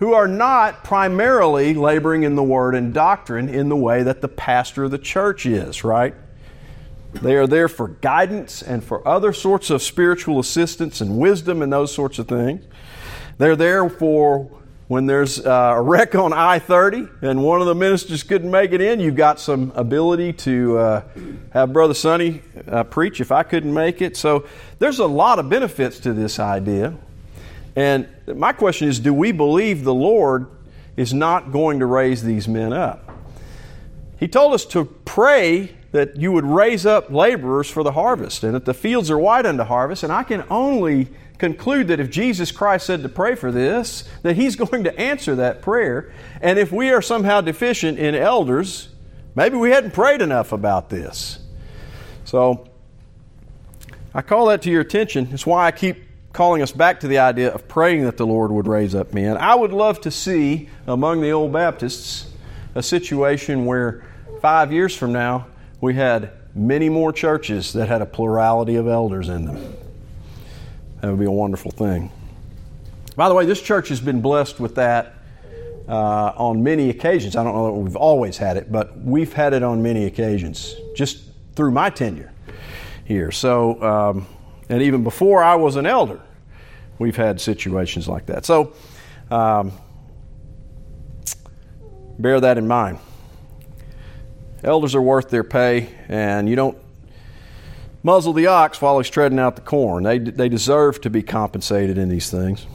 who 0.00 0.12
are 0.12 0.26
not 0.26 0.82
primarily 0.82 1.74
laboring 1.74 2.24
in 2.24 2.34
the 2.34 2.42
word 2.42 2.74
and 2.74 2.92
doctrine 2.92 3.48
in 3.48 3.68
the 3.68 3.76
way 3.76 4.02
that 4.02 4.20
the 4.20 4.28
pastor 4.28 4.84
of 4.84 4.90
the 4.90 4.98
church 4.98 5.46
is, 5.46 5.84
right? 5.84 6.16
They 7.22 7.34
are 7.34 7.46
there 7.48 7.68
for 7.68 7.88
guidance 7.88 8.62
and 8.62 8.82
for 8.82 9.06
other 9.06 9.32
sorts 9.32 9.70
of 9.70 9.82
spiritual 9.82 10.38
assistance 10.38 11.00
and 11.00 11.18
wisdom 11.18 11.62
and 11.62 11.72
those 11.72 11.92
sorts 11.92 12.18
of 12.18 12.28
things. 12.28 12.64
They're 13.38 13.56
there 13.56 13.88
for 13.88 14.50
when 14.86 15.06
there's 15.06 15.44
uh, 15.44 15.74
a 15.76 15.82
wreck 15.82 16.14
on 16.14 16.32
I 16.32 16.58
30 16.60 17.08
and 17.22 17.42
one 17.42 17.60
of 17.60 17.66
the 17.66 17.74
ministers 17.74 18.22
couldn't 18.22 18.50
make 18.50 18.72
it 18.72 18.80
in, 18.80 19.00
you've 19.00 19.16
got 19.16 19.38
some 19.38 19.70
ability 19.74 20.32
to 20.32 20.78
uh, 20.78 21.02
have 21.50 21.72
Brother 21.72 21.92
Sonny 21.92 22.40
uh, 22.66 22.84
preach 22.84 23.20
if 23.20 23.30
I 23.30 23.42
couldn't 23.42 23.74
make 23.74 24.00
it. 24.00 24.16
So 24.16 24.46
there's 24.78 24.98
a 24.98 25.06
lot 25.06 25.38
of 25.38 25.48
benefits 25.50 25.98
to 26.00 26.12
this 26.12 26.38
idea. 26.38 26.96
And 27.76 28.08
my 28.26 28.52
question 28.52 28.88
is 28.88 28.98
do 29.00 29.12
we 29.12 29.32
believe 29.32 29.84
the 29.84 29.94
Lord 29.94 30.46
is 30.96 31.12
not 31.12 31.52
going 31.52 31.80
to 31.80 31.86
raise 31.86 32.22
these 32.22 32.48
men 32.48 32.72
up? 32.72 33.17
He 34.18 34.28
told 34.28 34.54
us 34.54 34.64
to 34.66 34.84
pray 34.84 35.74
that 35.92 36.16
you 36.16 36.32
would 36.32 36.44
raise 36.44 36.84
up 36.84 37.10
laborers 37.10 37.70
for 37.70 37.82
the 37.82 37.92
harvest 37.92 38.44
and 38.44 38.54
that 38.54 38.64
the 38.64 38.74
fields 38.74 39.10
are 39.10 39.18
white 39.18 39.46
unto 39.46 39.64
harvest. 39.64 40.02
And 40.02 40.12
I 40.12 40.22
can 40.22 40.44
only 40.50 41.08
conclude 41.38 41.88
that 41.88 42.00
if 42.00 42.10
Jesus 42.10 42.50
Christ 42.50 42.86
said 42.86 43.02
to 43.02 43.08
pray 43.08 43.34
for 43.34 43.50
this, 43.50 44.08
that 44.22 44.36
He's 44.36 44.56
going 44.64 44.84
to 44.84 44.98
answer 44.98 45.36
that 45.36 45.62
prayer. 45.62 46.12
And 46.40 46.58
if 46.58 46.72
we 46.72 46.90
are 46.90 47.00
somehow 47.00 47.40
deficient 47.40 47.98
in 47.98 48.14
elders, 48.14 48.88
maybe 49.34 49.56
we 49.56 49.70
hadn't 49.70 49.92
prayed 49.92 50.20
enough 50.20 50.52
about 50.52 50.90
this. 50.90 51.38
So 52.24 52.68
I 54.12 54.22
call 54.22 54.46
that 54.46 54.62
to 54.62 54.70
your 54.70 54.82
attention. 54.82 55.28
It's 55.32 55.46
why 55.46 55.66
I 55.66 55.70
keep 55.70 56.04
calling 56.32 56.60
us 56.60 56.72
back 56.72 57.00
to 57.00 57.08
the 57.08 57.18
idea 57.18 57.50
of 57.52 57.66
praying 57.68 58.04
that 58.04 58.16
the 58.16 58.26
Lord 58.26 58.50
would 58.50 58.66
raise 58.66 58.94
up 58.94 59.14
men. 59.14 59.36
I 59.36 59.54
would 59.54 59.72
love 59.72 60.00
to 60.02 60.10
see 60.10 60.68
among 60.86 61.22
the 61.22 61.30
old 61.30 61.52
Baptists 61.52 62.30
a 62.74 62.82
situation 62.82 63.64
where 63.64 64.04
five 64.40 64.72
years 64.72 64.94
from 64.94 65.12
now 65.12 65.46
we 65.80 65.94
had 65.94 66.32
many 66.54 66.88
more 66.88 67.12
churches 67.12 67.72
that 67.72 67.88
had 67.88 68.02
a 68.02 68.06
plurality 68.06 68.76
of 68.76 68.88
elders 68.88 69.28
in 69.28 69.44
them. 69.44 69.76
That 71.00 71.10
would 71.10 71.20
be 71.20 71.26
a 71.26 71.30
wonderful 71.30 71.70
thing. 71.70 72.10
By 73.16 73.28
the 73.28 73.34
way, 73.34 73.46
this 73.46 73.62
church 73.62 73.88
has 73.88 74.00
been 74.00 74.20
blessed 74.20 74.58
with 74.58 74.74
that 74.76 75.14
uh, 75.88 76.32
on 76.36 76.62
many 76.62 76.90
occasions. 76.90 77.36
I 77.36 77.44
don't 77.44 77.54
know 77.54 77.66
that 77.66 77.72
we've 77.72 77.96
always 77.96 78.36
had 78.36 78.56
it, 78.56 78.70
but 78.70 78.98
we've 78.98 79.32
had 79.32 79.52
it 79.52 79.62
on 79.62 79.82
many 79.82 80.06
occasions 80.06 80.74
just 80.94 81.22
through 81.54 81.70
my 81.70 81.90
tenure 81.90 82.32
here. 83.04 83.30
So, 83.30 83.82
um, 83.82 84.26
and 84.68 84.82
even 84.82 85.02
before 85.02 85.42
I 85.42 85.54
was 85.54 85.76
an 85.76 85.86
elder, 85.86 86.20
we've 86.98 87.16
had 87.16 87.40
situations 87.40 88.08
like 88.08 88.26
that. 88.26 88.44
So, 88.44 88.74
um, 89.30 89.72
bear 92.18 92.40
that 92.40 92.58
in 92.58 92.66
mind. 92.66 92.98
Elders 94.64 94.94
are 94.94 95.02
worth 95.02 95.30
their 95.30 95.44
pay, 95.44 95.88
and 96.08 96.48
you 96.48 96.56
don't 96.56 96.76
muzzle 98.02 98.32
the 98.32 98.46
ox 98.46 98.80
while 98.80 98.98
he's 98.98 99.10
treading 99.10 99.38
out 99.38 99.56
the 99.56 99.62
corn. 99.62 100.04
They, 100.04 100.18
they 100.18 100.48
deserve 100.48 101.00
to 101.02 101.10
be 101.10 101.22
compensated 101.22 101.98
in 101.98 102.08
these 102.08 102.30
things. 102.30 102.66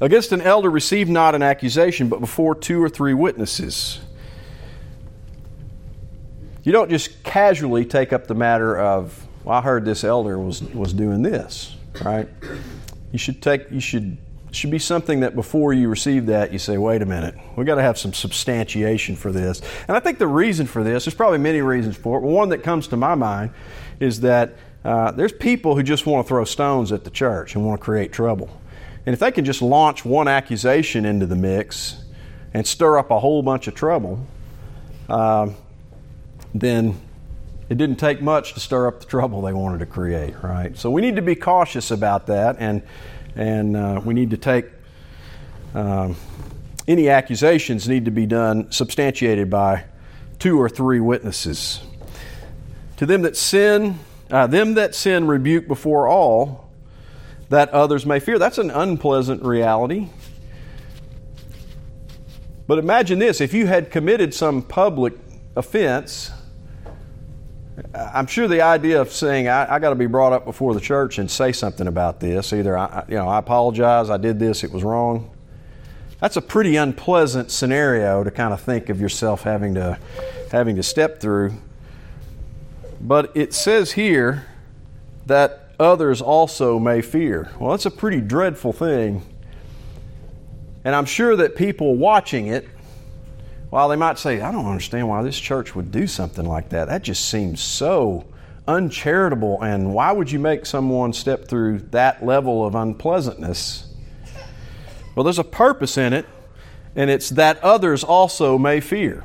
Against 0.00 0.30
an 0.30 0.40
elder, 0.40 0.70
receive 0.70 1.08
not 1.08 1.34
an 1.34 1.42
accusation, 1.42 2.08
but 2.08 2.20
before 2.20 2.54
two 2.54 2.82
or 2.82 2.88
three 2.88 3.14
witnesses. 3.14 3.98
You 6.62 6.70
don't 6.70 6.90
just 6.90 7.24
casually 7.24 7.84
take 7.84 8.12
up 8.12 8.26
the 8.26 8.34
matter 8.34 8.78
of, 8.78 9.26
well, 9.42 9.58
I 9.58 9.62
heard 9.62 9.84
this 9.84 10.04
elder 10.04 10.38
was, 10.38 10.62
was 10.62 10.92
doing 10.92 11.22
this, 11.22 11.74
right? 12.04 12.28
You 13.10 13.18
should 13.18 13.42
take, 13.42 13.70
you 13.70 13.80
should 13.80 14.18
should 14.50 14.70
be 14.70 14.78
something 14.78 15.20
that 15.20 15.34
before 15.34 15.72
you 15.72 15.88
receive 15.88 16.26
that, 16.26 16.52
you 16.52 16.58
say, 16.58 16.78
wait 16.78 17.02
a 17.02 17.06
minute, 17.06 17.34
we've 17.56 17.66
got 17.66 17.74
to 17.74 17.82
have 17.82 17.98
some 17.98 18.12
substantiation 18.12 19.14
for 19.14 19.30
this. 19.30 19.60
And 19.86 19.96
I 19.96 20.00
think 20.00 20.18
the 20.18 20.26
reason 20.26 20.66
for 20.66 20.82
this, 20.82 21.04
there's 21.04 21.14
probably 21.14 21.38
many 21.38 21.60
reasons 21.60 21.96
for 21.96 22.18
it, 22.18 22.22
but 22.22 22.28
one 22.28 22.48
that 22.50 22.62
comes 22.62 22.88
to 22.88 22.96
my 22.96 23.14
mind 23.14 23.50
is 24.00 24.20
that 24.20 24.54
uh, 24.84 25.10
there's 25.10 25.32
people 25.32 25.76
who 25.76 25.82
just 25.82 26.06
want 26.06 26.24
to 26.24 26.28
throw 26.28 26.44
stones 26.44 26.92
at 26.92 27.04
the 27.04 27.10
church 27.10 27.54
and 27.54 27.66
want 27.66 27.80
to 27.80 27.84
create 27.84 28.12
trouble. 28.12 28.48
And 29.04 29.12
if 29.12 29.20
they 29.20 29.32
can 29.32 29.44
just 29.44 29.62
launch 29.62 30.04
one 30.04 30.28
accusation 30.28 31.04
into 31.04 31.26
the 31.26 31.36
mix 31.36 32.02
and 32.54 32.66
stir 32.66 32.98
up 32.98 33.10
a 33.10 33.18
whole 33.18 33.42
bunch 33.42 33.66
of 33.68 33.74
trouble, 33.74 34.26
uh, 35.08 35.50
then 36.54 36.98
it 37.68 37.76
didn't 37.76 37.96
take 37.96 38.22
much 38.22 38.54
to 38.54 38.60
stir 38.60 38.86
up 38.86 39.00
the 39.00 39.06
trouble 39.06 39.42
they 39.42 39.52
wanted 39.52 39.78
to 39.80 39.86
create, 39.86 40.34
right? 40.42 40.76
So 40.76 40.90
we 40.90 41.02
need 41.02 41.16
to 41.16 41.22
be 41.22 41.34
cautious 41.34 41.90
about 41.90 42.26
that 42.26 42.56
and 42.58 42.82
and 43.38 43.76
uh, 43.76 44.00
we 44.04 44.12
need 44.12 44.30
to 44.30 44.36
take 44.36 44.66
um, 45.74 46.16
any 46.88 47.08
accusations 47.08 47.88
need 47.88 48.04
to 48.06 48.10
be 48.10 48.26
done 48.26 48.70
substantiated 48.72 49.48
by 49.48 49.84
two 50.38 50.60
or 50.60 50.68
three 50.68 51.00
witnesses. 51.00 51.80
To 52.96 53.06
them 53.06 53.22
that 53.22 53.36
sin, 53.36 53.98
uh, 54.30 54.48
them 54.48 54.74
that 54.74 54.94
sin 54.94 55.28
rebuke 55.28 55.68
before 55.68 56.08
all, 56.08 56.68
that 57.48 57.70
others 57.70 58.04
may 58.04 58.18
fear. 58.18 58.38
That's 58.38 58.58
an 58.58 58.70
unpleasant 58.70 59.42
reality. 59.44 60.08
But 62.66 62.78
imagine 62.78 63.18
this 63.18 63.40
if 63.40 63.54
you 63.54 63.66
had 63.66 63.90
committed 63.90 64.34
some 64.34 64.62
public 64.62 65.14
offense 65.54 66.30
I'm 67.94 68.26
sure 68.26 68.48
the 68.48 68.62
idea 68.62 69.00
of 69.00 69.12
saying 69.12 69.48
I, 69.48 69.74
I 69.74 69.78
got 69.78 69.90
to 69.90 69.94
be 69.94 70.06
brought 70.06 70.32
up 70.32 70.44
before 70.44 70.74
the 70.74 70.80
church 70.80 71.18
and 71.18 71.30
say 71.30 71.52
something 71.52 71.86
about 71.86 72.20
this, 72.20 72.52
either 72.52 72.76
I, 72.76 73.04
you 73.08 73.16
know 73.16 73.28
I 73.28 73.38
apologize, 73.38 74.10
I 74.10 74.16
did 74.16 74.38
this, 74.38 74.64
it 74.64 74.72
was 74.72 74.82
wrong. 74.82 75.30
That's 76.20 76.36
a 76.36 76.42
pretty 76.42 76.76
unpleasant 76.76 77.50
scenario 77.50 78.24
to 78.24 78.30
kind 78.30 78.52
of 78.52 78.60
think 78.60 78.88
of 78.88 79.00
yourself 79.00 79.42
having 79.42 79.74
to 79.74 79.98
having 80.50 80.76
to 80.76 80.82
step 80.82 81.20
through. 81.20 81.54
But 83.00 83.36
it 83.36 83.54
says 83.54 83.92
here 83.92 84.46
that 85.26 85.70
others 85.78 86.20
also 86.20 86.78
may 86.78 87.00
fear. 87.00 87.50
Well, 87.60 87.70
that's 87.70 87.86
a 87.86 87.90
pretty 87.90 88.20
dreadful 88.20 88.72
thing. 88.72 89.24
And 90.84 90.94
I'm 90.94 91.04
sure 91.04 91.36
that 91.36 91.54
people 91.54 91.96
watching 91.96 92.48
it 92.48 92.66
while 93.70 93.88
they 93.88 93.96
might 93.96 94.18
say, 94.18 94.40
I 94.40 94.50
don't 94.50 94.66
understand 94.66 95.08
why 95.08 95.22
this 95.22 95.38
church 95.38 95.74
would 95.74 95.90
do 95.90 96.06
something 96.06 96.46
like 96.46 96.70
that, 96.70 96.88
that 96.88 97.02
just 97.02 97.28
seems 97.28 97.60
so 97.60 98.24
uncharitable. 98.66 99.62
And 99.62 99.92
why 99.92 100.12
would 100.12 100.30
you 100.30 100.38
make 100.38 100.66
someone 100.66 101.12
step 101.12 101.48
through 101.48 101.80
that 101.90 102.24
level 102.24 102.64
of 102.64 102.74
unpleasantness? 102.74 103.92
Well, 105.14 105.24
there's 105.24 105.38
a 105.38 105.44
purpose 105.44 105.98
in 105.98 106.12
it, 106.12 106.26
and 106.94 107.10
it's 107.10 107.30
that 107.30 107.62
others 107.62 108.04
also 108.04 108.56
may 108.56 108.80
fear. 108.80 109.24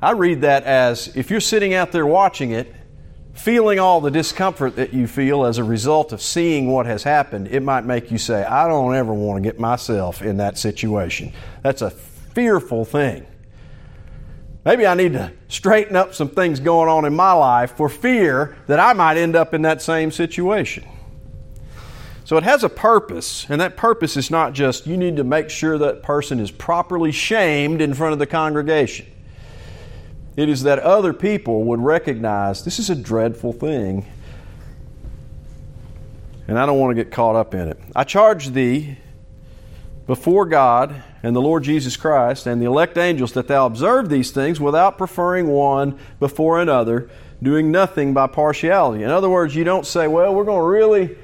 I 0.00 0.12
read 0.12 0.42
that 0.42 0.64
as 0.64 1.14
if 1.16 1.30
you're 1.30 1.40
sitting 1.40 1.74
out 1.74 1.92
there 1.92 2.06
watching 2.06 2.52
it, 2.52 2.72
feeling 3.34 3.78
all 3.78 4.00
the 4.00 4.10
discomfort 4.10 4.76
that 4.76 4.92
you 4.92 5.06
feel 5.06 5.44
as 5.44 5.58
a 5.58 5.64
result 5.64 6.12
of 6.12 6.20
seeing 6.22 6.70
what 6.70 6.86
has 6.86 7.02
happened, 7.02 7.48
it 7.48 7.62
might 7.62 7.84
make 7.84 8.10
you 8.10 8.18
say, 8.18 8.44
I 8.44 8.66
don't 8.66 8.94
ever 8.94 9.12
want 9.12 9.42
to 9.42 9.48
get 9.48 9.60
myself 9.60 10.22
in 10.22 10.38
that 10.38 10.58
situation. 10.58 11.32
That's 11.62 11.82
a 11.82 11.90
fearful 12.38 12.84
thing. 12.84 13.26
Maybe 14.64 14.86
I 14.86 14.94
need 14.94 15.14
to 15.14 15.32
straighten 15.48 15.96
up 15.96 16.14
some 16.14 16.28
things 16.28 16.60
going 16.60 16.88
on 16.88 17.04
in 17.04 17.16
my 17.16 17.32
life 17.32 17.76
for 17.76 17.88
fear 17.88 18.56
that 18.68 18.78
I 18.78 18.92
might 18.92 19.16
end 19.16 19.34
up 19.34 19.54
in 19.54 19.62
that 19.62 19.82
same 19.82 20.12
situation. 20.12 20.84
So 22.22 22.36
it 22.36 22.44
has 22.44 22.62
a 22.62 22.68
purpose, 22.68 23.44
and 23.48 23.60
that 23.60 23.76
purpose 23.76 24.16
is 24.16 24.30
not 24.30 24.52
just 24.52 24.86
you 24.86 24.96
need 24.96 25.16
to 25.16 25.24
make 25.24 25.50
sure 25.50 25.78
that 25.78 26.04
person 26.04 26.38
is 26.38 26.52
properly 26.52 27.10
shamed 27.10 27.82
in 27.82 27.92
front 27.92 28.12
of 28.12 28.20
the 28.20 28.26
congregation. 28.26 29.06
It 30.36 30.48
is 30.48 30.62
that 30.62 30.78
other 30.78 31.12
people 31.12 31.64
would 31.64 31.80
recognize 31.80 32.62
this 32.62 32.78
is 32.78 32.88
a 32.88 32.94
dreadful 32.94 33.52
thing, 33.52 34.06
and 36.46 36.56
I 36.56 36.66
don't 36.66 36.78
want 36.78 36.96
to 36.96 37.02
get 37.02 37.10
caught 37.10 37.34
up 37.34 37.52
in 37.52 37.66
it. 37.66 37.80
I 37.96 38.04
charge 38.04 38.50
thee 38.50 38.96
before 40.06 40.46
God 40.46 41.02
and 41.22 41.34
the 41.34 41.40
Lord 41.40 41.64
Jesus 41.64 41.96
Christ 41.96 42.46
and 42.46 42.60
the 42.62 42.66
elect 42.66 42.96
angels 42.96 43.32
that 43.32 43.48
thou 43.48 43.66
observe 43.66 44.08
these 44.08 44.30
things 44.30 44.60
without 44.60 44.98
preferring 44.98 45.48
one 45.48 45.98
before 46.20 46.60
another, 46.60 47.10
doing 47.42 47.70
nothing 47.70 48.14
by 48.14 48.26
partiality. 48.26 49.02
In 49.02 49.10
other 49.10 49.28
words, 49.28 49.54
you 49.54 49.64
don't 49.64 49.86
say, 49.86 50.06
well, 50.06 50.34
we're 50.34 50.44
going 50.44 50.60
to 50.60 50.66
really, 50.66 51.16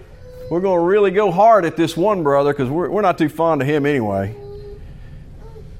we're 0.50 0.60
going 0.60 0.80
to 0.80 0.84
really 0.84 1.10
go 1.10 1.30
hard 1.30 1.64
at 1.64 1.76
this 1.76 1.96
one 1.96 2.22
brother 2.22 2.52
because 2.52 2.68
we're, 2.68 2.90
we're 2.90 3.02
not 3.02 3.18
too 3.18 3.28
fond 3.28 3.62
of 3.62 3.68
him 3.68 3.86
anyway. 3.86 4.36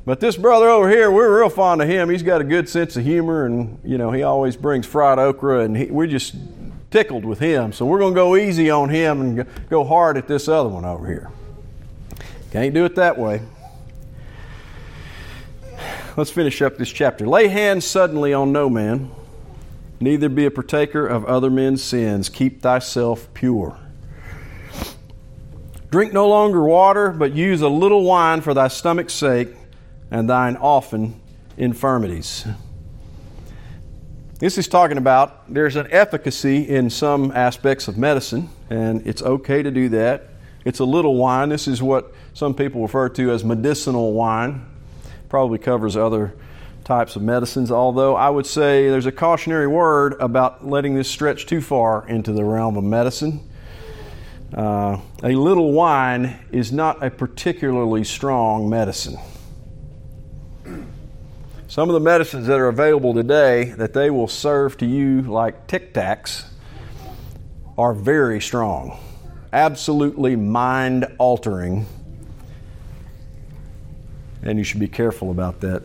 But 0.06 0.20
this 0.20 0.36
brother 0.36 0.68
over 0.68 0.88
here, 0.88 1.10
we're 1.10 1.40
real 1.40 1.48
fond 1.48 1.80
of 1.80 1.88
him. 1.88 2.10
He's 2.10 2.22
got 2.22 2.42
a 2.42 2.44
good 2.44 2.68
sense 2.68 2.94
of 2.96 3.04
humor, 3.04 3.46
and 3.46 3.78
you 3.82 3.96
know 3.96 4.10
he 4.10 4.22
always 4.22 4.54
brings 4.54 4.86
fried 4.86 5.18
okra, 5.18 5.60
and 5.60 5.74
he, 5.74 5.86
we're 5.86 6.06
just 6.06 6.34
tickled 6.90 7.24
with 7.24 7.38
him. 7.38 7.72
So 7.72 7.86
we're 7.86 8.00
going 8.00 8.12
to 8.12 8.20
go 8.20 8.36
easy 8.36 8.68
on 8.68 8.90
him 8.90 9.20
and 9.22 9.46
go 9.70 9.82
hard 9.82 10.18
at 10.18 10.28
this 10.28 10.46
other 10.46 10.68
one 10.68 10.84
over 10.84 11.06
here. 11.06 11.30
Can't 12.52 12.74
do 12.74 12.84
it 12.84 12.96
that 12.96 13.18
way. 13.18 13.40
Let's 16.16 16.30
finish 16.30 16.62
up 16.62 16.76
this 16.76 16.90
chapter. 16.90 17.26
Lay 17.26 17.48
hands 17.48 17.84
suddenly 17.84 18.32
on 18.32 18.52
no 18.52 18.70
man, 18.70 19.10
neither 19.98 20.28
be 20.28 20.46
a 20.46 20.50
partaker 20.50 21.04
of 21.04 21.24
other 21.24 21.50
men's 21.50 21.82
sins. 21.82 22.28
Keep 22.28 22.62
thyself 22.62 23.26
pure. 23.34 23.76
Drink 25.90 26.12
no 26.12 26.28
longer 26.28 26.62
water, 26.62 27.10
but 27.10 27.32
use 27.32 27.62
a 27.62 27.68
little 27.68 28.04
wine 28.04 28.42
for 28.42 28.54
thy 28.54 28.68
stomach's 28.68 29.12
sake 29.12 29.48
and 30.08 30.30
thine 30.30 30.56
often 30.56 31.20
infirmities. 31.56 32.46
This 34.38 34.56
is 34.56 34.68
talking 34.68 34.98
about 34.98 35.52
there's 35.52 35.74
an 35.74 35.88
efficacy 35.90 36.68
in 36.68 36.90
some 36.90 37.32
aspects 37.32 37.88
of 37.88 37.98
medicine, 37.98 38.50
and 38.70 39.04
it's 39.04 39.22
okay 39.22 39.64
to 39.64 39.70
do 39.72 39.88
that. 39.88 40.28
It's 40.64 40.78
a 40.78 40.84
little 40.84 41.16
wine. 41.16 41.48
This 41.48 41.66
is 41.66 41.82
what 41.82 42.12
some 42.34 42.54
people 42.54 42.82
refer 42.82 43.08
to 43.08 43.32
as 43.32 43.42
medicinal 43.42 44.12
wine. 44.12 44.66
Probably 45.28 45.58
covers 45.58 45.96
other 45.96 46.34
types 46.84 47.16
of 47.16 47.22
medicines, 47.22 47.70
although 47.70 48.14
I 48.14 48.28
would 48.28 48.46
say 48.46 48.88
there's 48.88 49.06
a 49.06 49.12
cautionary 49.12 49.66
word 49.66 50.14
about 50.20 50.66
letting 50.66 50.94
this 50.94 51.08
stretch 51.08 51.46
too 51.46 51.60
far 51.60 52.06
into 52.08 52.32
the 52.32 52.44
realm 52.44 52.76
of 52.76 52.84
medicine. 52.84 53.48
Uh, 54.52 55.00
a 55.22 55.34
little 55.34 55.72
wine 55.72 56.38
is 56.52 56.70
not 56.70 57.02
a 57.02 57.10
particularly 57.10 58.04
strong 58.04 58.68
medicine. 58.68 59.16
Some 61.66 61.88
of 61.88 61.94
the 61.94 62.00
medicines 62.00 62.46
that 62.46 62.60
are 62.60 62.68
available 62.68 63.14
today 63.14 63.72
that 63.78 63.94
they 63.94 64.10
will 64.10 64.28
serve 64.28 64.76
to 64.78 64.86
you 64.86 65.22
like 65.22 65.66
Tic 65.66 65.92
Tacs 65.92 66.44
are 67.76 67.92
very 67.92 68.40
strong, 68.40 68.96
absolutely 69.52 70.36
mind 70.36 71.06
altering, 71.18 71.86
and 74.44 74.58
you 74.58 74.64
should 74.64 74.80
be 74.80 74.88
careful 74.88 75.30
about 75.30 75.60
that. 75.60 75.82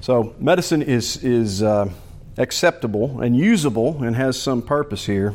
So, 0.00 0.34
medicine 0.38 0.82
is, 0.82 1.24
is 1.24 1.62
uh, 1.62 1.88
acceptable 2.36 3.20
and 3.20 3.34
usable 3.34 4.02
and 4.02 4.14
has 4.16 4.40
some 4.40 4.60
purpose 4.60 5.06
here. 5.06 5.34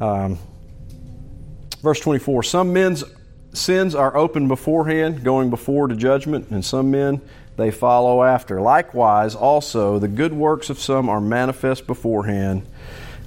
Um, 0.00 0.38
verse 1.82 2.00
24 2.00 2.42
Some 2.44 2.72
men's 2.72 3.04
sins 3.52 3.94
are 3.94 4.16
open 4.16 4.48
beforehand, 4.48 5.24
going 5.24 5.50
before 5.50 5.88
to 5.88 5.96
judgment, 5.96 6.48
and 6.50 6.64
some 6.64 6.90
men 6.90 7.20
they 7.56 7.70
follow 7.70 8.22
after. 8.22 8.60
Likewise, 8.60 9.34
also, 9.34 9.98
the 9.98 10.08
good 10.08 10.32
works 10.32 10.70
of 10.70 10.78
some 10.78 11.08
are 11.08 11.20
manifest 11.20 11.86
beforehand, 11.86 12.64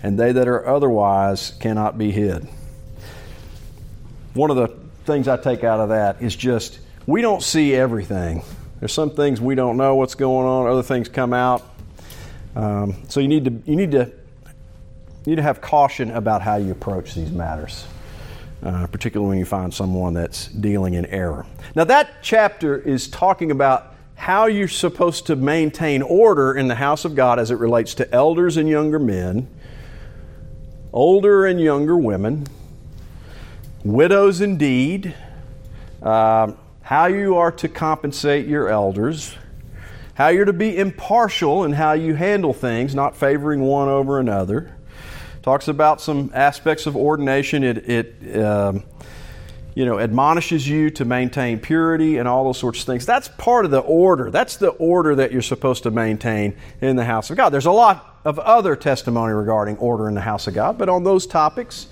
and 0.01 0.17
they 0.17 0.31
that 0.31 0.47
are 0.47 0.65
otherwise 0.65 1.51
cannot 1.59 1.97
be 1.97 2.11
hid. 2.11 2.47
One 4.33 4.49
of 4.49 4.55
the 4.55 4.69
things 5.05 5.27
I 5.27 5.37
take 5.37 5.63
out 5.63 5.79
of 5.79 5.89
that 5.89 6.21
is 6.21 6.35
just 6.35 6.79
we 7.05 7.21
don't 7.21 7.43
see 7.43 7.73
everything. 7.73 8.43
There's 8.79 8.93
some 8.93 9.11
things 9.11 9.39
we 9.39 9.55
don't 9.55 9.77
know 9.77 9.95
what's 9.95 10.15
going 10.15 10.47
on, 10.47 10.67
other 10.67 10.83
things 10.83 11.09
come 11.09 11.33
out. 11.33 11.61
Um, 12.55 12.95
so 13.07 13.19
you 13.19 13.27
need 13.27 13.45
to 13.45 13.51
you 13.65 13.75
need 13.75 13.91
to 13.91 14.11
you 15.25 15.31
need 15.31 15.35
to 15.37 15.41
have 15.41 15.61
caution 15.61 16.11
about 16.11 16.41
how 16.41 16.57
you 16.57 16.71
approach 16.71 17.15
these 17.15 17.31
matters 17.31 17.85
uh, 18.63 18.87
particularly 18.87 19.29
when 19.29 19.37
you 19.37 19.45
find 19.45 19.73
someone 19.73 20.13
that's 20.13 20.47
dealing 20.47 20.93
in 20.93 21.05
error. 21.07 21.45
Now, 21.75 21.83
that 21.85 22.09
chapter 22.21 22.77
is 22.77 23.07
talking 23.07 23.51
about 23.51 23.93
how 24.15 24.45
you're 24.45 24.67
supposed 24.67 25.27
to 25.27 25.35
maintain 25.35 26.01
order 26.01 26.53
in 26.53 26.67
the 26.67 26.75
house 26.75 27.03
of 27.03 27.15
God 27.15 27.39
as 27.39 27.51
it 27.51 27.55
relates 27.55 27.93
to 27.95 28.13
elders 28.13 28.57
and 28.57 28.69
younger 28.69 28.99
men, 28.99 29.49
older 30.93 31.45
and 31.45 31.59
younger 31.59 31.97
women, 31.97 32.47
widows 33.83 34.39
indeed, 34.39 35.13
uh, 36.01 36.53
how 36.83 37.07
you 37.07 37.37
are 37.37 37.51
to 37.51 37.67
compensate 37.67 38.47
your 38.47 38.69
elders, 38.69 39.35
how 40.13 40.27
you're 40.27 40.45
to 40.45 40.53
be 40.53 40.77
impartial 40.77 41.63
in 41.63 41.73
how 41.73 41.93
you 41.93 42.13
handle 42.13 42.53
things, 42.53 42.93
not 42.93 43.17
favoring 43.17 43.61
one 43.61 43.89
over 43.89 44.19
another 44.19 44.75
talks 45.43 45.67
about 45.67 45.99
some 45.99 46.31
aspects 46.33 46.87
of 46.87 46.95
ordination. 46.95 47.63
It, 47.63 47.89
it 47.89 48.43
um, 48.43 48.83
you 49.75 49.85
know, 49.85 49.99
admonishes 49.99 50.67
you 50.67 50.89
to 50.91 51.03
maintain 51.03 51.59
purity 51.59 52.17
and 52.17 52.27
all 52.27 52.45
those 52.45 52.59
sorts 52.59 52.79
of 52.79 52.85
things. 52.85 53.05
That's 53.05 53.27
part 53.27 53.65
of 53.65 53.71
the 53.71 53.79
order. 53.79 54.31
That's 54.31 54.57
the 54.57 54.69
order 54.69 55.15
that 55.15 55.31
you're 55.31 55.41
supposed 55.41 55.83
to 55.83 55.91
maintain 55.91 56.55
in 56.79 56.95
the 56.95 57.03
house 57.03 57.29
of 57.29 57.37
God. 57.37 57.49
There's 57.49 57.65
a 57.65 57.71
lot 57.71 58.19
of 58.23 58.39
other 58.39 58.75
testimony 58.75 59.33
regarding 59.33 59.77
order 59.77 60.07
in 60.07 60.13
the 60.13 60.21
house 60.21 60.47
of 60.47 60.53
God, 60.53 60.77
but 60.77 60.89
on 60.89 61.03
those 61.03 61.27
topics, 61.27 61.87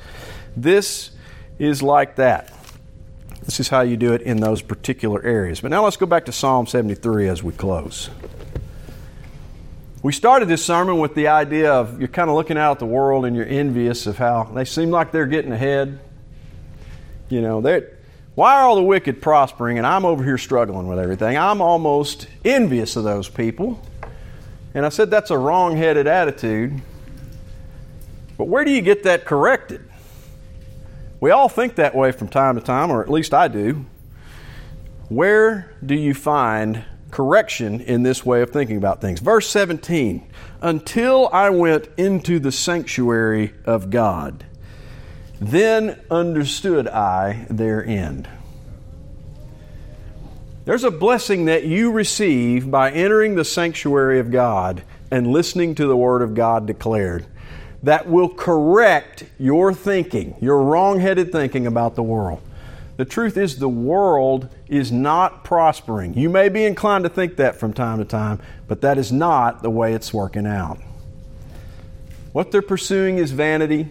this 0.55 1.11
is 1.59 1.81
like 1.81 2.15
that. 2.17 2.53
This 3.51 3.59
is 3.59 3.67
how 3.67 3.81
you 3.81 3.97
do 3.97 4.13
it 4.13 4.21
in 4.21 4.39
those 4.39 4.61
particular 4.61 5.21
areas. 5.21 5.59
But 5.59 5.71
now 5.71 5.83
let's 5.83 5.97
go 5.97 6.05
back 6.05 6.23
to 6.27 6.31
Psalm 6.31 6.67
73 6.67 7.27
as 7.27 7.43
we 7.43 7.51
close. 7.51 8.09
We 10.01 10.13
started 10.13 10.47
this 10.47 10.63
sermon 10.63 10.99
with 10.99 11.15
the 11.15 11.27
idea 11.27 11.73
of 11.73 11.99
you're 11.99 12.07
kind 12.07 12.29
of 12.29 12.37
looking 12.37 12.57
out 12.57 12.71
at 12.71 12.79
the 12.79 12.85
world 12.85 13.25
and 13.25 13.35
you're 13.35 13.45
envious 13.45 14.07
of 14.07 14.17
how 14.17 14.45
they 14.45 14.63
seem 14.63 14.89
like 14.89 15.11
they're 15.11 15.25
getting 15.25 15.51
ahead. 15.51 15.99
You 17.27 17.41
know, 17.41 17.59
why 18.35 18.55
are 18.55 18.63
all 18.63 18.77
the 18.77 18.83
wicked 18.83 19.21
prospering 19.21 19.77
and 19.77 19.85
I'm 19.85 20.05
over 20.05 20.23
here 20.23 20.37
struggling 20.37 20.87
with 20.87 20.97
everything? 20.97 21.37
I'm 21.37 21.59
almost 21.59 22.27
envious 22.45 22.95
of 22.95 23.03
those 23.03 23.27
people. 23.27 23.81
And 24.73 24.85
I 24.85 24.89
said 24.89 25.11
that's 25.11 25.29
a 25.29 25.37
wrong 25.37 25.75
headed 25.75 26.07
attitude. 26.07 26.81
But 28.37 28.45
where 28.45 28.63
do 28.63 28.71
you 28.71 28.81
get 28.81 29.03
that 29.03 29.25
corrected? 29.25 29.90
We 31.21 31.31
all 31.31 31.47
think 31.47 31.75
that 31.75 31.95
way 31.95 32.11
from 32.11 32.27
time 32.27 32.55
to 32.55 32.61
time, 32.61 32.91
or 32.91 33.01
at 33.01 33.09
least 33.09 33.33
I 33.33 33.47
do. 33.47 33.85
Where 35.07 35.73
do 35.85 35.95
you 35.95 36.13
find 36.13 36.83
correction 37.11 37.81
in 37.81 38.03
this 38.03 38.25
way 38.25 38.41
of 38.41 38.49
thinking 38.49 38.77
about 38.77 39.01
things. 39.01 39.19
Verse 39.19 39.47
17 39.49 40.27
Until 40.61 41.29
I 41.31 41.49
went 41.49 41.89
into 41.97 42.39
the 42.39 42.51
sanctuary 42.51 43.53
of 43.65 43.89
God, 43.89 44.45
then 45.39 45.99
understood 46.09 46.87
I 46.87 47.45
their 47.49 47.85
end. 47.85 48.27
There's 50.63 50.83
a 50.83 50.91
blessing 50.91 51.45
that 51.45 51.65
you 51.65 51.91
receive 51.91 52.69
by 52.69 52.91
entering 52.91 53.35
the 53.35 53.45
sanctuary 53.45 54.19
of 54.19 54.31
God 54.31 54.83
and 55.09 55.27
listening 55.27 55.75
to 55.75 55.87
the 55.87 55.97
Word 55.97 56.21
of 56.21 56.33
God 56.33 56.65
declared 56.65 57.25
that 57.83 58.07
will 58.07 58.29
correct 58.29 59.23
your 59.39 59.73
thinking, 59.73 60.35
your 60.39 60.61
wrong 60.61 60.99
headed 60.99 61.31
thinking 61.31 61.65
about 61.65 61.95
the 61.95 62.03
world. 62.03 62.41
The 62.97 63.05
truth 63.05 63.37
is, 63.37 63.57
the 63.57 63.69
world 63.69 64.47
is 64.67 64.91
not 64.91 65.43
prospering. 65.43 66.13
You 66.13 66.29
may 66.29 66.49
be 66.49 66.65
inclined 66.65 67.03
to 67.05 67.09
think 67.09 67.37
that 67.37 67.55
from 67.55 67.73
time 67.73 67.97
to 67.97 68.05
time, 68.05 68.39
but 68.67 68.81
that 68.81 68.99
is 68.99 69.11
not 69.11 69.63
the 69.63 69.71
way 69.71 69.93
it's 69.93 70.13
working 70.13 70.45
out. 70.45 70.77
What 72.31 72.51
they're 72.51 72.61
pursuing 72.61 73.17
is 73.17 73.31
vanity. 73.31 73.89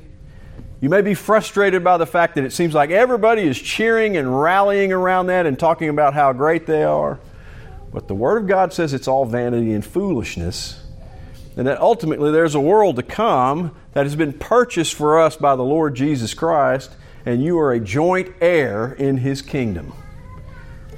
You 0.80 0.88
may 0.88 1.02
be 1.02 1.14
frustrated 1.14 1.82
by 1.82 1.96
the 1.96 2.06
fact 2.06 2.36
that 2.36 2.44
it 2.44 2.52
seems 2.52 2.72
like 2.72 2.90
everybody 2.90 3.42
is 3.42 3.60
cheering 3.60 4.16
and 4.16 4.40
rallying 4.40 4.92
around 4.92 5.26
that 5.26 5.44
and 5.44 5.58
talking 5.58 5.88
about 5.88 6.14
how 6.14 6.32
great 6.32 6.66
they 6.66 6.84
are. 6.84 7.18
But 7.92 8.06
the 8.06 8.14
Word 8.14 8.42
of 8.42 8.48
God 8.48 8.72
says 8.72 8.94
it's 8.94 9.08
all 9.08 9.24
vanity 9.24 9.72
and 9.72 9.84
foolishness, 9.84 10.80
and 11.56 11.66
that 11.66 11.80
ultimately 11.80 12.30
there's 12.30 12.54
a 12.54 12.60
world 12.60 12.96
to 12.96 13.02
come 13.02 13.74
that 13.92 14.04
has 14.04 14.16
been 14.16 14.32
purchased 14.32 14.94
for 14.94 15.20
us 15.20 15.36
by 15.36 15.56
the 15.56 15.62
Lord 15.62 15.94
Jesus 15.94 16.34
Christ 16.34 16.92
and 17.26 17.42
you 17.42 17.58
are 17.58 17.72
a 17.72 17.80
joint 17.80 18.32
heir 18.40 18.92
in 18.92 19.18
his 19.18 19.42
kingdom. 19.42 19.92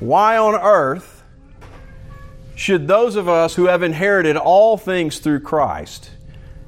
Why 0.00 0.36
on 0.36 0.54
earth 0.54 1.24
should 2.54 2.86
those 2.86 3.16
of 3.16 3.28
us 3.28 3.54
who 3.54 3.66
have 3.66 3.82
inherited 3.82 4.36
all 4.36 4.76
things 4.76 5.18
through 5.18 5.40
Christ 5.40 6.10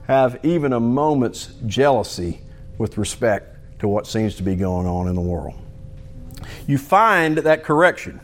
have 0.07 0.39
even 0.45 0.73
a 0.73 0.81
moment's 0.81 1.55
jealousy 1.67 2.41
with 2.79 2.99
respect 2.99 3.57
to 3.81 3.89
what 3.89 4.07
seems 4.07 4.35
to 4.37 4.43
be 4.43 4.57
going 4.57 4.87
on 4.87 5.09
in 5.09 5.15
the 5.15 5.21
world? 5.21 5.55
You 6.67 6.79
find 6.79 7.39
that 7.39 7.63
correction 7.65 8.21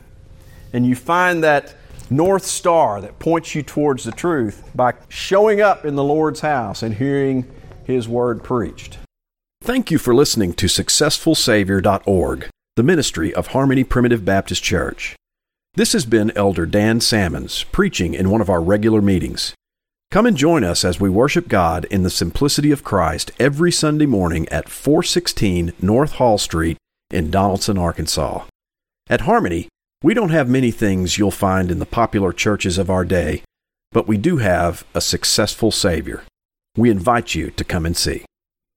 and 0.72 0.86
you 0.86 0.94
find 0.94 1.44
that 1.44 1.74
north 2.08 2.44
star 2.44 3.00
that 3.00 3.18
points 3.18 3.54
you 3.54 3.62
towards 3.62 4.04
the 4.04 4.12
truth 4.12 4.68
by 4.74 4.94
showing 5.08 5.60
up 5.60 5.84
in 5.84 5.94
the 5.94 6.04
Lord's 6.04 6.40
house 6.40 6.82
and 6.82 6.94
hearing 6.94 7.48
His 7.90 8.08
word 8.08 8.42
preached. 8.44 8.98
Thank 9.62 9.90
you 9.90 9.98
for 9.98 10.14
listening 10.14 10.54
to 10.54 10.66
SuccessfulSavior.org, 10.66 12.48
the 12.76 12.82
ministry 12.82 13.34
of 13.34 13.48
Harmony 13.48 13.84
Primitive 13.84 14.24
Baptist 14.24 14.62
Church. 14.62 15.16
This 15.74 15.92
has 15.92 16.04
been 16.04 16.32
Elder 16.36 16.66
Dan 16.66 17.00
Salmons 17.00 17.64
preaching 17.64 18.14
in 18.14 18.30
one 18.30 18.40
of 18.40 18.48
our 18.48 18.62
regular 18.62 19.02
meetings. 19.02 19.54
Come 20.10 20.26
and 20.26 20.36
join 20.36 20.64
us 20.64 20.84
as 20.84 20.98
we 20.98 21.10
worship 21.10 21.48
God 21.48 21.84
in 21.86 22.02
the 22.02 22.10
simplicity 22.10 22.70
of 22.70 22.84
Christ 22.84 23.32
every 23.38 23.70
Sunday 23.70 24.06
morning 24.06 24.48
at 24.48 24.68
416 24.68 25.72
North 25.82 26.12
Hall 26.12 26.38
Street 26.38 26.76
in 27.10 27.30
Donaldson, 27.30 27.76
Arkansas. 27.76 28.44
At 29.08 29.22
Harmony, 29.22 29.68
we 30.02 30.14
don't 30.14 30.30
have 30.30 30.48
many 30.48 30.70
things 30.70 31.18
you'll 31.18 31.30
find 31.30 31.70
in 31.70 31.80
the 31.80 31.86
popular 31.86 32.32
churches 32.32 32.78
of 32.78 32.88
our 32.88 33.04
day, 33.04 33.42
but 33.92 34.08
we 34.08 34.16
do 34.16 34.38
have 34.38 34.84
a 34.94 35.00
successful 35.00 35.70
Savior. 35.70 36.22
We 36.76 36.90
invite 36.90 37.34
you 37.34 37.50
to 37.50 37.64
come 37.64 37.84
and 37.84 37.96
see. 37.96 38.24